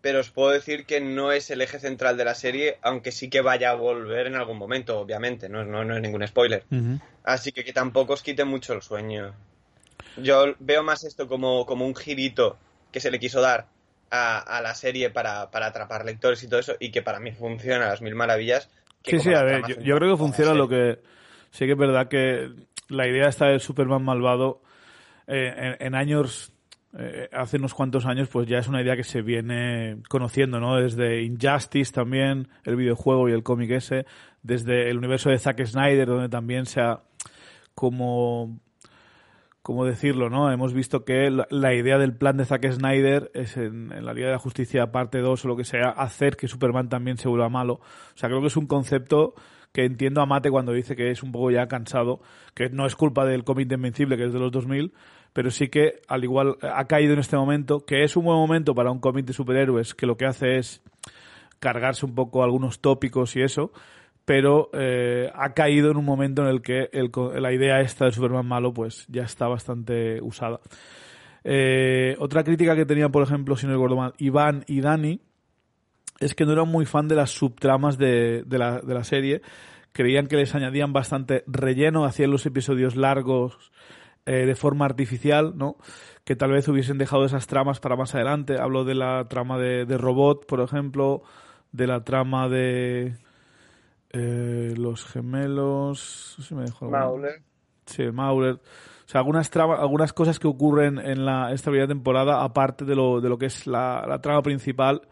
[0.00, 3.30] pero os puedo decir que no es el eje central de la serie, aunque sí
[3.30, 6.64] que vaya a volver en algún momento, obviamente, no, no, es ningún spoiler.
[7.24, 9.34] Así que que tampoco os quite mucho el sueño.
[10.16, 12.58] Yo veo más esto como, como un girito
[12.92, 13.66] que se le quiso dar
[14.10, 17.90] a, la serie para, atrapar lectores y todo eso, y que para mí funciona a
[17.90, 18.68] las mil maravillas.
[19.04, 21.00] sí, sí, a ver, yo, creo que funciona lo que...
[21.50, 22.50] Sí que es verdad que
[22.88, 24.62] la idea está del Superman malvado
[25.26, 26.52] eh, en años
[26.98, 30.76] eh, hace unos cuantos años, pues ya es una idea que se viene conociendo, ¿no?
[30.76, 34.06] Desde Injustice también, el videojuego y el cómic ese,
[34.42, 37.00] desde el universo de Zack Snyder, donde también se ha
[37.74, 38.58] como
[39.62, 40.50] ¿cómo decirlo, no?
[40.50, 44.32] Hemos visto que la, idea del plan de Zack Snyder es en, la Liga de
[44.32, 47.74] la Justicia parte 2 o lo que sea, hacer que Superman también se vuelva malo.
[47.74, 49.34] O sea, creo que es un concepto
[49.72, 52.20] que entiendo a Mate cuando dice que es un poco ya cansado,
[52.54, 54.92] que no es culpa del cómic de Invencible, que es de los 2000,
[55.32, 58.74] pero sí que al igual ha caído en este momento, que es un buen momento
[58.74, 60.82] para un cómic de superhéroes que lo que hace es
[61.60, 63.70] cargarse un poco algunos tópicos y eso,
[64.24, 66.88] pero eh, ha caído en un momento en el que
[67.38, 70.60] la idea esta de Superman malo pues ya está bastante usada.
[71.44, 75.20] Eh, otra crítica que tenía, por ejemplo, si no recuerdo mal, Iván y Dani,
[76.20, 79.42] es que no eran muy fan de las subtramas de, la, de la serie.
[79.92, 83.72] Creían que les añadían bastante relleno, hacían los episodios largos
[84.26, 85.76] eh, de forma artificial, ¿no?
[86.24, 88.60] Que tal vez hubiesen dejado esas tramas para más adelante.
[88.60, 91.22] Hablo de la trama de, Robot, por ejemplo,
[91.72, 93.16] de la trama de
[94.12, 96.34] eh, los gemelos.
[96.38, 97.42] No sé si me dejó Mauler.
[97.86, 98.54] Sí, Mauler.
[98.54, 103.20] O sea, algunas, algunas cosas que ocurren en la, esta primera temporada, aparte de lo,
[103.20, 105.02] de lo que es la, la trama principal,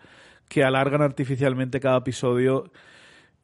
[0.48, 2.70] que alargan artificialmente cada episodio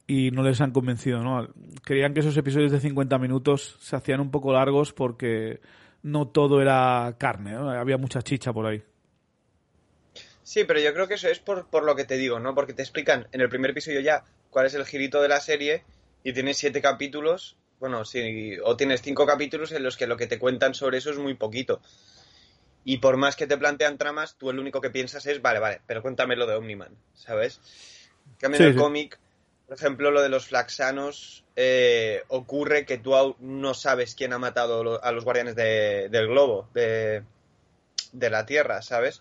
[0.07, 1.47] y no les han convencido, ¿no?
[1.83, 5.59] Creían que esos episodios de 50 minutos se hacían un poco largos porque
[6.03, 7.69] no todo era carne, ¿no?
[7.69, 8.83] Había mucha chicha por ahí.
[10.43, 12.53] Sí, pero yo creo que eso es por, por lo que te digo, ¿no?
[12.53, 14.23] Porque te explican en el primer episodio ya
[14.55, 15.83] cuál es el girito de la serie
[16.23, 20.27] y tienes siete capítulos, bueno, sí, o tienes cinco capítulos en los que lo que
[20.27, 21.81] te cuentan sobre eso es muy poquito.
[22.85, 25.81] Y por más que te plantean tramas, tú el único que piensas es, vale, vale,
[25.85, 27.59] pero cuéntame lo de Omniman, ¿sabes?
[28.39, 29.19] Cambio en el cómic,
[29.67, 34.39] por ejemplo, lo de los flaxanos, eh, ocurre que tú aún no sabes quién ha
[34.39, 37.25] matado a los guardianes del globo, de,
[38.13, 39.19] la Tierra, ¿sabes?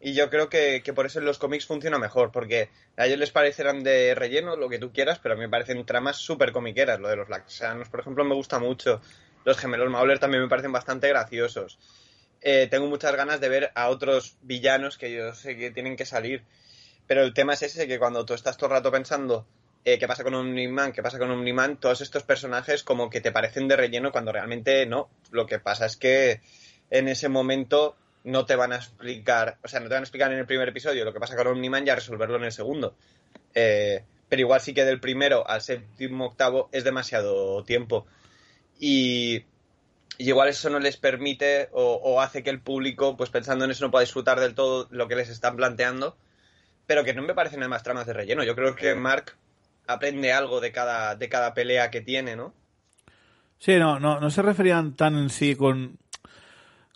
[0.00, 3.30] Y yo creo que, por eso en los cómics funciona mejor, porque a ellos les
[3.30, 6.98] parecerán de relleno, lo que tú quieras, pero a mí me parecen tramas súper comiqueras.
[6.98, 9.02] Lo de los flaxanos, por ejemplo, me gusta mucho.
[9.44, 11.78] Los gemelos Mauler también me parecen bastante graciosos.
[12.40, 16.06] Eh, tengo muchas ganas de ver a otros villanos que yo sé que tienen que
[16.06, 16.44] salir.
[17.06, 19.46] Pero el tema es ese, que cuando tú estás todo el rato pensando
[19.84, 23.32] eh, qué pasa con Omniman, qué pasa con Omniman, todos estos personajes como que te
[23.32, 25.10] parecen de relleno cuando realmente no.
[25.30, 26.40] Lo que pasa es que
[26.90, 30.32] en ese momento no te van a explicar, o sea, no te van a explicar
[30.32, 32.96] en el primer episodio lo que pasa con Omniman y a resolverlo en el segundo.
[33.54, 38.06] Eh, pero igual sí que del primero al séptimo octavo es demasiado tiempo.
[38.78, 39.44] Y
[40.20, 43.86] y igual eso no les permite o, hace que el público, pues pensando en eso,
[43.86, 46.14] no pueda disfrutar del todo lo que les están planteando,
[46.86, 48.44] pero que no me parecen además tramas de relleno.
[48.44, 49.34] Yo creo que Mark
[49.86, 52.52] aprende algo de cada, de cada pelea que tiene, ¿no?
[53.58, 55.96] Sí, no, no, no se referían tan en sí con,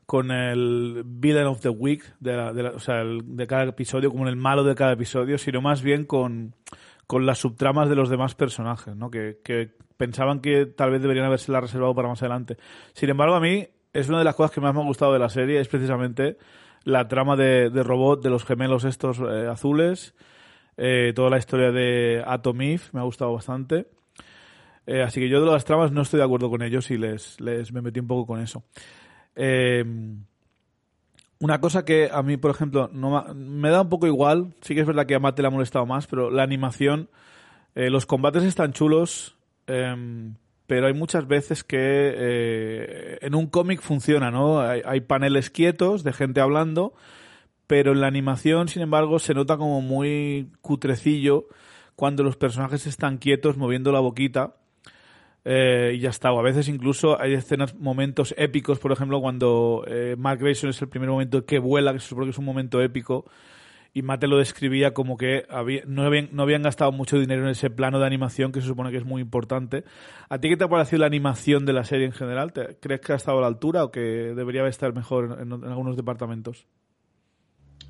[0.06, 4.64] con el villain of the week, de, o sea, de cada episodio, como el malo
[4.64, 6.54] de cada episodio, sino más bien con,
[7.06, 9.10] con las subtramas de los demás personajes, ¿no?
[9.10, 9.38] Que,
[9.96, 12.56] pensaban que tal vez deberían haberse la reservado para más adelante.
[12.94, 15.20] Sin embargo, a mí es una de las cosas que más me ha gustado de
[15.20, 16.36] la serie, es precisamente
[16.82, 20.14] la trama de, robot de los gemelos estos eh, azules,
[20.76, 23.86] eh, toda la historia de Atomif me ha gustado bastante.
[24.86, 27.40] Eh, así que yo de las tramas no estoy de acuerdo con ellos y les,
[27.40, 28.64] les me metí un poco con eso.
[31.40, 34.80] Una cosa que a mí, por ejemplo, no me da un poco igual, sí que
[34.80, 37.08] es verdad que a Mate le ha molestado más, pero la animación,
[37.74, 39.36] los combates están chulos,
[39.66, 40.34] Em,
[40.66, 44.60] pero hay muchas veces que eh, en un cómic funciona, ¿no?
[44.60, 46.94] Hay, paneles quietos de gente hablando,
[47.66, 51.46] pero en la animación, sin embargo, se nota como muy cutrecillo
[51.96, 54.56] cuando los personajes están quietos moviendo la boquita.
[55.44, 56.32] Eh, y ya está.
[56.32, 60.80] O a veces incluso hay escenas, momentos épicos, por ejemplo, cuando eh, Mark Grayson es
[60.80, 63.26] el primer momento que vuela, que se supone que es un momento épico
[63.94, 65.46] y Mate lo describía como que
[65.86, 68.90] no, habían, no habían gastado mucho dinero en ese plano de animación que se supone
[68.90, 69.84] que es muy importante.
[70.28, 72.52] ¿A ti qué te ha parecido la animación de la serie en general?
[72.52, 76.66] ¿Crees que ha estado a la altura o que debería estar mejor en, algunos departamentos?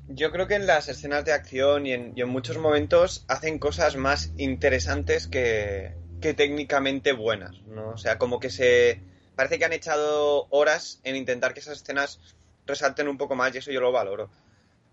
[0.07, 4.31] Yo creo que en las escenas de acción y en, muchos momentos hacen cosas más
[4.37, 5.95] interesantes que,
[6.25, 7.89] que técnicamente buenas, ¿no?
[7.89, 8.99] O sea, como que se...
[9.35, 12.19] Parece que han echado horas en intentar que esas escenas
[12.65, 14.31] resalten un poco más y eso yo lo valoro.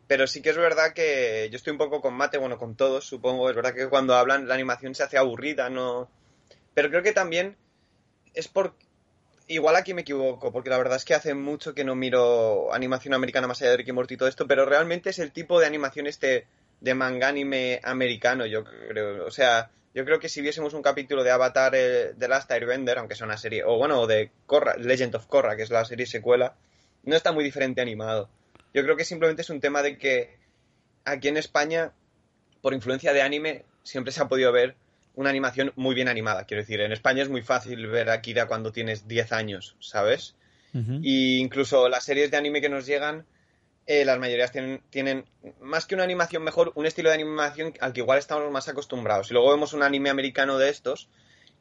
[0.09, 3.07] Pero sí que es verdad que yo estoy un poco con mate, bueno, con todos,
[3.07, 3.49] supongo.
[3.49, 6.11] Es verdad que cuando hablan la animación se hace aburrida, ¿no?
[6.75, 7.57] Pero creo que también
[8.35, 8.75] es por...
[9.47, 13.15] Igual aquí me equivoco, porque la verdad es que hace mucho que no miro animación
[13.15, 15.59] americana más allá de Rick y Morty y todo esto, pero realmente es el tipo
[15.59, 16.47] de animación este
[16.81, 19.25] de manga anime americano, yo creo.
[19.25, 22.99] O sea, yo creo que si viésemos un capítulo de Avatar eh, The Last Airbender,
[22.99, 26.07] aunque sea una serie, o bueno, de Korra, Legend of Korra, que es la serie
[26.07, 26.55] secuela,
[27.05, 28.29] no está muy diferente animado.
[28.73, 30.37] Yo creo que simplemente es un tema de que
[31.05, 31.93] aquí en España,
[32.63, 34.77] por influencia de anime, siempre se ha podido ver
[35.15, 36.45] una animación muy bien animada.
[36.47, 40.37] Quiero decir, en España es muy fácil ver a Akira cuando tienes 10 años, ¿sabes?
[41.03, 43.27] Y incluso las series de anime que nos llegan,
[43.87, 45.25] eh, las mayorías tienen, tienen,
[45.61, 49.31] más que una animación mejor, un estilo de animación al que igual estamos más acostumbrados.
[49.31, 51.09] Y luego vemos un anime americano de estos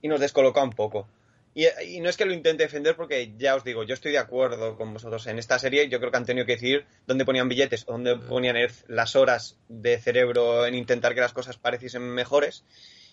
[0.01, 1.07] y nos descoloca un poco.
[1.53, 4.77] Y, no es que lo intente defender porque ya os digo, yo estoy de acuerdo
[4.77, 5.89] con vosotros en esta serie.
[5.89, 8.55] Yo creo que han tenido que decir dónde ponían billetes o dónde ponían
[8.87, 12.63] las horas de cerebro en intentar que las cosas pareciesen mejores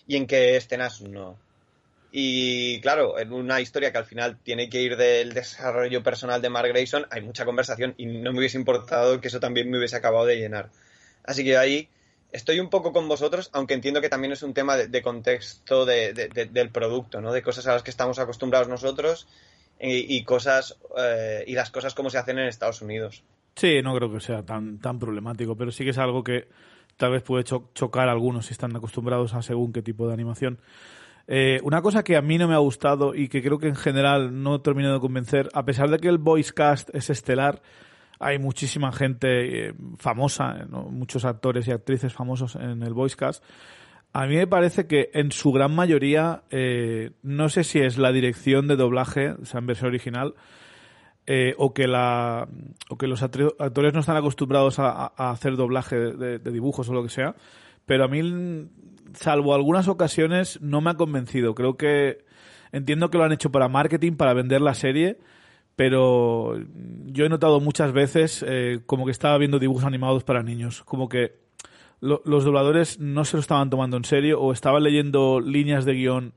[0.07, 1.37] y en qué escenas no.
[2.11, 6.49] Y claro, en una historia que al final tiene que ir del desarrollo personal de
[6.49, 9.95] Mark Grayson, hay mucha conversación y no me hubiese importado que eso también me hubiese
[9.95, 10.69] acabado de llenar.
[11.23, 11.87] Así que ahí
[12.31, 16.69] estoy un poco con vosotros, aunque entiendo que también es un tema de, contexto del
[16.71, 17.31] producto, ¿no?
[17.31, 19.27] De cosas a las que estamos acostumbrados nosotros
[19.79, 23.23] y, cosas eh, y las cosas como se hacen en Estados Unidos.
[23.55, 26.47] Sí, no creo que sea tan, tan problemático, pero sí que es algo que
[26.97, 30.59] tal vez puede chocar a algunos si están acostumbrados a según qué tipo de animación.
[31.31, 33.75] Eh, una cosa que a mí no me ha gustado y que creo que en
[33.75, 37.61] general no he terminado de convencer, a pesar de que el voice cast es estelar,
[38.19, 43.43] hay muchísima gente eh, famosa, muchos actores y actrices famosos en el Voicecast.
[44.11, 48.11] A mí me parece que en su gran mayoría, eh, no sé si es la
[48.11, 50.33] dirección de doblaje, o sea, en versión original,
[51.27, 52.47] eh, o, que la,
[52.89, 57.09] o que los actores no están acostumbrados a, hacer doblaje de, dibujos o lo que
[57.09, 57.35] sea,
[57.85, 58.67] pero a mí,
[59.13, 61.55] salvo algunas ocasiones, no me ha convencido.
[61.55, 62.25] Creo que
[62.71, 65.19] entiendo que lo han hecho para marketing, para vender la serie,
[65.75, 66.57] pero
[67.05, 71.09] yo he notado muchas veces eh, como que estaba viendo dibujos animados para niños, como
[71.09, 71.39] que
[72.01, 76.33] los dobladores no se lo estaban tomando en serio o estaban leyendo líneas de guion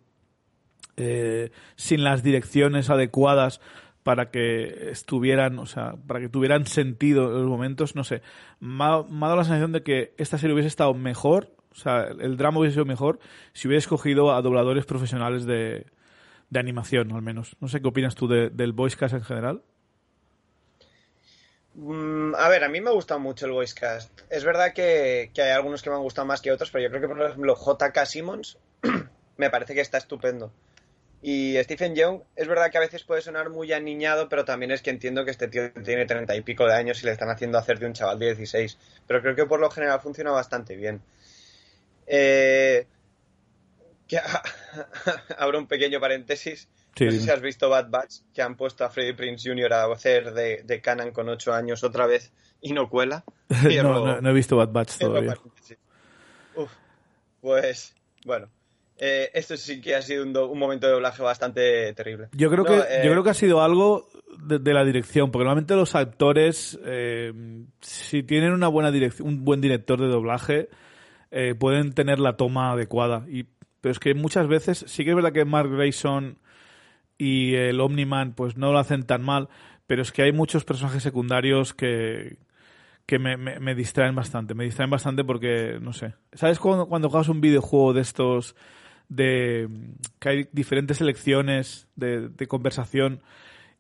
[0.97, 3.61] eh, sin las direcciones adecuadas
[4.03, 8.23] para que estuvieran, o sea, para que tuvieran sentido en los momentos, no sé.
[8.61, 12.37] Me ha, dado la sensación de que esta serie hubiese estado mejor, o sea, el
[12.37, 13.19] drama hubiese sido mejor
[13.53, 15.87] si hubiera escogido a dobladores profesionales de,
[16.53, 17.57] de animación, al menos.
[17.61, 19.63] No sé qué opinas tú del Voicecast en general.
[21.75, 24.21] Mm, a ver, a mí me gusta mucho el Voicecast.
[24.29, 27.01] Es verdad que, hay algunos que me han gustado más que otros, pero yo creo
[27.01, 28.59] que, por ejemplo, JK Simmons
[29.39, 30.53] me parece que está estupendo.
[31.23, 34.83] Y Stephen Young, es verdad que a veces puede sonar muy aniñado, pero también es
[34.83, 37.57] que entiendo que este tío tiene treinta y pico de años y le están haciendo
[37.59, 38.77] hacer de un chaval de 16.
[39.07, 41.01] Pero creo que por lo general funciona bastante bien.
[42.07, 42.87] Eh,
[45.39, 46.69] abro un pequeño paréntesis.
[47.01, 49.73] no sé si has visto Bad Batch, que han puesto a Freddie Prince Jr.
[49.73, 53.25] a hacer de, de Canon con 8 años otra vez y no cuela.
[53.83, 55.37] no, no, he visto Bad Batch todavía.
[57.41, 58.49] pues, bueno.
[59.05, 62.29] Eh, esto sí que ha sido un, momento de doblaje bastante terrible.
[62.33, 64.09] Yo creo, que, yo eh, creo que ha sido algo
[64.39, 67.33] de, la dirección, porque normalmente los actores, eh,
[67.81, 70.69] si tienen una buena dirección, un buen director de doblaje,
[71.59, 73.25] pueden tener la toma adecuada.
[73.29, 73.47] Y
[73.83, 76.39] pero es que muchas veces sí que es verdad que Mark Grayson
[77.19, 79.49] y el Omniman pues no lo hacen tan mal,
[79.87, 82.39] pero es que hay muchos personajes secundarios que,
[83.07, 84.55] que me, me, distraen bastante.
[84.55, 86.15] Me distraen bastante porque, no sé.
[86.33, 88.55] ¿Sabes cuando, cuando juegas un videojuego de estos
[89.09, 89.69] de
[90.21, 93.21] que hay diferentes selecciones de, de, conversación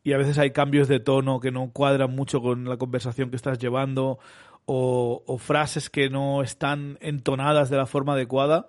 [0.03, 3.37] y a veces hay cambios de tono que no cuadran mucho con la conversación que
[3.37, 4.19] estás llevando
[4.65, 8.69] o, o frases que no están entonadas de la forma adecuada?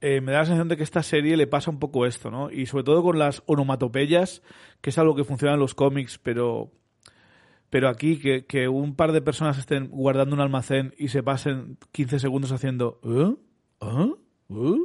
[0.00, 2.50] Eh, me da la sensación de que esta serie le pasa un poco esto, ¿no?
[2.50, 4.42] Y sobre todo con las onomatopeyas,
[4.80, 6.72] que es algo que funciona en los cómics, pero
[7.70, 11.78] pero aquí que, que, un par de personas estén guardando un almacén y se pasen
[11.92, 13.34] 15 segundos haciendo ¿Eh?
[13.80, 14.12] ¿Eh?
[14.50, 14.78] ¿Eh?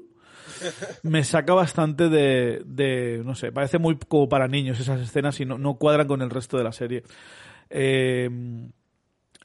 [1.04, 5.46] me saca bastante de, de, no sé, parece muy como para niños esas escenas y
[5.46, 7.04] no, no cuadran con el resto de la serie.
[7.70, 8.30] Eh,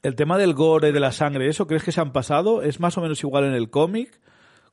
[0.03, 2.61] el tema del gore, de la sangre, ¿eso crees que se han pasado?
[2.61, 4.19] ¿Es más o menos igual en el cómic?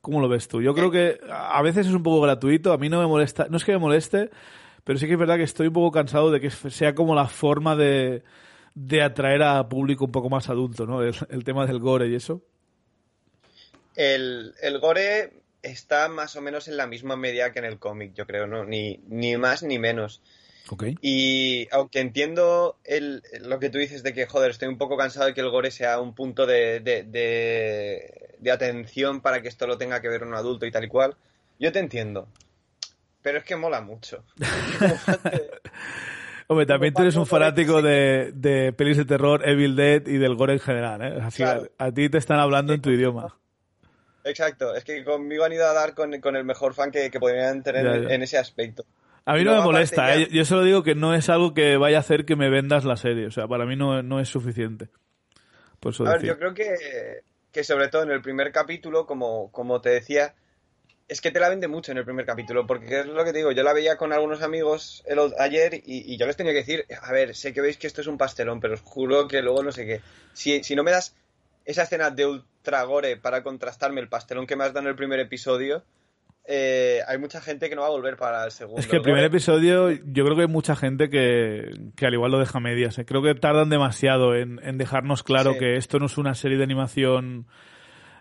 [0.00, 0.60] ¿Cómo lo ves tú?
[0.60, 3.56] Yo creo que a veces es un poco gratuito, a mí no me molesta, no
[3.56, 4.30] es que me moleste,
[4.82, 7.28] pero sí que es verdad que estoy un poco cansado de que sea como la
[7.28, 8.24] forma de,
[8.74, 11.02] de atraer a público un poco más adulto, ¿no?
[11.02, 12.42] El, tema del gore y eso.
[13.94, 18.14] El, el, gore está más o menos en la misma media que en el cómic,
[18.14, 18.64] yo creo, ¿no?
[18.64, 20.22] Ni, ni más ni menos.
[21.00, 25.26] Y aunque entiendo el, lo que tú dices de que, joder, estoy un poco cansado
[25.26, 30.00] de que el gore sea un punto de, de, atención para que esto lo tenga
[30.00, 31.16] que ver un adulto y tal y cual,
[31.58, 32.28] yo te entiendo.
[33.22, 34.22] Pero es que mola mucho.
[36.50, 40.34] Hombre, también tú eres un fanático de, de pelis de terror, Evil Dead y del
[40.34, 41.20] gore en general, ¿eh?
[41.22, 43.38] Así a, ti te están hablando en tu idioma.
[44.24, 48.10] Exacto, es que conmigo han ido a dar con, el mejor fan que, podrían tener
[48.10, 48.84] en ese aspecto.
[49.24, 50.28] A mí no, me molesta, ¿eh?
[50.30, 52.96] yo solo digo que no es algo que vaya a hacer que me vendas la
[52.96, 54.88] serie, o sea, para mí no, no es suficiente.
[55.82, 57.22] a ver, yo creo que,
[57.52, 60.34] que, sobre todo en el primer capítulo, como, como te decía,
[61.10, 63.38] es que te la vende mucho en el primer capítulo, porque es lo que te
[63.38, 66.86] digo, yo la veía con algunos amigos el, ayer y, yo les tenía que decir,
[67.02, 69.62] a ver, sé que veis que esto es un pastelón, pero os juro que luego
[69.62, 70.00] no sé qué.
[70.32, 71.16] Si, si no me das
[71.64, 74.96] esa escena de ultra gore para contrastarme el pastelón que me has dado en el
[74.96, 75.82] primer episodio,
[76.52, 78.80] eh, hay mucha gente que no va a volver para el segundo.
[78.80, 81.70] Es que el primer episodio, yo creo que hay mucha gente que,
[82.04, 82.98] al igual lo deja medias.
[82.98, 83.04] ¿eh?
[83.04, 87.46] Creo que tardan demasiado en, dejarnos claro que esto no es una serie de animación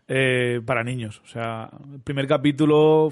[0.07, 1.23] eh, para niños.
[1.23, 3.11] O sea, el primer capítulo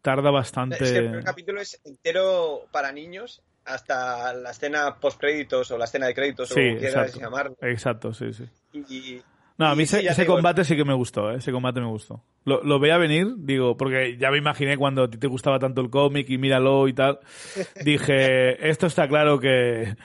[0.00, 0.82] tarda bastante.
[0.82, 5.76] Es que el primer capítulo es entero para niños hasta la escena post créditos o
[5.76, 7.58] la escena de créditos o como quieras llamarlo.
[7.60, 8.48] Exacto, sí, sí.
[8.72, 9.22] Y,
[9.58, 11.36] no, a mí ese, combate sí que me gustó, ¿eh?
[11.36, 12.22] ese combate me gustó.
[12.44, 15.80] Lo, lo veía venir, digo, porque ya me imaginé cuando a ti te gustaba tanto
[15.80, 17.20] el cómic y míralo y tal.
[17.84, 19.96] Dije, esto está claro que,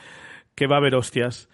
[0.56, 1.50] que va a haber hostias.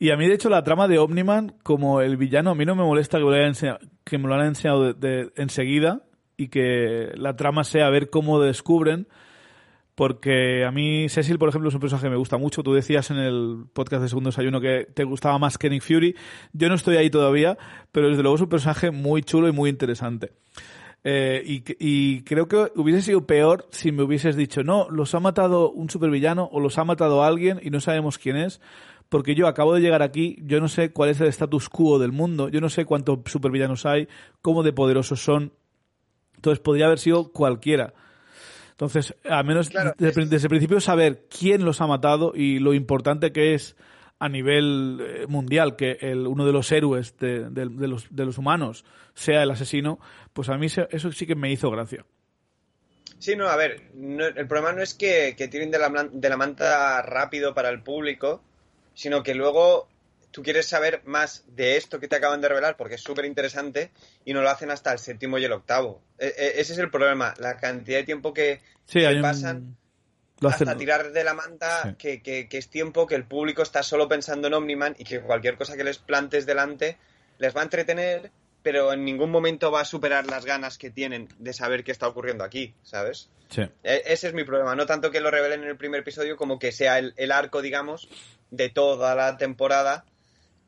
[0.00, 2.74] Y a mí, de hecho, la trama de Omniman, como el villano, a mí no
[2.74, 6.02] me molesta que me lo, enseñado, que me lo han enseñado de, enseguida
[6.36, 9.08] y que la trama sea ver cómo descubren
[9.98, 12.62] porque a mí Cecil, por ejemplo, es un personaje que me gusta mucho.
[12.62, 16.14] Tú decías en el podcast de Segundo Desayuno que te gustaba más que Nick Fury.
[16.52, 17.58] Yo no estoy ahí todavía,
[17.90, 20.30] pero desde luego es un personaje muy chulo y muy interesante.
[21.02, 21.42] Eh,
[21.80, 25.90] y, creo que hubiese sido peor si me hubieses dicho, no, los ha matado un
[25.90, 28.60] supervillano o los ha matado alguien y no sabemos quién es,
[29.08, 32.12] porque yo acabo de llegar aquí, yo no sé cuál es el status quo del
[32.12, 34.06] mundo, yo no sé cuántos supervillanos hay,
[34.42, 35.52] cómo de poderosos son.
[36.36, 37.94] Entonces podría haber sido cualquiera.
[38.78, 43.54] Entonces, al menos desde, el principio saber quién los ha matado y lo importante que
[43.54, 43.74] es
[44.20, 48.84] a nivel eh, mundial que el, uno de los héroes de, los, de, los, humanos
[49.14, 49.98] sea el asesino,
[50.32, 52.06] pues a mí eso sí que me hizo gracia.
[53.18, 56.36] Sí, no, a ver, el problema no es que, que tiren de la, de la
[56.36, 58.44] manta rápido para el público,
[58.94, 59.88] sino que luego
[60.30, 63.90] tú quieres saber más de esto que te acaban de revelar porque es súper interesante
[64.24, 66.02] y no lo hacen hasta el séptimo y el octavo.
[66.18, 68.60] E, e, ese es el problema, la cantidad de tiempo que,
[69.22, 69.76] pasan
[70.42, 74.48] hasta tirar de la manta, que, que, es tiempo que el público está solo pensando
[74.48, 76.96] en Omniman y que cualquier cosa que les plantes delante
[77.38, 78.30] les va a entretener,
[78.62, 82.06] pero en ningún momento va a superar las ganas que tienen de saber qué está
[82.06, 83.30] ocurriendo aquí, ¿sabes?
[83.48, 83.62] Sí.
[83.82, 86.58] E, ese es mi problema, no tanto que lo revelen en el primer episodio como
[86.58, 88.08] que sea el, el arco, digamos,
[88.50, 90.04] de toda la temporada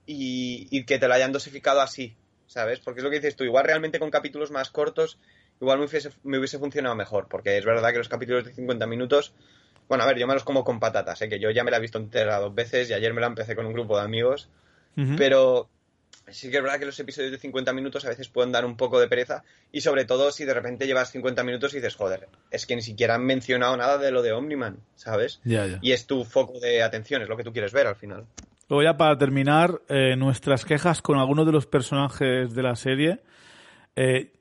[0.06, 2.16] y, que te lo hayan dosificado así,
[2.47, 2.81] ¿sabes?
[2.81, 5.18] Porque es lo que dices tú, igual realmente con capítulos más cortos,
[5.60, 8.86] igual me hubiese, me hubiese funcionado mejor, porque es verdad que los capítulos de 50
[8.86, 9.32] minutos,
[9.89, 11.28] bueno, a ver, yo me los como con patatas, ¿eh?
[11.28, 13.55] que yo ya me la he visto entera dos veces y ayer me la empecé
[13.55, 14.48] con un grupo de amigos,
[15.16, 15.70] pero
[16.28, 18.77] sí que es verdad que los episodios de 50 minutos a veces pueden dar un
[18.77, 22.28] poco de pereza y sobre todo si de repente llevas 50 minutos y dices, joder,
[22.51, 25.40] es que ni siquiera han mencionado nada de lo de Omniman, ¿sabes?
[25.81, 28.27] Y es tu foco de atención, es lo que tú quieres ver al final.
[28.70, 33.20] Luego ya para terminar, eh, nuestras quejas con algunos de los personajes de la serie.
[33.97, 34.32] Eh,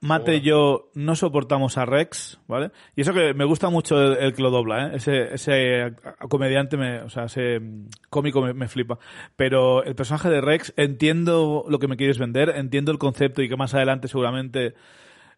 [0.00, 2.70] Mate y yo no soportamos a Rex, ¿vale?
[2.96, 4.96] Y eso que me gusta mucho el, que lo dobla, ¿eh?
[4.96, 5.94] Ese, ese
[6.30, 7.60] comediante, me, o sea, ese
[8.08, 8.98] cómico me, flipa.
[9.36, 13.50] Pero el personaje de Rex, entiendo lo que me quieres vender, entiendo el concepto y
[13.50, 14.74] que más adelante seguramente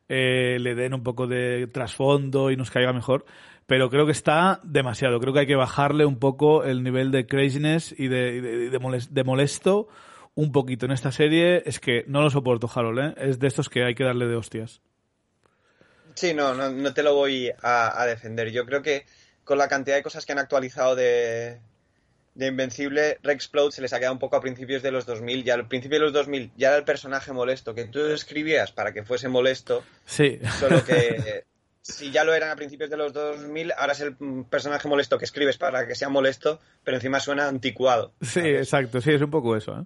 [0.08, 3.24] eh, le den un poco de trasfondo y nos caiga mejor
[3.70, 5.20] pero creo que está demasiado.
[5.20, 9.86] Creo que hay que bajarle un poco el nivel de craziness y de, de, molesto
[10.34, 11.62] un poquito en esta serie.
[11.64, 13.14] Es que no lo soporto, Harold, ¿eh?
[13.18, 14.80] Es de estos que hay que darle de hostias.
[16.14, 18.50] Sí, no, no, te lo voy a, defender.
[18.50, 19.06] Yo creo que
[19.44, 21.60] con la cantidad de cosas que han actualizado de,
[22.34, 25.44] de Invencible, Rexplode se les ha quedado un poco a principios de los 2000.
[25.44, 28.92] Ya al principio de los 2000 ya era el personaje molesto que tú escribías para
[28.92, 29.84] que fuese molesto.
[30.06, 30.40] Sí.
[30.58, 31.44] Solo que
[31.82, 34.16] si ya lo eran a principios de los 2000, ahora es el
[34.48, 38.12] personaje molesto que escribes para que sea molesto, pero encima suena anticuado.
[38.20, 39.80] Sí, exacto, sí, es un poco eso.
[39.80, 39.84] ¿eh?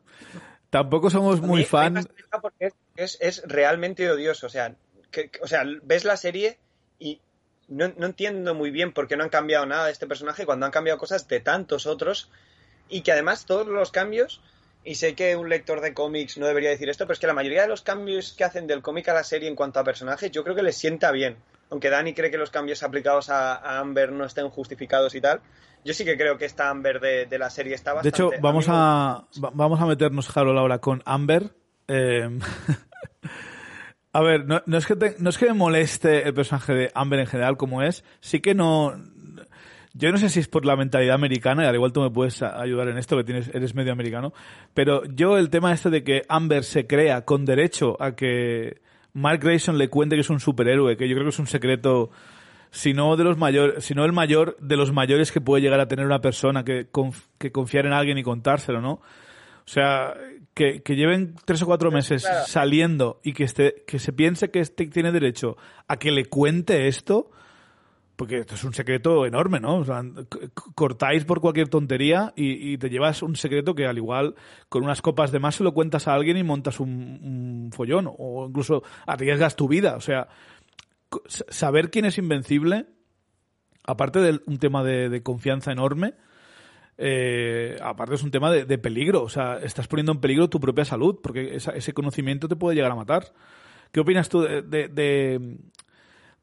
[0.71, 2.07] Tampoco somos muy fan.
[2.43, 4.47] Porque es, es, realmente odioso.
[4.47, 4.75] O sea,
[5.11, 6.59] que, o sea, ves la serie
[6.99, 7.21] y
[7.69, 10.67] no, no, entiendo muy bien por qué no han cambiado nada de este personaje cuando
[10.67, 12.31] han cambiado cosas de tantos otros
[12.89, 14.41] y que además todos los cambios.
[14.87, 17.33] Y sé que un lector de cómics no debería decir esto, pero es que la
[17.35, 20.31] mayoría de los cambios que hacen del cómic a la serie en cuanto a personajes,
[20.31, 21.37] yo creo que les sienta bien
[21.71, 25.41] aunque Dani cree que los cambios aplicados a, Amber no estén justificados y tal,
[25.85, 28.23] yo sí que creo que esta Amber de, la serie está bastante...
[28.23, 31.51] De hecho, vamos a, vamos a meternos, Harold, ahora con Amber.
[31.89, 32.29] Eh,
[34.13, 37.27] a ver, no, es que no es que me moleste el personaje de Amber en
[37.27, 38.95] general como es, sí que no...
[39.97, 42.43] Yo no sé si es por la mentalidad americana, y al igual tú me puedes
[42.43, 44.33] ayudar en esto, que tienes, eres medio americano,
[44.75, 48.83] pero yo el tema este de que Amber se crea con derecho a que
[49.15, 52.11] Mark Grayson le cuente que es un superhéroe, que yo creo que es un secreto,
[52.71, 55.81] si no de los mayores, si no el mayor de los mayores que puede llegar
[55.81, 56.89] a tener una persona que,
[57.39, 58.93] que confiar en alguien y contárselo, ¿no?
[58.93, 60.15] O sea,
[60.53, 63.47] que, que lleven tres o cuatro meses saliendo y que
[63.87, 65.57] que se piense que este tiene derecho
[65.89, 67.31] a que le cuente esto,
[68.17, 69.79] porque esto es un secreto enorme, ¿no?
[69.79, 70.03] O sea,
[70.75, 74.35] cortáis por cualquier tontería y, te llevas un secreto que al igual
[74.69, 78.47] con unas copas de más se lo cuentas a alguien y montas un, follón o
[78.49, 79.97] incluso arriesgas tu vida.
[79.97, 80.29] O sea,
[81.49, 82.87] saber quién es invencible,
[83.85, 86.15] aparte de un tema de, confianza enorme,
[86.97, 89.23] eh, aparte es un tema de, peligro.
[89.23, 92.93] O sea, estás poniendo en peligro tu propia salud, porque ese conocimiento te puede llegar
[92.93, 93.33] a matar.
[93.91, 95.59] ¿Qué opinas tú de, de,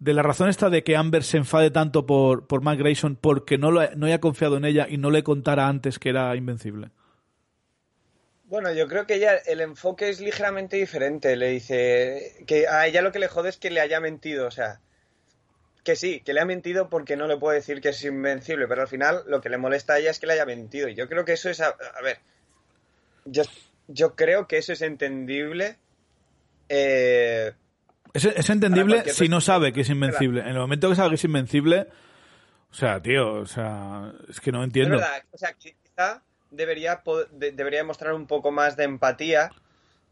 [0.01, 3.57] de, la razón esta de que Amber se enfade tanto por, por Mac Grayson porque
[3.57, 6.89] no, lo, no haya confiado en ella y no le contara antes que era invencible?
[8.51, 11.37] Bueno, yo creo que ella, el enfoque es ligeramente diferente.
[11.37, 14.45] Le dice que a ella lo que le jode es que le haya mentido.
[14.45, 14.81] O sea,
[15.85, 18.81] que sí, que le ha mentido porque no le puede decir que es invencible, pero
[18.81, 20.89] al final lo que le molesta a ella es que le haya mentido.
[20.89, 21.61] Y yo creo que eso es.
[21.61, 21.73] A,
[22.03, 22.19] ver,
[23.23, 23.43] yo,
[23.87, 25.77] yo creo que eso es entendible.
[26.67, 27.53] Eh,
[28.13, 30.41] es, entendible si no sabe que es invencible.
[30.41, 31.88] En el momento que sabe que es invencible.
[32.71, 34.95] O sea, tío, o sea, es que no entiendo.
[34.95, 37.01] Es verdad, o sea, quizá debería,
[37.31, 39.51] debería mostrar un poco más de empatía,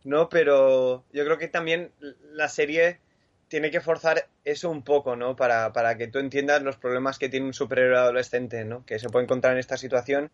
[0.03, 0.29] ¿no?
[0.29, 1.91] Pero yo creo que también
[2.33, 2.99] la serie
[3.47, 5.35] tiene que forzar eso un poco, ¿no?
[5.35, 8.85] Para, para que tú entiendas los problemas que tiene un superhéroe adolescente, ¿no?
[8.85, 10.31] Que se puede encontrar en esta situación.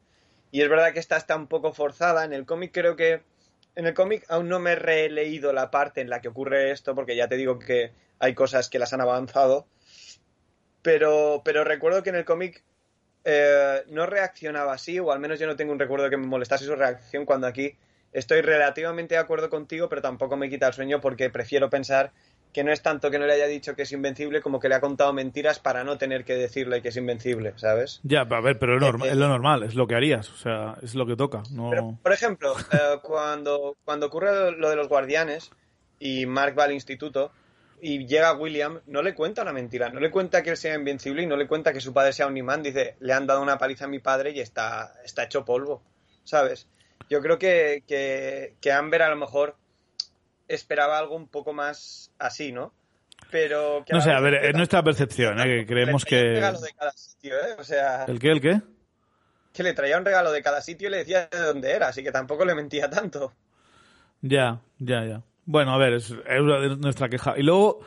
[0.51, 2.25] Y es verdad que esta está un poco forzada.
[2.25, 3.21] En el cómic creo que...
[3.75, 6.95] En el cómic aún no me he releído la parte en la que ocurre esto,
[6.95, 9.67] porque ya te digo que hay cosas que las han avanzado.
[10.81, 12.63] Pero, pero recuerdo que en el cómic
[13.25, 16.65] eh, no reaccionaba así, o al menos yo no tengo un recuerdo que me molestase
[16.65, 17.75] su reacción cuando aquí
[18.13, 22.13] estoy relativamente de acuerdo contigo, pero tampoco me quita el sueño porque prefiero pensar
[22.55, 24.75] que no es tanto que no le haya dicho que es invencible como que le
[24.75, 27.99] ha contado mentiras para no tener que decirle que es invencible, ¿sabes?
[28.03, 30.95] Ya, a ver, pero es, eh, lo normal, es lo que harías, o sea, es
[30.95, 31.43] lo que toca.
[31.51, 31.99] No...
[32.01, 35.51] por ejemplo, eh, cuando, cuando ocurre lo de los guardianes
[35.99, 37.33] y Mark va al instituto,
[37.81, 41.23] y llega William, no le cuenta una mentira, no le cuenta que él sea invencible
[41.23, 43.57] y no le cuenta que su padre sea un imán, dice, le han dado una
[43.57, 45.83] paliza a mi padre y está, está hecho polvo,
[46.23, 46.69] ¿sabes?
[47.09, 49.57] Yo creo que, que, Amber a lo mejor
[50.47, 52.73] esperaba algo un poco más así, ¿no?
[53.31, 53.83] Pero...
[53.89, 55.43] no sé, a ver, es nuestra percepción, ¿eh?
[55.43, 56.19] que creemos que...
[56.19, 57.55] Un regalo de cada sitio, ¿eh?
[57.57, 58.05] O sea...
[58.05, 58.61] ¿El qué, el qué?
[59.53, 62.03] Que le traía un regalo de cada sitio y le decía de dónde era, así
[62.03, 63.33] que tampoco le mentía tanto.
[64.21, 65.21] Ya, ya, ya.
[65.45, 66.11] Bueno, a ver, es,
[66.79, 67.35] nuestra queja.
[67.37, 67.81] Y luego,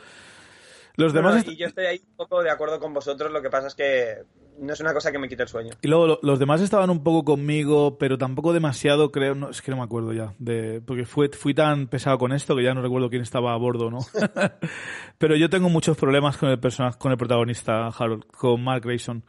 [0.99, 1.45] los demás.
[1.47, 4.23] y yo estoy ahí un poco de acuerdo con vosotros, lo que pasa es que
[4.59, 5.73] no es una cosa que me quite el sueño.
[5.81, 9.35] Y luego los demás estaban un poco conmigo, pero tampoco demasiado, creo.
[9.35, 10.33] No, es que no me acuerdo ya.
[10.37, 13.57] De, porque fui, fui tan pesado con esto que ya no recuerdo quién estaba a
[13.57, 13.99] bordo, ¿no?
[15.17, 19.23] pero yo tengo muchos problemas con el personaje, con el protagonista, Harold, con Mark Grayson.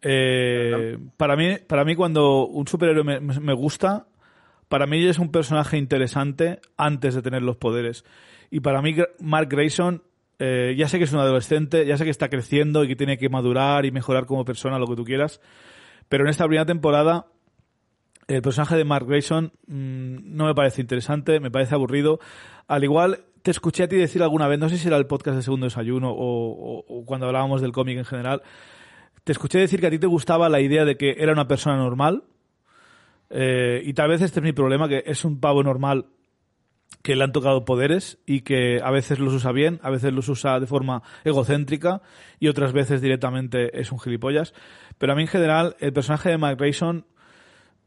[0.00, 4.06] Eh, para mí, para mí cuando un superhéroe me, me gusta,
[4.68, 8.04] para mí es un personaje interesante antes de tener los poderes.
[8.50, 10.02] Y para mí Mark Grayson,
[10.38, 13.18] eh, ya sé que es un adolescente, ya sé que está creciendo y que tiene
[13.18, 15.40] que madurar y mejorar como persona, lo que tú quieras,
[16.08, 17.26] pero en esta primera temporada
[18.28, 22.20] el personaje de Mark Grayson mm, no me parece interesante, me parece aburrido.
[22.66, 25.36] Al igual, te escuché a ti decir alguna vez, no sé si era el podcast
[25.36, 28.42] de Segundo Desayuno o cuando hablábamos del cómic en general,
[29.24, 31.76] te escuché decir que a ti te gustaba la idea de que era una persona
[31.76, 32.24] normal,
[33.34, 36.06] eh, y tal vez este es mi problema, que es un pavo normal
[37.02, 40.28] que le han tocado poderes y que a veces los usa bien, a veces los
[40.28, 42.00] usa de forma egocéntrica
[42.38, 44.54] y otras veces directamente es un gilipollas.
[44.98, 47.06] Pero a mí en general el personaje de Mike Grayson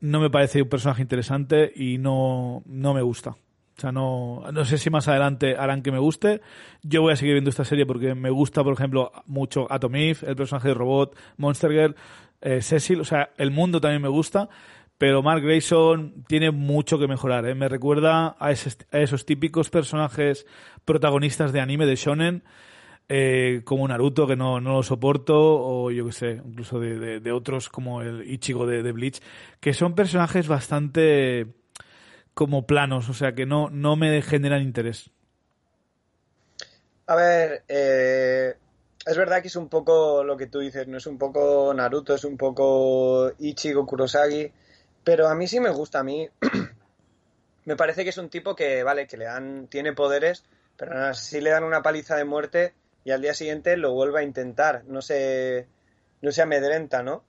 [0.01, 3.31] no me parece un personaje interesante y no, no me gusta.
[3.77, 6.41] O sea, no, no sé si más adelante harán que me guste.
[6.81, 10.19] Yo voy a seguir viendo esta serie porque me gusta, por ejemplo, mucho Atom Eve,
[10.27, 11.95] el personaje de Robot, Monster Girl,
[12.41, 14.49] eh, Cecil, o sea, el mundo también me gusta
[14.97, 17.45] pero Mark Grayson tiene mucho que mejorar.
[17.47, 17.55] ¿eh?
[17.55, 20.45] Me recuerda a, esos típicos personajes
[20.85, 22.43] protagonistas de anime de shonen,
[23.09, 27.69] eh, como Naruto, que no, no lo soporto, o yo qué sé, incluso de, otros
[27.69, 29.21] como el Ichigo de, Bleach,
[29.59, 31.47] que son personajes bastante
[32.33, 35.11] como planos, o sea, que no, no me generan interés.
[37.07, 38.55] A ver, eh,
[39.05, 42.15] es verdad que es un poco lo que tú dices, no es un poco Naruto,
[42.15, 44.51] es un poco Ichigo Kurosagi
[45.05, 46.27] pero a mí sí me gusta, a mí
[47.65, 50.43] me parece que es un tipo que, vale, que le dan, tiene poderes,
[50.75, 52.73] pero así le dan una paliza de muerte
[53.05, 55.67] y al día siguiente lo vuelve a intentar, no se,
[56.21, 57.23] no se amedrenta, ¿no?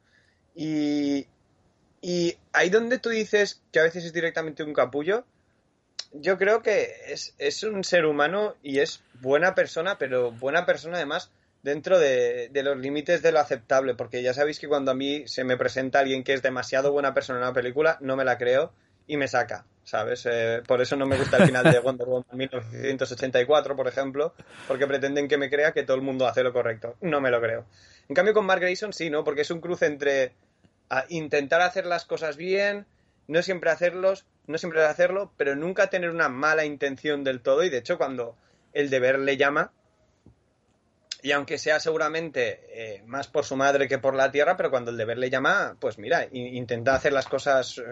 [0.55, 1.27] Y,
[2.01, 5.27] y ahí donde tú dices que a veces es directamente un capullo,
[6.12, 10.97] yo creo que es, es un ser humano y es buena persona, pero buena persona
[10.97, 11.31] además
[11.66, 15.43] dentro de, los límites de lo aceptable, porque ya sabéis que cuando a mí se
[15.43, 18.72] me presenta alguien que es demasiado buena persona en una película, no me la creo
[19.09, 20.28] y me saca, ¿sabes?
[20.30, 24.32] Eh, por eso no me gusta el final de Wonder Woman 1984, por ejemplo,
[24.68, 26.94] porque pretenden que me crea que todo el mundo hace lo correcto.
[27.01, 27.66] No me lo creo.
[28.09, 29.24] En cambio con Mark Grayson sí, ¿no?
[29.24, 30.34] Porque es un cruce entre
[31.09, 32.86] intentar hacer las cosas bien,
[33.26, 37.70] no siempre hacerlos, no siempre hacerlo, pero nunca tener una mala intención del todo y
[37.70, 38.36] de hecho cuando
[38.72, 39.72] el deber le llama,
[41.22, 44.90] y aunque sea seguramente eh, más por su madre que por la tierra, pero cuando
[44.90, 47.82] el deber le llama, pues mira, intenta hacer las cosas, eh,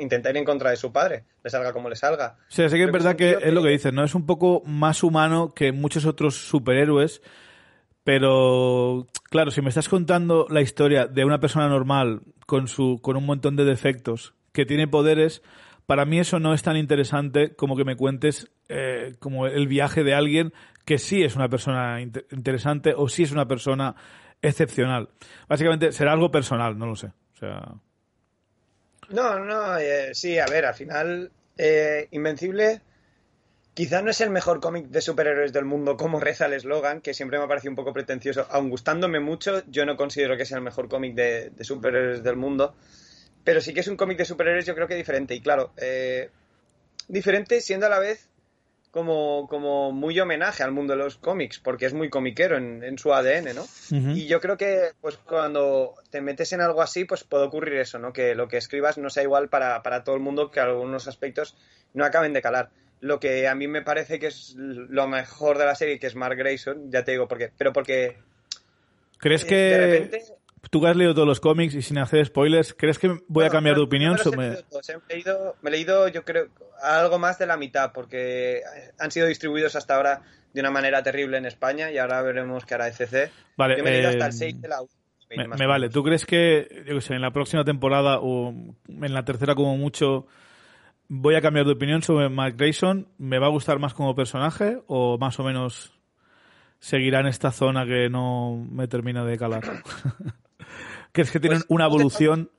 [0.00, 2.36] intenta ir en contra de su padre, le salga como le salga.
[2.48, 4.04] Sí, así que es verdad que, es lo que dices, ¿no?
[4.04, 7.22] Es un poco más humano que muchos otros superhéroes,
[8.04, 13.16] pero claro, si me estás contando la historia de una persona normal con, su, con
[13.16, 15.42] un montón de defectos, que tiene poderes,
[15.86, 20.02] para mí eso no es tan interesante como que me cuentes eh, como el viaje
[20.02, 20.52] de alguien
[20.86, 23.94] que sí es una persona interesante o sí es una persona
[24.40, 25.10] excepcional.
[25.48, 27.08] Básicamente será algo personal, no lo sé.
[27.08, 27.74] O sea...
[29.10, 32.80] No, no, eh, sí, a ver, al final, eh, Invencible
[33.74, 37.12] quizá no es el mejor cómic de superhéroes del mundo como reza el eslogan, que
[37.12, 38.46] siempre me ha parecido un poco pretencioso.
[38.50, 42.76] Aun gustándome mucho, yo no considero que sea el mejor cómic de, superhéroes del mundo.
[43.42, 45.34] Pero sí que es un cómic de superhéroes yo creo que diferente.
[45.34, 46.30] Y claro, eh,
[47.08, 48.30] diferente siendo a la vez
[48.96, 53.12] como, como muy homenaje al mundo de los cómics, porque es muy comiquero en, su
[53.12, 53.66] ADN, ¿no?
[53.90, 57.98] Y yo creo que pues cuando te metes en algo así, pues puede ocurrir eso,
[57.98, 58.14] ¿no?
[58.14, 61.58] Que lo que escribas no sea igual para, para todo el mundo, que algunos aspectos
[61.92, 62.70] no acaben de calar.
[63.00, 66.14] Lo que a mí me parece que es lo mejor de la serie, que es
[66.14, 68.16] Mark Grayson, ya te digo, porque, pero porque...
[69.18, 70.35] ¿Crees eh, que
[70.70, 73.50] tú que has leído todos los cómics y sin hacer spoilers, ¿crees que voy a
[73.50, 74.16] cambiar de opinión?
[74.36, 74.46] me...
[74.48, 76.48] he, leído, me he leído, yo creo,
[76.82, 78.62] algo más de la mitad, porque
[78.98, 80.22] han sido distribuidos hasta ahora
[80.52, 83.30] de una manera terrible en España y ahora veremos qué hará ECC.
[83.56, 84.80] Vale, yo me he leído hasta el 6 eh, de la
[85.28, 85.88] me, me vale.
[85.88, 88.54] ¿Tú crees que, yo sé, en la próxima temporada o
[88.88, 90.26] en la tercera como mucho
[91.08, 93.08] voy a cambiar de opinión sobre Mark Grayson?
[93.18, 95.95] ¿Me va a gustar más como personaje o más o menos
[96.80, 99.62] seguirá en esta zona que no me termina de calar?
[101.12, 102.50] ¿Crees que tienen pues, una evolución?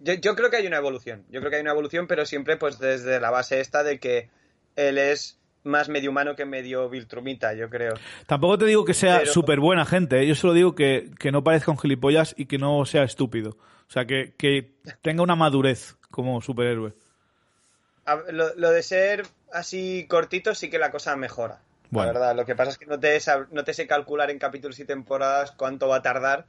[0.00, 1.24] Yo, creo que hay una evolución.
[1.28, 4.30] Yo creo que hay una evolución, pero siempre pues desde la base esta de que
[4.76, 7.94] él es más medio humano que medio Viltrumita, yo creo.
[8.26, 10.26] Tampoco te digo que sea súper buena gente, ¿eh?
[10.26, 13.58] yo solo digo que, no parezca un gilipollas y que no sea estúpido.
[13.88, 16.94] O sea, que, tenga una madurez como superhéroe.
[18.30, 21.60] Lo, lo, de ser así cortito sí que la cosa mejora.
[21.90, 23.18] La verdad, lo que pasa es que no te,
[23.50, 26.46] no te sé calcular en capítulos y temporadas cuánto va a tardar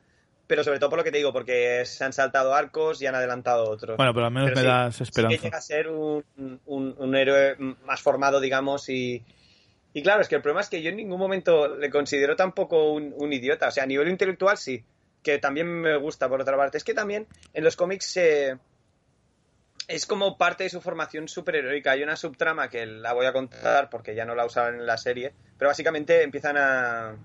[0.49, 3.13] pero sobre todo por lo que te digo, porque se han saltado arcos y han
[3.13, 3.97] adelantado otros.
[3.97, 5.37] Bueno, pero al menos me das esperanza.
[5.37, 6.23] que llega a ser un,
[6.65, 7.55] un, héroe
[7.85, 9.23] más formado, digamos, y,
[9.93, 12.93] y claro, es que el problema es que yo en ningún momento le considero tampoco
[12.93, 13.67] un, un, idiota.
[13.67, 14.83] O sea, a nivel intelectual sí,
[15.21, 16.79] que también me gusta por otra parte.
[16.79, 18.57] Es que también en los cómics se...
[19.89, 21.91] es como parte de su formación superheroica.
[21.91, 24.97] Hay una subtrama que la voy a contar porque ya no la usaban en la
[24.97, 27.15] serie, pero básicamente empiezan a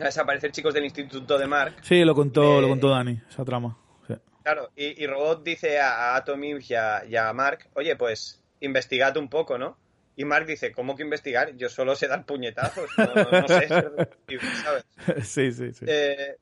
[0.00, 1.76] a desaparecer chicos del instituto de Mark.
[1.82, 3.76] Sí, lo contó, lo contó Dani, esa trama.
[4.42, 9.58] Claro, y, Robot dice a, a Tommy y a, Mark, oye, pues investigad un poco,
[9.58, 9.76] ¿no?
[10.16, 11.54] Y Mark dice, ¿cómo que investigar?
[11.56, 14.84] Yo solo sé dar puñetazos, no, sé, ¿sabes?
[15.22, 15.84] Sí, sí, sí.
[15.86, 16.36] Eh,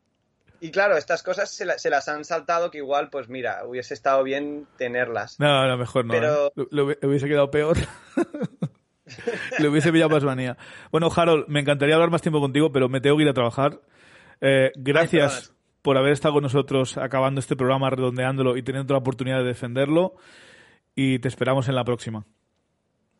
[0.61, 4.67] y claro, estas cosas se, las han saltado que igual, pues mira, hubiese estado bien
[4.77, 5.39] tenerlas.
[5.39, 6.13] No, a lo mejor no.
[6.13, 6.47] Pero...
[6.49, 6.67] ¿eh?
[6.71, 7.77] Lo, hubiese quedado peor.
[9.59, 10.57] Le hubiese pillado más manía.
[10.91, 13.81] Bueno, Harold, me encantaría hablar más tiempo contigo, pero me tengo que ir a trabajar.
[14.41, 19.39] Eh, gracias por haber estado con nosotros acabando este programa, redondeándolo y teniendo la oportunidad
[19.39, 20.17] de defenderlo.
[20.95, 22.25] Y te esperamos en la próxima.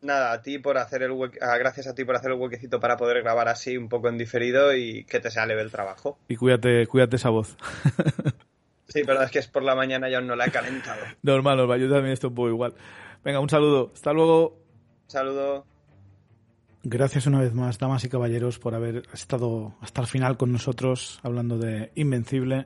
[0.07, 1.11] Nada, a ti por hacer el
[1.41, 4.17] ah, gracias a ti por hacer el huequecito para poder grabar así un poco en
[4.17, 6.17] diferido y que te sea leve el trabajo.
[6.29, 7.57] Y cuídate, cuídate esa voz.
[8.87, 11.01] sí, pero es que es por la mañana y aún no la he calentado.
[11.23, 12.73] Normal, normal, yo también estoy un poco igual.
[13.21, 13.91] Venga, un saludo.
[13.93, 14.57] Hasta luego.
[15.07, 15.65] Saludo.
[16.83, 21.19] Gracias una vez más, damas y caballeros, por haber estado hasta el final con nosotros
[21.21, 22.65] hablando de Invencible.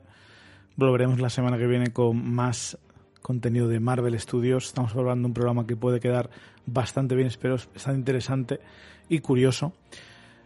[0.76, 2.78] Volveremos la semana que viene con más
[3.20, 4.66] contenido de Marvel Studios.
[4.66, 6.30] Estamos hablando de un programa que puede quedar
[6.66, 8.60] bastante bien, espero, bastante interesante
[9.08, 9.72] y curioso.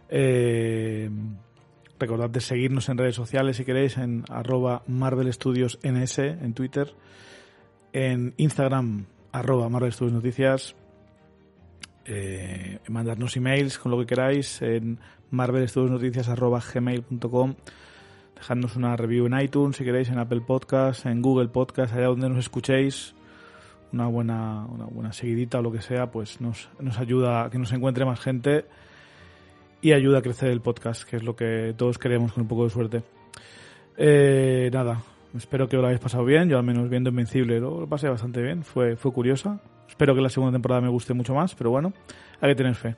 [0.09, 1.11] Eh,
[1.99, 6.93] recordad de seguirnos en redes sociales si queréis, en arroba Marvel Studios NS en Twitter,
[7.93, 10.77] en Instagram arroba Marvel Studios Noticias
[12.09, 15.01] eh, mandarnos emails con lo que queráis en
[15.33, 17.55] marvelstudiosnoticias.gmail.com
[18.37, 22.29] dejadnos una review en iTunes si queréis, en Apple Podcast, en Google Podcast, allá donde
[22.29, 23.16] nos escuchéis
[23.93, 27.59] una buena, una buena seguidita o lo que sea, pues nos, nos ayuda a que
[27.59, 28.65] nos encuentre más gente
[29.81, 32.65] y ayuda a crecer el podcast, que es lo que todos queremos con un poco
[32.65, 33.03] de suerte.
[33.97, 35.03] Eh, nada,
[35.37, 38.43] espero que os lo hayáis pasado bien, yo al menos viendo Invencible lo, pasé bastante
[38.43, 41.93] bien, fue, fue curiosa, Espero que la segunda temporada me guste mucho más, pero bueno,
[42.41, 42.97] hay que tener fe.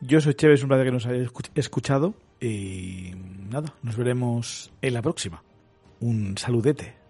[0.00, 3.12] Yo soy Chévez, un placer que nos hayáis escuchado y
[3.48, 5.42] nada, nos veremos en la próxima.
[6.00, 7.05] Un saludete.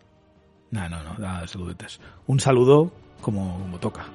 [0.71, 2.01] No, no, no, saludetes.
[2.27, 4.07] Un saludo como, como toca.